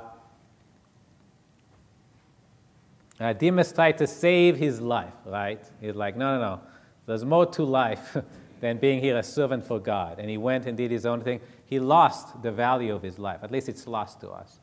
uh, 3.18 3.32
Demas 3.32 3.72
tried 3.72 3.98
to 3.98 4.06
save 4.06 4.56
his 4.56 4.80
life, 4.80 5.14
right? 5.24 5.64
He's 5.80 5.94
like, 5.94 6.16
no, 6.16 6.38
no, 6.38 6.40
no. 6.40 6.60
There's 7.06 7.24
more 7.24 7.46
to 7.46 7.64
life 7.64 8.16
than 8.60 8.78
being 8.78 9.00
here 9.00 9.16
a 9.16 9.22
servant 9.22 9.64
for 9.64 9.78
God. 9.78 10.18
And 10.18 10.28
he 10.28 10.36
went 10.36 10.66
and 10.66 10.76
did 10.76 10.90
his 10.90 11.06
own 11.06 11.22
thing. 11.22 11.40
He 11.64 11.78
lost 11.78 12.42
the 12.42 12.52
value 12.52 12.94
of 12.94 13.02
his 13.02 13.18
life. 13.18 13.40
At 13.42 13.50
least 13.50 13.68
it's 13.68 13.86
lost 13.86 14.20
to 14.20 14.30
us. 14.30 14.60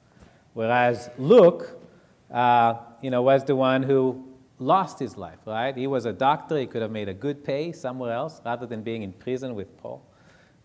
Whereas 0.54 1.10
Luke, 1.18 1.80
uh, 2.32 2.76
you 3.02 3.10
know, 3.10 3.22
was 3.22 3.44
the 3.44 3.56
one 3.56 3.84
who 3.84 4.34
lost 4.60 5.00
his 5.00 5.18
life, 5.18 5.40
right? 5.46 5.76
He 5.76 5.88
was 5.88 6.06
a 6.06 6.14
doctor. 6.14 6.58
He 6.58 6.68
could 6.68 6.82
have 6.82 6.92
made 6.92 7.10
a 7.10 7.14
good 7.14 7.44
pay 7.44 7.72
somewhere 7.72 8.14
else 8.14 8.42
rather 8.46 8.66
than 8.66 8.84
being 8.84 9.04
in 9.04 9.14
prison 9.14 9.56
with 9.56 9.78
Paul. 9.78 10.06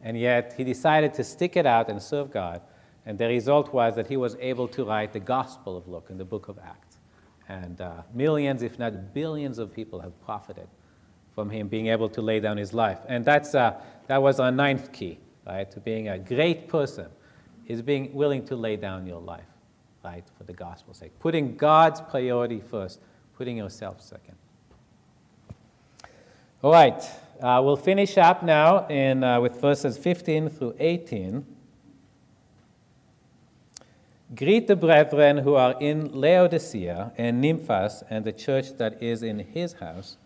And 0.01 0.18
yet 0.18 0.55
he 0.57 0.64
decided 0.64 1.14
to 1.14 1.24
stick 1.24 1.57
it 1.57 1.66
out 1.66 1.89
and 1.89 2.01
serve 2.01 2.30
God. 2.30 2.61
And 3.07 3.18
the 3.18 3.26
result 3.26 3.72
was 3.72 3.97
that 3.97 4.07
he 4.07 4.16
was 4.16 4.36
able 4.41 4.68
to 4.68 4.84
write 4.84 5.12
the 5.12 5.20
Gospel 5.20 5.76
of 5.76 5.89
Luke 5.89 6.09
in 6.11 6.18
the 6.18 6.24
book 6.24 6.49
of 6.49 6.59
Acts. 6.59 6.88
And 7.49 7.80
uh, 7.80 8.03
millions, 8.14 8.62
if 8.62 8.78
not 8.78 9.14
billions, 9.14 9.59
of 9.59 9.72
people 9.72 10.01
have 10.01 10.18
profited 10.24 10.68
from 11.34 11.49
him 11.49 11.68
being 11.68 11.86
able 11.86 12.09
to 12.11 12.20
lay 12.20 12.40
down 12.40 12.57
his 12.57 12.74
life. 12.74 12.99
And 13.09 13.24
that's, 13.24 13.55
uh, 13.55 13.80
that 14.07 14.20
was 14.20 14.38
our 14.38 14.51
ninth 14.51 14.92
key, 14.92 15.18
right? 15.46 15.70
To 15.70 15.80
being 15.80 16.09
a 16.09 16.18
great 16.18 16.68
person 16.68 17.07
is 17.66 17.80
being 17.80 18.12
willing 18.12 18.44
to 18.46 18.57
lay 18.57 18.76
down 18.76 19.07
your 19.07 19.20
life, 19.20 19.46
right, 20.05 20.24
for 20.36 20.44
the 20.44 20.53
gospel's 20.53 20.99
sake. 20.99 21.18
Putting 21.20 21.57
God's 21.57 22.01
priority 22.01 22.61
first, 22.61 23.01
putting 23.36 23.57
yourself 23.57 24.01
second. 24.01 24.34
All 26.61 26.72
right, 26.72 27.01
uh, 27.40 27.61
we'll 27.64 27.76
finish 27.76 28.18
up 28.18 28.42
now 28.42 28.88
in, 28.88 29.22
uh, 29.22 29.40
with 29.40 29.61
verses 29.61 29.96
15 29.96 30.49
through 30.49 30.74
18. 30.80 31.46
Greet 34.35 34.66
the 34.66 34.76
brethren 34.76 35.39
who 35.39 35.55
are 35.55 35.74
in 35.81 36.12
Laodicea 36.12 37.12
and 37.16 37.43
Nymphas 37.43 38.03
and 38.11 38.24
the 38.24 38.33
church 38.33 38.76
that 38.76 39.03
is 39.03 39.22
in 39.22 39.39
his 39.39 39.74
house. 39.74 40.18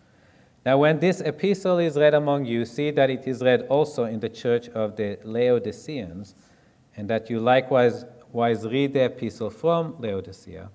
Now, 0.65 0.77
when 0.77 0.99
this 0.99 1.21
epistle 1.21 1.79
is 1.79 1.95
read 1.97 2.13
among 2.13 2.45
you, 2.45 2.65
see 2.65 2.91
that 2.91 3.09
it 3.09 3.27
is 3.27 3.41
read 3.41 3.61
also 3.69 4.03
in 4.03 4.19
the 4.19 4.29
church 4.29 4.67
of 4.69 4.95
the 4.97 5.19
Laodiceans, 5.23 6.35
and 6.95 7.09
that 7.09 7.29
you 7.29 7.39
likewise 7.39 8.05
wise 8.31 8.65
read 8.65 8.93
the 8.93 9.05
epistle 9.05 9.49
from 9.49 9.95
Laodicea. 9.99 10.69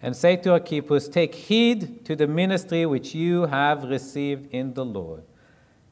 And 0.00 0.16
say 0.16 0.36
to 0.36 0.52
Archippus, 0.52 1.08
Take 1.08 1.34
heed 1.34 2.04
to 2.04 2.14
the 2.14 2.26
ministry 2.26 2.86
which 2.86 3.14
you 3.14 3.46
have 3.46 3.84
received 3.84 4.52
in 4.52 4.74
the 4.74 4.84
Lord, 4.84 5.24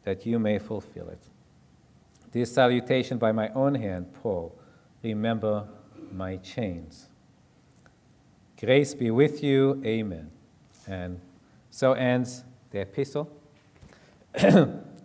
that 0.05 0.25
you 0.27 0.39
may 0.39 0.59
fulfill 0.59 1.09
it. 1.09 1.23
This 2.33 2.53
salutation 2.53 3.19
by 3.19 3.33
my 3.33 3.49
own 3.51 3.75
hand, 3.75 4.13
Paul. 4.23 4.57
Remember 5.03 5.67
my 6.13 6.37
chains. 6.37 7.09
Grace 8.59 8.95
be 8.95 9.11
with 9.11 9.43
you. 9.43 9.83
Amen. 9.85 10.31
And 10.87 11.21
so 11.71 11.93
ends 11.93 12.45
the 12.71 12.81
epistle. 12.81 13.31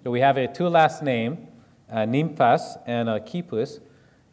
we 0.03 0.19
have 0.19 0.37
a 0.37 0.47
two 0.47 0.67
last 0.67 1.03
name, 1.03 1.47
uh, 1.91 2.05
and 2.85 3.09
Archippus. 3.09 3.79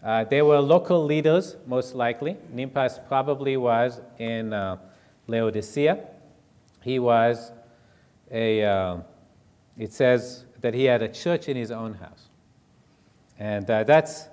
Uh, 0.03 0.25
they 0.25 0.43
were 0.43 0.61
local 0.61 1.05
leaders, 1.05 1.57
most 1.67 1.95
likely. 1.95 2.37
Nymphas 2.55 3.07
probably 3.09 3.57
was 3.57 4.01
in 4.19 4.53
uh, 4.53 4.77
Laodicea. 5.27 5.99
He 6.83 6.99
was 6.99 7.51
a, 8.31 8.65
uh, 8.65 8.99
it 9.77 9.93
says 9.93 10.45
that 10.61 10.75
he 10.75 10.85
had 10.85 11.03
a 11.03 11.09
church 11.09 11.49
in 11.49 11.57
his 11.57 11.71
own 11.71 11.95
house. 11.95 12.29
And 13.39 13.69
uh, 13.71 13.85
that's 13.85 14.29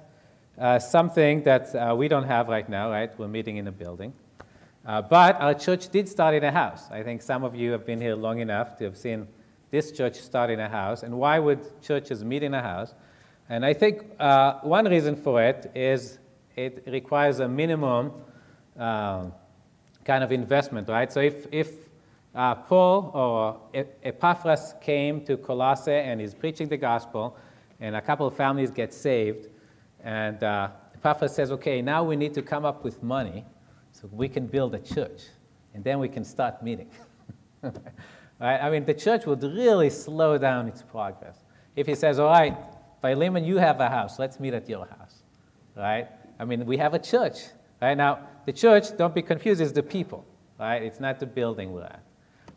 uh, 0.58 0.80
something 0.80 1.44
that 1.44 1.76
uh, 1.76 1.96
we 1.96 2.08
don't 2.08 2.24
have 2.24 2.48
right 2.48 2.68
now, 2.68 2.90
right? 2.90 3.12
We're 3.20 3.28
meeting 3.28 3.58
in 3.58 3.68
a 3.68 3.72
building. 3.72 4.14
Uh, 4.86 5.02
but 5.02 5.40
our 5.42 5.54
church 5.54 5.90
did 5.90 6.08
start 6.08 6.36
in 6.36 6.44
a 6.44 6.52
house. 6.52 6.90
I 6.92 7.02
think 7.04 7.22
some 7.22 7.44
of 7.44 7.56
you 7.56 7.72
have 7.72 7.86
been 7.86 8.00
here 8.00 8.16
long 8.16 8.40
enough 8.40 8.78
to 8.78 8.86
have 8.86 8.98
seen 8.98 9.28
this 9.72 9.92
church 9.92 10.16
start 10.16 10.50
in 10.50 10.60
a 10.60 10.70
house. 10.70 11.04
And 11.04 11.18
why 11.18 11.40
would 11.40 11.82
churches 11.82 12.24
meet 12.24 12.44
in 12.44 12.54
a 12.54 12.62
house? 12.62 12.94
And 13.50 13.66
I 13.66 13.74
think 13.74 14.06
uh, 14.20 14.60
one 14.62 14.86
reason 14.86 15.16
for 15.16 15.42
it 15.42 15.72
is 15.76 16.20
it 16.56 16.84
requires 16.88 17.40
a 17.40 17.48
minimum 17.48 18.12
uh, 18.80 19.26
kind 20.06 20.24
of 20.24 20.32
investment, 20.32 20.88
right? 20.88 21.12
So 21.12 21.20
if, 21.20 21.48
if 21.52 21.72
uh, 22.34 22.56
Paul 22.56 23.12
or 23.14 23.84
Epaphras 24.04 24.76
came 24.82 25.26
to 25.26 25.36
Colossae 25.36 25.92
and 25.92 26.22
he's 26.22 26.34
preaching 26.34 26.68
the 26.68 26.78
gospel, 26.78 27.38
and 27.80 27.96
a 27.96 28.02
couple 28.02 28.26
of 28.26 28.36
families 28.36 28.72
get 28.72 28.94
saved, 28.94 29.50
and 30.06 30.44
uh, 30.44 30.70
Epaphras 30.94 31.36
says, 31.36 31.52
okay, 31.52 31.82
now 31.82 32.04
we 32.04 32.16
need 32.16 32.34
to 32.36 32.44
come 32.44 32.64
up 32.64 32.84
with 32.84 33.02
money 33.02 33.44
so 33.92 34.08
we 34.12 34.30
can 34.30 34.46
build 34.46 34.76
a 34.76 34.80
church, 34.80 35.24
and 35.74 35.84
then 35.84 36.00
we 36.00 36.08
can 36.08 36.24
start 36.24 36.62
meeting. 36.62 36.90
right? 37.64 38.60
I 38.60 38.70
mean, 38.70 38.86
the 38.86 38.94
church 38.94 39.26
would 39.26 39.42
really 39.42 39.90
slow 39.90 40.38
down 40.38 40.68
its 40.68 40.84
progress. 40.84 41.40
If 41.76 41.88
he 41.88 41.96
says, 41.96 42.20
all 42.20 42.30
right, 42.30 42.56
Philemon, 43.02 43.44
you 43.44 43.58
have 43.58 43.80
a 43.80 43.90
house, 43.90 44.20
let's 44.20 44.40
meet 44.40 44.54
at 44.54 44.70
your 44.70 44.86
house, 44.86 45.24
right? 45.76 46.08
I 46.40 46.46
mean, 46.46 46.66
we 46.68 46.78
have 46.78 46.94
a 46.94 47.00
church, 47.00 47.40
right? 47.82 47.96
Now, 47.96 48.20
the 48.46 48.54
church, 48.54 48.96
don't 48.96 49.16
be 49.16 49.24
confused, 49.24 49.60
is 49.60 49.74
the 49.74 49.84
people, 49.84 50.24
right? 50.60 50.84
It's 50.84 51.00
not 51.00 51.20
the 51.20 51.26
building 51.26 51.74
we're 51.74 51.84
at. 51.84 52.04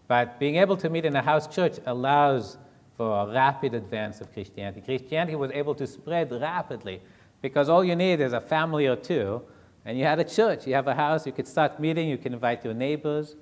But 0.07 0.39
being 0.39 0.57
able 0.57 0.77
to 0.77 0.91
meet 0.91 1.07
in 1.07 1.17
a 1.17 1.23
house 1.23 1.47
church 1.47 1.79
allows 1.87 2.59
for 2.99 3.23
a 3.23 3.33
rapid 3.33 3.75
advance 3.75 4.21
of 4.21 4.33
Christianity. 4.35 4.83
Christianity 4.83 5.37
was 5.37 5.51
able 5.53 5.75
to 5.77 5.87
spread 5.87 6.31
rapidly 6.33 7.01
because 7.41 7.69
all 7.69 7.85
you 7.85 7.97
need 7.97 8.21
is 8.21 8.33
a 8.33 8.41
family 8.41 8.87
or 8.87 8.97
two, 8.97 9.43
and 9.85 9.99
you 9.99 10.05
had 10.05 10.19
a 10.19 10.25
church, 10.25 10.67
you 10.67 10.75
have 10.75 10.89
a 10.89 10.95
house, 10.95 11.27
you 11.27 11.33
could 11.33 11.47
start 11.47 11.81
meeting, 11.81 12.09
you 12.09 12.19
can 12.19 12.35
invite 12.35 12.65
your 12.65 12.75
neighbors, 12.75 13.37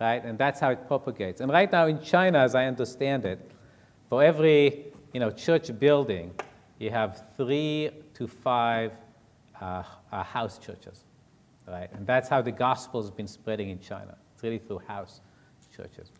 right? 0.00 0.24
And 0.24 0.38
that's 0.38 0.60
how 0.60 0.70
it 0.70 0.86
propagates. 0.88 1.40
And 1.40 1.52
right 1.52 1.70
now 1.70 1.86
in 1.86 2.00
China, 2.00 2.38
as 2.38 2.54
I 2.54 2.66
understand 2.66 3.24
it, 3.24 3.50
for 4.08 4.22
every 4.22 4.86
you 5.12 5.20
know, 5.20 5.30
church 5.30 5.78
building, 5.78 6.32
you 6.78 6.90
have 6.90 7.24
three 7.36 7.90
to 8.14 8.26
five 8.26 8.92
uh, 9.60 9.82
uh, 10.10 10.22
house 10.24 10.58
churches, 10.58 11.04
right? 11.68 11.88
And 11.92 12.06
that's 12.06 12.28
how 12.28 12.42
the 12.42 12.52
gospel 12.52 13.00
has 13.00 13.10
been 13.10 13.28
spreading 13.28 13.70
in 13.70 13.78
China. 13.78 14.16
It's 14.34 14.42
really 14.42 14.58
through 14.58 14.80
house 14.80 15.20
churches. 15.74 16.10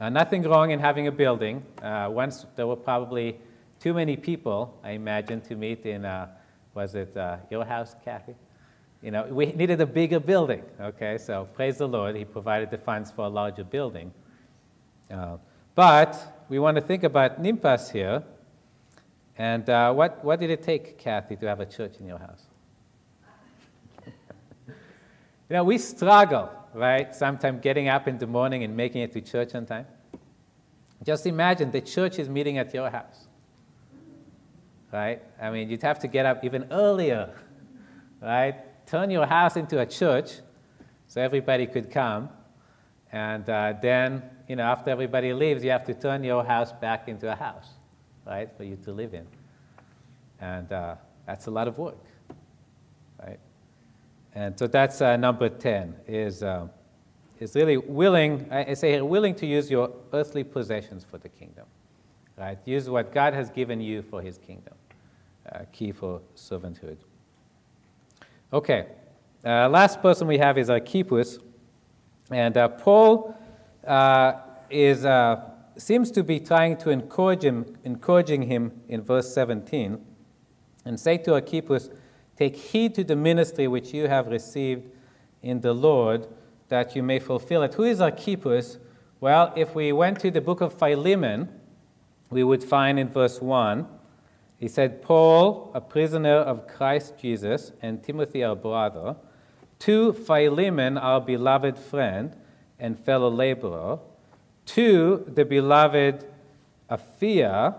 Uh, 0.00 0.08
nothing 0.08 0.42
wrong 0.42 0.70
in 0.70 0.78
having 0.78 1.08
a 1.08 1.12
building. 1.12 1.62
Uh, 1.82 2.08
once 2.10 2.46
there 2.56 2.66
were 2.66 2.76
probably 2.76 3.38
too 3.80 3.94
many 3.94 4.14
people, 4.14 4.78
I 4.84 4.90
imagine, 4.90 5.40
to 5.42 5.56
meet 5.56 5.86
in, 5.86 6.04
uh, 6.04 6.28
was 6.74 6.94
it 6.94 7.16
uh, 7.16 7.38
your 7.50 7.64
house, 7.64 7.96
Kathy? 8.04 8.34
You 9.02 9.10
know, 9.10 9.24
we 9.24 9.46
needed 9.46 9.80
a 9.80 9.86
bigger 9.86 10.20
building, 10.20 10.62
okay? 10.78 11.16
So 11.16 11.48
praise 11.54 11.78
the 11.78 11.88
Lord, 11.88 12.14
He 12.14 12.26
provided 12.26 12.70
the 12.70 12.76
funds 12.76 13.10
for 13.10 13.24
a 13.24 13.28
larger 13.28 13.64
building. 13.64 14.12
Uh, 15.10 15.38
but 15.74 16.44
we 16.50 16.58
want 16.58 16.74
to 16.74 16.82
think 16.82 17.04
about 17.04 17.42
Nymphas 17.42 17.90
here. 17.90 18.22
And 19.38 19.68
uh, 19.70 19.94
what, 19.94 20.22
what 20.22 20.40
did 20.40 20.50
it 20.50 20.62
take, 20.62 20.98
Kathy, 20.98 21.36
to 21.36 21.46
have 21.46 21.60
a 21.60 21.66
church 21.66 21.94
in 22.00 22.06
your 22.06 22.18
house? 22.18 22.42
you 24.06 24.74
know, 25.48 25.64
we 25.64 25.78
struggle, 25.78 26.50
right? 26.74 27.14
Sometimes 27.14 27.62
getting 27.62 27.88
up 27.88 28.06
in 28.06 28.18
the 28.18 28.26
morning 28.26 28.62
and 28.62 28.76
making 28.76 29.00
it 29.00 29.12
to 29.12 29.22
church 29.22 29.54
on 29.54 29.64
time. 29.64 29.86
Just 31.02 31.24
imagine 31.24 31.70
the 31.70 31.80
church 31.80 32.18
is 32.18 32.28
meeting 32.28 32.58
at 32.58 32.74
your 32.74 32.90
house 32.90 33.28
right? 34.92 35.22
I 35.40 35.50
mean, 35.50 35.70
you'd 35.70 35.82
have 35.82 35.98
to 36.00 36.08
get 36.08 36.26
up 36.26 36.44
even 36.44 36.66
earlier, 36.70 37.34
right? 38.20 38.86
Turn 38.86 39.10
your 39.10 39.26
house 39.26 39.56
into 39.56 39.80
a 39.80 39.86
church 39.86 40.40
so 41.06 41.20
everybody 41.20 41.66
could 41.66 41.90
come. 41.90 42.28
And 43.12 43.48
uh, 43.48 43.74
then, 43.80 44.22
you 44.48 44.56
know, 44.56 44.64
after 44.64 44.90
everybody 44.90 45.32
leaves, 45.32 45.64
you 45.64 45.70
have 45.70 45.84
to 45.86 45.94
turn 45.94 46.24
your 46.24 46.44
house 46.44 46.72
back 46.72 47.08
into 47.08 47.30
a 47.30 47.36
house, 47.36 47.68
right, 48.26 48.48
for 48.56 48.64
you 48.64 48.76
to 48.84 48.92
live 48.92 49.14
in. 49.14 49.26
And 50.40 50.72
uh, 50.72 50.96
that's 51.26 51.46
a 51.46 51.50
lot 51.50 51.68
of 51.68 51.78
work, 51.78 51.98
right? 53.22 53.38
And 54.34 54.58
so 54.58 54.66
that's 54.66 55.00
uh, 55.00 55.16
number 55.16 55.48
10 55.48 55.94
is, 56.06 56.42
uh, 56.42 56.68
is 57.40 57.54
really 57.56 57.76
willing, 57.76 58.46
I 58.50 58.74
say 58.74 59.00
willing 59.00 59.34
to 59.36 59.46
use 59.46 59.70
your 59.70 59.90
earthly 60.12 60.44
possessions 60.44 61.04
for 61.08 61.18
the 61.18 61.28
kingdom, 61.28 61.66
right? 62.38 62.58
Use 62.64 62.88
what 62.88 63.12
God 63.12 63.34
has 63.34 63.50
given 63.50 63.80
you 63.80 64.02
for 64.02 64.22
his 64.22 64.38
kingdom 64.38 64.74
key 65.72 65.92
for 65.92 66.20
servanthood. 66.36 66.98
Okay, 68.52 68.86
uh, 69.44 69.68
last 69.68 70.02
person 70.02 70.26
we 70.26 70.38
have 70.38 70.58
is 70.58 70.68
Archippus, 70.68 71.38
and 72.30 72.56
uh, 72.56 72.68
Paul 72.68 73.34
uh, 73.86 74.32
is, 74.68 75.04
uh, 75.04 75.40
seems 75.76 76.10
to 76.12 76.22
be 76.22 76.40
trying 76.40 76.76
to 76.78 76.90
encourage 76.90 77.44
him, 77.44 77.76
encouraging 77.84 78.42
him 78.42 78.72
in 78.88 79.02
verse 79.02 79.32
17, 79.32 79.98
and 80.84 80.98
say 80.98 81.16
to 81.18 81.34
Archippus, 81.34 81.90
Take 82.36 82.56
heed 82.56 82.94
to 82.94 83.04
the 83.04 83.16
ministry 83.16 83.68
which 83.68 83.92
you 83.92 84.08
have 84.08 84.28
received 84.28 84.90
in 85.42 85.60
the 85.60 85.74
Lord, 85.74 86.26
that 86.68 86.96
you 86.96 87.02
may 87.02 87.18
fulfill 87.18 87.62
it. 87.62 87.74
Who 87.74 87.84
is 87.84 88.00
Archippus? 88.00 88.78
Well, 89.20 89.52
if 89.56 89.74
we 89.74 89.92
went 89.92 90.20
to 90.20 90.30
the 90.30 90.40
book 90.40 90.60
of 90.60 90.72
Philemon, 90.72 91.48
we 92.30 92.42
would 92.42 92.64
find 92.64 92.98
in 92.98 93.08
verse 93.08 93.40
1, 93.40 93.86
he 94.60 94.68
said, 94.68 95.00
Paul, 95.00 95.70
a 95.74 95.80
prisoner 95.80 96.36
of 96.36 96.68
Christ 96.68 97.14
Jesus, 97.18 97.72
and 97.80 98.02
Timothy, 98.02 98.44
our 98.44 98.54
brother, 98.54 99.16
to 99.80 100.12
Philemon, 100.12 100.98
our 100.98 101.18
beloved 101.18 101.78
friend 101.78 102.36
and 102.78 102.98
fellow 102.98 103.30
laborer, 103.30 103.98
to 104.66 105.24
the 105.26 105.46
beloved 105.46 106.26
Apphia, 106.90 107.74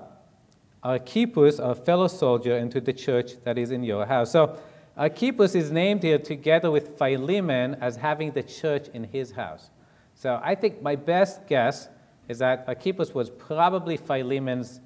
Archippus, 0.82 1.59
our 1.59 1.75
fellow 1.75 2.07
soldier, 2.07 2.57
and 2.57 2.71
to 2.71 2.82
the 2.82 2.93
church 2.93 3.34
that 3.43 3.59
is 3.59 3.69
in 3.69 3.84
your 3.84 4.07
house. 4.07 4.32
So 4.32 4.57
Archippus 4.97 5.53
is 5.53 5.69
named 5.69 6.01
here 6.01 6.17
together 6.17 6.71
with 6.71 6.97
Philemon 6.97 7.75
as 7.75 7.95
having 7.95 8.32
the 8.32 8.41
church 8.41 8.88
in 8.95 9.03
his 9.03 9.32
house. 9.32 9.69
So 10.15 10.41
I 10.43 10.55
think 10.55 10.82
my 10.82 10.95
best 10.95 11.45
guess 11.47 11.89
is 12.27 12.39
that 12.39 12.65
Archippus 12.67 13.13
was 13.13 13.29
probably 13.29 13.97
Philemon's 13.97 14.79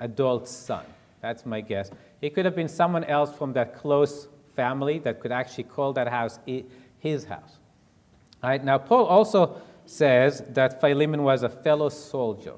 adult 0.00 0.48
son. 0.48 0.86
That's 1.22 1.46
my 1.46 1.60
guess. 1.60 1.90
He 2.20 2.28
could 2.28 2.44
have 2.44 2.56
been 2.56 2.68
someone 2.68 3.04
else 3.04 3.34
from 3.34 3.52
that 3.54 3.74
close 3.76 4.28
family 4.54 4.98
that 4.98 5.20
could 5.20 5.32
actually 5.32 5.64
call 5.64 5.92
that 5.94 6.08
house 6.08 6.38
his 6.98 7.24
house. 7.24 7.58
All 8.42 8.50
right, 8.50 8.62
now, 8.62 8.76
Paul 8.76 9.06
also 9.06 9.62
says 9.86 10.42
that 10.50 10.80
Philemon 10.80 11.22
was 11.22 11.44
a 11.44 11.48
fellow 11.48 11.88
soldier. 11.88 12.54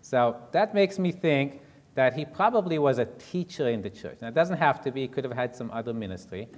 So 0.00 0.36
that 0.52 0.74
makes 0.74 0.98
me 0.98 1.12
think 1.12 1.60
that 1.94 2.14
he 2.14 2.24
probably 2.24 2.78
was 2.78 2.98
a 2.98 3.06
teacher 3.06 3.68
in 3.68 3.82
the 3.82 3.90
church. 3.90 4.18
Now, 4.20 4.28
it 4.28 4.34
doesn't 4.34 4.58
have 4.58 4.82
to 4.82 4.90
be, 4.90 5.02
he 5.02 5.08
could 5.08 5.24
have 5.24 5.32
had 5.32 5.54
some 5.54 5.70
other 5.70 5.94
ministry, 5.94 6.48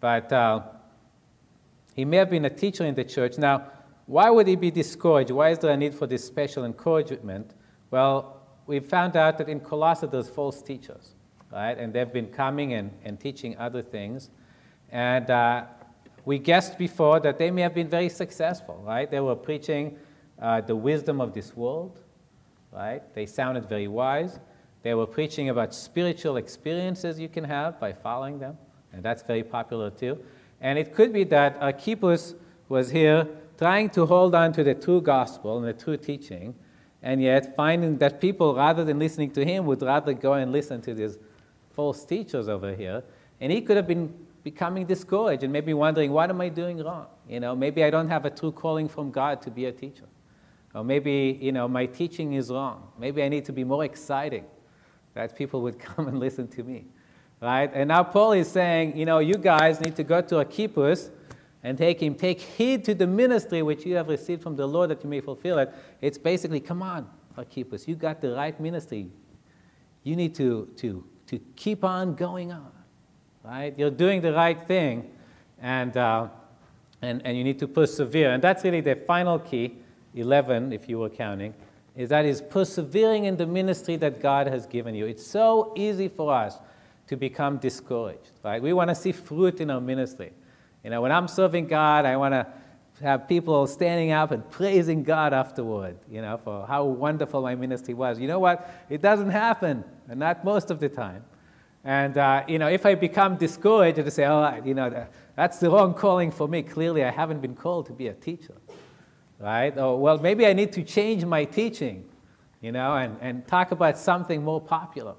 but 0.00 0.32
uh, 0.32 0.62
he 1.94 2.04
may 2.04 2.16
have 2.16 2.30
been 2.30 2.44
a 2.44 2.50
teacher 2.50 2.84
in 2.84 2.94
the 2.94 3.04
church. 3.04 3.38
Now, 3.38 3.70
why 4.06 4.30
would 4.30 4.46
he 4.46 4.56
be 4.56 4.70
discouraged? 4.70 5.30
Why 5.30 5.50
is 5.50 5.58
there 5.58 5.72
a 5.72 5.76
need 5.76 5.94
for 5.94 6.06
this 6.06 6.24
special 6.24 6.64
encouragement? 6.64 7.54
Well, 7.90 8.35
we 8.66 8.80
found 8.80 9.16
out 9.16 9.38
that 9.38 9.48
in 9.48 9.60
Colossae 9.60 10.06
there's 10.06 10.28
false 10.28 10.62
teachers, 10.62 11.14
right? 11.52 11.78
And 11.78 11.92
they've 11.92 12.12
been 12.12 12.28
coming 12.28 12.72
and, 12.72 12.90
and 13.04 13.18
teaching 13.18 13.56
other 13.58 13.82
things. 13.82 14.30
And 14.90 15.30
uh, 15.30 15.64
we 16.24 16.38
guessed 16.38 16.76
before 16.78 17.20
that 17.20 17.38
they 17.38 17.50
may 17.50 17.62
have 17.62 17.74
been 17.74 17.88
very 17.88 18.08
successful, 18.08 18.82
right? 18.84 19.10
They 19.10 19.20
were 19.20 19.36
preaching 19.36 19.96
uh, 20.40 20.60
the 20.60 20.76
wisdom 20.76 21.20
of 21.20 21.32
this 21.32 21.56
world, 21.56 22.00
right? 22.72 23.02
They 23.14 23.26
sounded 23.26 23.68
very 23.68 23.88
wise. 23.88 24.40
They 24.82 24.94
were 24.94 25.06
preaching 25.06 25.48
about 25.48 25.74
spiritual 25.74 26.36
experiences 26.36 27.18
you 27.18 27.28
can 27.28 27.44
have 27.44 27.80
by 27.80 27.92
following 27.92 28.38
them, 28.38 28.58
and 28.92 29.02
that's 29.02 29.22
very 29.22 29.42
popular 29.42 29.90
too. 29.90 30.18
And 30.60 30.78
it 30.78 30.94
could 30.94 31.12
be 31.12 31.24
that 31.24 31.56
Archippus 31.60 32.34
was 32.68 32.90
here 32.90 33.26
trying 33.58 33.90
to 33.90 34.06
hold 34.06 34.34
on 34.34 34.52
to 34.52 34.62
the 34.62 34.74
true 34.74 35.00
gospel 35.00 35.58
and 35.58 35.66
the 35.66 35.72
true 35.72 35.96
teaching, 35.96 36.54
and 37.06 37.22
yet 37.22 37.54
finding 37.54 37.98
that 37.98 38.20
people, 38.20 38.56
rather 38.56 38.84
than 38.84 38.98
listening 38.98 39.30
to 39.30 39.44
him, 39.44 39.64
would 39.66 39.80
rather 39.80 40.12
go 40.12 40.32
and 40.32 40.50
listen 40.50 40.80
to 40.82 40.92
these 40.92 41.16
false 41.72 42.04
teachers 42.04 42.48
over 42.48 42.74
here. 42.74 43.04
And 43.40 43.52
he 43.52 43.60
could 43.60 43.76
have 43.76 43.86
been 43.86 44.12
becoming 44.42 44.86
discouraged 44.86 45.44
and 45.44 45.52
maybe 45.52 45.72
wondering, 45.72 46.10
what 46.10 46.30
am 46.30 46.40
I 46.40 46.48
doing 46.48 46.82
wrong? 46.82 47.06
You 47.28 47.38
know, 47.38 47.54
maybe 47.54 47.84
I 47.84 47.90
don't 47.90 48.08
have 48.08 48.24
a 48.24 48.30
true 48.30 48.50
calling 48.50 48.88
from 48.88 49.12
God 49.12 49.40
to 49.42 49.52
be 49.52 49.66
a 49.66 49.72
teacher. 49.72 50.08
Or 50.74 50.82
maybe, 50.82 51.38
you 51.40 51.52
know, 51.52 51.68
my 51.68 51.86
teaching 51.86 52.32
is 52.32 52.50
wrong. 52.50 52.88
Maybe 52.98 53.22
I 53.22 53.28
need 53.28 53.44
to 53.44 53.52
be 53.52 53.62
more 53.62 53.84
exciting 53.84 54.44
that 55.14 55.36
people 55.36 55.62
would 55.62 55.78
come 55.88 56.08
and 56.08 56.18
listen 56.18 56.48
to 56.48 56.64
me. 56.64 56.86
Right? 57.40 57.70
And 57.72 57.86
now 57.86 58.02
Paul 58.02 58.32
is 58.32 58.50
saying, 58.50 58.96
you 58.96 59.04
know, 59.04 59.20
you 59.20 59.34
guys 59.34 59.80
need 59.80 59.94
to 59.94 60.02
go 60.02 60.22
to 60.22 60.38
Archippus 60.38 61.10
and 61.66 61.76
take 61.76 62.00
him, 62.00 62.14
take 62.14 62.38
heed 62.38 62.84
to 62.84 62.94
the 62.94 63.08
ministry 63.08 63.60
which 63.60 63.84
you 63.84 63.96
have 63.96 64.06
received 64.06 64.40
from 64.40 64.54
the 64.54 64.64
Lord 64.64 64.88
that 64.88 65.02
you 65.02 65.10
may 65.10 65.20
fulfill 65.20 65.58
it. 65.58 65.74
It's 66.00 66.16
basically, 66.16 66.60
come 66.60 66.80
on, 66.80 67.10
Archippus, 67.36 67.88
you 67.88 67.96
got 67.96 68.20
the 68.20 68.36
right 68.36 68.58
ministry. 68.60 69.08
You 70.04 70.14
need 70.14 70.32
to, 70.36 70.70
to, 70.76 71.04
to 71.26 71.40
keep 71.56 71.82
on 71.82 72.14
going 72.14 72.52
on, 72.52 72.70
right? 73.42 73.76
You're 73.76 73.90
doing 73.90 74.20
the 74.20 74.32
right 74.32 74.64
thing, 74.68 75.10
and, 75.60 75.96
uh, 75.96 76.28
and, 77.02 77.20
and 77.26 77.36
you 77.36 77.42
need 77.42 77.58
to 77.58 77.66
persevere. 77.66 78.30
And 78.30 78.40
that's 78.40 78.62
really 78.62 78.80
the 78.80 78.94
final 78.94 79.40
key, 79.40 79.74
11, 80.14 80.72
if 80.72 80.88
you 80.88 81.00
were 81.00 81.10
counting, 81.10 81.52
is 81.96 82.10
that 82.10 82.24
is 82.24 82.42
persevering 82.42 83.24
in 83.24 83.36
the 83.36 83.46
ministry 83.46 83.96
that 83.96 84.20
God 84.20 84.46
has 84.46 84.66
given 84.66 84.94
you. 84.94 85.06
It's 85.06 85.26
so 85.26 85.72
easy 85.74 86.06
for 86.06 86.32
us 86.32 86.58
to 87.08 87.16
become 87.16 87.56
discouraged, 87.56 88.38
right? 88.44 88.62
We 88.62 88.72
want 88.72 88.90
to 88.90 88.94
see 88.94 89.10
fruit 89.10 89.60
in 89.60 89.68
our 89.72 89.80
ministry. 89.80 90.30
You 90.86 90.90
know, 90.90 91.00
when 91.00 91.10
I'm 91.10 91.26
serving 91.26 91.66
God, 91.66 92.04
I 92.04 92.16
want 92.16 92.32
to 92.32 92.46
have 93.02 93.26
people 93.26 93.66
standing 93.66 94.12
up 94.12 94.30
and 94.30 94.48
praising 94.48 95.02
God 95.02 95.32
afterward, 95.32 95.98
you 96.08 96.22
know, 96.22 96.36
for 96.36 96.64
how 96.64 96.84
wonderful 96.84 97.42
my 97.42 97.56
ministry 97.56 97.92
was. 97.92 98.20
You 98.20 98.28
know 98.28 98.38
what? 98.38 98.70
It 98.88 99.02
doesn't 99.02 99.30
happen, 99.30 99.82
and 100.08 100.20
not 100.20 100.44
most 100.44 100.70
of 100.70 100.78
the 100.78 100.88
time. 100.88 101.24
And, 101.82 102.16
uh, 102.16 102.44
you 102.46 102.60
know, 102.60 102.68
if 102.68 102.86
I 102.86 102.94
become 102.94 103.34
discouraged 103.36 103.98
and 103.98 104.12
say, 104.12 104.26
oh, 104.26 104.62
you 104.64 104.74
know, 104.74 105.08
that's 105.34 105.58
the 105.58 105.70
wrong 105.70 105.92
calling 105.92 106.30
for 106.30 106.46
me, 106.46 106.62
clearly 106.62 107.02
I 107.02 107.10
haven't 107.10 107.42
been 107.42 107.56
called 107.56 107.86
to 107.86 107.92
be 107.92 108.06
a 108.06 108.14
teacher, 108.14 108.54
right? 109.40 109.76
Or, 109.76 109.98
well, 109.98 110.18
maybe 110.18 110.46
I 110.46 110.52
need 110.52 110.70
to 110.74 110.84
change 110.84 111.24
my 111.24 111.46
teaching, 111.46 112.04
you 112.60 112.70
know, 112.70 112.94
and, 112.94 113.16
and 113.20 113.44
talk 113.48 113.72
about 113.72 113.98
something 113.98 114.40
more 114.40 114.60
popular, 114.60 115.16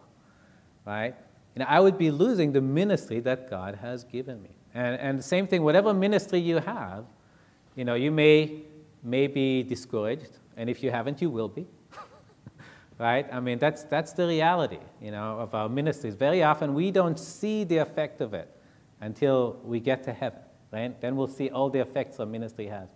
right? 0.86 1.14
You 1.56 1.60
know, 1.60 1.66
I 1.68 1.82
would 1.82 1.98
be 1.98 2.10
losing 2.10 2.54
the 2.54 2.62
ministry 2.62 3.20
that 3.20 3.50
God 3.50 3.76
has 3.76 4.06
given 4.06 4.42
me. 4.42 4.52
And, 4.78 5.00
and 5.02 5.18
the 5.18 5.24
same 5.24 5.48
thing, 5.48 5.64
whatever 5.64 5.92
ministry 5.92 6.38
you 6.38 6.58
have, 6.60 7.04
you 7.76 7.84
know, 7.84 7.96
you 7.96 8.12
may, 8.12 8.62
may 9.02 9.26
be 9.26 9.64
discouraged, 9.64 10.38
and 10.56 10.70
if 10.70 10.84
you 10.84 10.92
haven't, 10.92 11.20
you 11.20 11.32
will 11.32 11.48
be. 11.48 11.66
right? 13.00 13.28
I 13.32 13.40
mean, 13.40 13.58
that's, 13.58 13.86
that's 13.86 14.14
the 14.14 14.28
reality, 14.28 14.78
you 15.02 15.10
know, 15.10 15.40
of 15.40 15.56
our 15.56 15.68
ministries. 15.68 16.14
Very 16.14 16.44
often 16.44 16.76
we 16.76 16.92
don't 16.92 17.18
see 17.18 17.64
the 17.64 17.78
effect 17.78 18.22
of 18.22 18.36
it 18.36 18.56
until 19.02 19.60
we 19.64 19.80
get 19.80 20.04
to 20.04 20.14
heaven, 20.14 20.42
right? 20.72 21.02
Then 21.02 21.16
we'll 21.16 21.28
see 21.28 21.50
all 21.50 21.72
the 21.72 21.80
effects 21.80 22.20
our 22.20 22.28
ministry 22.28 22.68
has. 22.68 22.88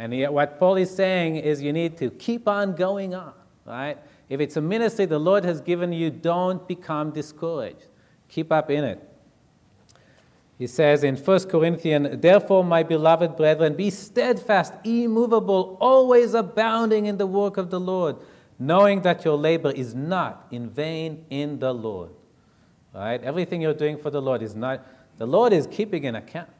And 0.00 0.12
yet 0.12 0.32
what 0.32 0.58
Paul 0.58 0.74
is 0.74 0.92
saying 0.92 1.36
is 1.36 1.62
you 1.62 1.72
need 1.72 1.96
to 1.98 2.10
keep 2.10 2.48
on 2.48 2.74
going 2.74 3.14
on, 3.14 3.32
right? 3.64 3.96
If 4.28 4.40
it's 4.40 4.56
a 4.56 4.60
ministry 4.60 5.06
the 5.06 5.20
Lord 5.20 5.44
has 5.44 5.60
given 5.60 5.92
you, 5.92 6.10
don't 6.10 6.66
become 6.66 7.12
discouraged. 7.12 7.86
Keep 8.28 8.50
up 8.50 8.72
in 8.72 8.82
it. 8.82 9.07
He 10.58 10.66
says 10.66 11.04
in 11.04 11.16
1 11.16 11.48
Corinthians, 11.48 12.20
Therefore, 12.20 12.64
my 12.64 12.82
beloved 12.82 13.36
brethren, 13.36 13.74
be 13.74 13.90
steadfast, 13.90 14.74
immovable, 14.82 15.78
always 15.80 16.34
abounding 16.34 17.06
in 17.06 17.16
the 17.16 17.28
work 17.28 17.56
of 17.56 17.70
the 17.70 17.78
Lord, 17.78 18.16
knowing 18.58 19.02
that 19.02 19.24
your 19.24 19.36
labor 19.36 19.70
is 19.70 19.94
not 19.94 20.48
in 20.50 20.68
vain 20.68 21.24
in 21.30 21.60
the 21.60 21.72
Lord. 21.72 22.10
Right? 22.92 23.22
Everything 23.22 23.62
you're 23.62 23.72
doing 23.72 23.98
for 23.98 24.10
the 24.10 24.20
Lord 24.20 24.42
is 24.42 24.56
not, 24.56 24.84
the 25.16 25.26
Lord 25.26 25.52
is 25.52 25.68
keeping 25.68 26.06
an 26.06 26.16
account. 26.16 26.50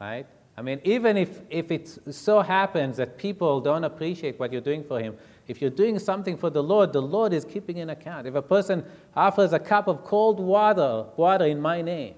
Right? 0.00 0.26
I 0.56 0.62
mean, 0.62 0.80
even 0.82 1.16
if, 1.16 1.40
if 1.48 1.70
it 1.70 2.12
so 2.12 2.40
happens 2.40 2.96
that 2.96 3.18
people 3.18 3.60
don't 3.60 3.84
appreciate 3.84 4.40
what 4.40 4.50
you're 4.50 4.60
doing 4.60 4.82
for 4.82 4.98
Him, 4.98 5.16
if 5.46 5.62
you're 5.62 5.70
doing 5.70 6.00
something 6.00 6.36
for 6.36 6.50
the 6.50 6.62
Lord, 6.62 6.92
the 6.92 7.00
Lord 7.00 7.32
is 7.32 7.44
keeping 7.44 7.78
an 7.78 7.90
account. 7.90 8.26
If 8.26 8.34
a 8.34 8.42
person 8.42 8.84
offers 9.14 9.52
a 9.52 9.60
cup 9.60 9.86
of 9.86 10.02
cold 10.02 10.40
water, 10.40 11.04
water 11.16 11.44
in 11.44 11.60
my 11.60 11.80
name, 11.80 12.16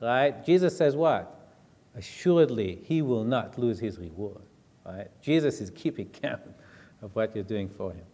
Right? 0.00 0.44
Jesus 0.44 0.76
says 0.76 0.96
what? 0.96 1.36
Assuredly, 1.94 2.80
he 2.84 3.02
will 3.02 3.24
not 3.24 3.58
lose 3.58 3.78
his 3.78 3.98
reward. 3.98 4.42
Right? 4.84 5.08
Jesus 5.20 5.60
is 5.60 5.70
keeping 5.70 6.06
count 6.22 6.42
of 7.02 7.14
what 7.14 7.34
you're 7.34 7.44
doing 7.44 7.68
for 7.68 7.92
him. 7.92 8.04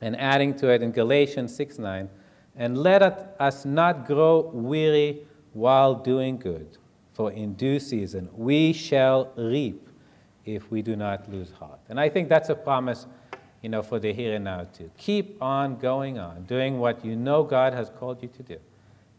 And 0.00 0.18
adding 0.18 0.54
to 0.56 0.68
it 0.68 0.82
in 0.82 0.92
Galatians 0.92 1.54
6 1.54 1.78
9, 1.78 2.08
and 2.56 2.78
let 2.78 3.02
us 3.02 3.64
not 3.64 4.06
grow 4.06 4.50
weary 4.52 5.22
while 5.52 5.94
doing 5.94 6.38
good, 6.38 6.76
for 7.12 7.32
in 7.32 7.54
due 7.54 7.78
season 7.78 8.28
we 8.32 8.72
shall 8.72 9.32
reap 9.36 9.88
if 10.44 10.70
we 10.70 10.82
do 10.82 10.96
not 10.96 11.30
lose 11.30 11.52
heart. 11.52 11.78
And 11.88 12.00
I 12.00 12.08
think 12.08 12.28
that's 12.28 12.48
a 12.48 12.54
promise, 12.54 13.06
you 13.62 13.68
know, 13.68 13.82
for 13.82 14.00
the 14.00 14.12
here 14.12 14.34
and 14.34 14.44
now 14.44 14.64
too. 14.64 14.90
Keep 14.98 15.40
on 15.40 15.76
going 15.76 16.18
on, 16.18 16.44
doing 16.44 16.78
what 16.78 17.04
you 17.04 17.16
know 17.16 17.44
God 17.44 17.72
has 17.72 17.90
called 17.90 18.22
you 18.22 18.28
to 18.28 18.42
do, 18.42 18.58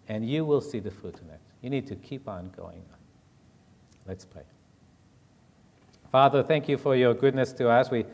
and 0.09 0.27
you 0.27 0.43
will 0.43 0.61
see 0.61 0.79
the 0.79 0.91
fruit 0.91 1.15
of 1.15 1.29
it. 1.29 1.39
You 1.63 1.69
need 1.69 1.87
to 1.87 1.95
keep 1.95 2.27
on 2.27 2.51
going. 2.55 2.83
Let's 4.05 4.25
pray. 4.25 4.43
Father, 6.11 6.43
thank 6.43 6.67
you 6.67 6.77
for 6.77 6.95
your 6.95 7.13
goodness 7.13 7.53
to 7.53 7.69
us. 7.69 7.89
We 7.89 8.05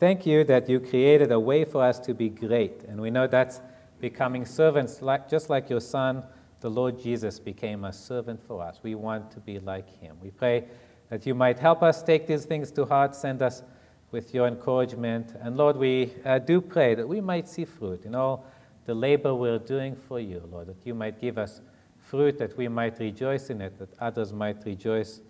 thank 0.00 0.26
you 0.26 0.42
that 0.44 0.68
you 0.68 0.80
created 0.80 1.30
a 1.30 1.38
way 1.38 1.64
for 1.64 1.82
us 1.82 2.00
to 2.00 2.12
be 2.12 2.28
great. 2.28 2.82
And 2.88 3.00
we 3.00 3.10
know 3.10 3.28
that's 3.28 3.60
becoming 4.00 4.44
servants, 4.44 5.00
like, 5.00 5.30
just 5.30 5.48
like 5.48 5.70
your 5.70 5.80
Son, 5.80 6.24
the 6.60 6.68
Lord 6.68 7.00
Jesus, 7.00 7.38
became 7.38 7.84
a 7.84 7.92
servant 7.92 8.42
for 8.42 8.60
us. 8.60 8.80
We 8.82 8.96
want 8.96 9.30
to 9.30 9.40
be 9.40 9.60
like 9.60 9.88
him. 10.00 10.16
We 10.20 10.32
pray 10.32 10.64
that 11.08 11.24
you 11.26 11.34
might 11.34 11.60
help 11.60 11.84
us 11.84 12.02
take 12.02 12.26
these 12.26 12.44
things 12.44 12.72
to 12.72 12.84
heart, 12.84 13.14
send 13.14 13.40
us 13.40 13.62
with 14.10 14.34
your 14.34 14.48
encouragement. 14.48 15.32
And 15.40 15.56
Lord, 15.56 15.76
we 15.76 16.12
uh, 16.24 16.40
do 16.40 16.60
pray 16.60 16.96
that 16.96 17.08
we 17.08 17.20
might 17.20 17.48
see 17.48 17.64
fruit 17.64 18.04
in 18.04 18.16
all 18.16 18.44
the 18.84 18.94
labor 18.94 19.32
we're 19.32 19.60
doing 19.60 19.94
for 19.94 20.18
you, 20.18 20.42
Lord, 20.50 20.66
that 20.66 20.84
you 20.84 20.94
might 20.94 21.20
give 21.20 21.38
us 21.38 21.60
fruit 22.06 22.38
that 22.38 22.56
we 22.56 22.68
might 22.68 22.98
rejoice 22.98 23.50
in 23.50 23.60
it, 23.60 23.78
that 23.78 23.88
others 24.00 24.32
might 24.32 24.64
rejoice 24.64 25.20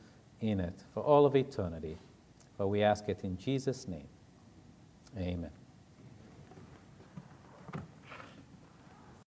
in 0.41 0.61
it 0.61 0.75
for 0.93 1.03
all 1.03 1.25
of 1.25 1.35
eternity. 1.35 1.97
For 2.57 2.67
we 2.67 2.83
ask 2.83 3.09
it 3.09 3.21
in 3.25 3.37
Jesus' 3.39 3.89
name. 3.89 4.09
Amen. 5.19 5.51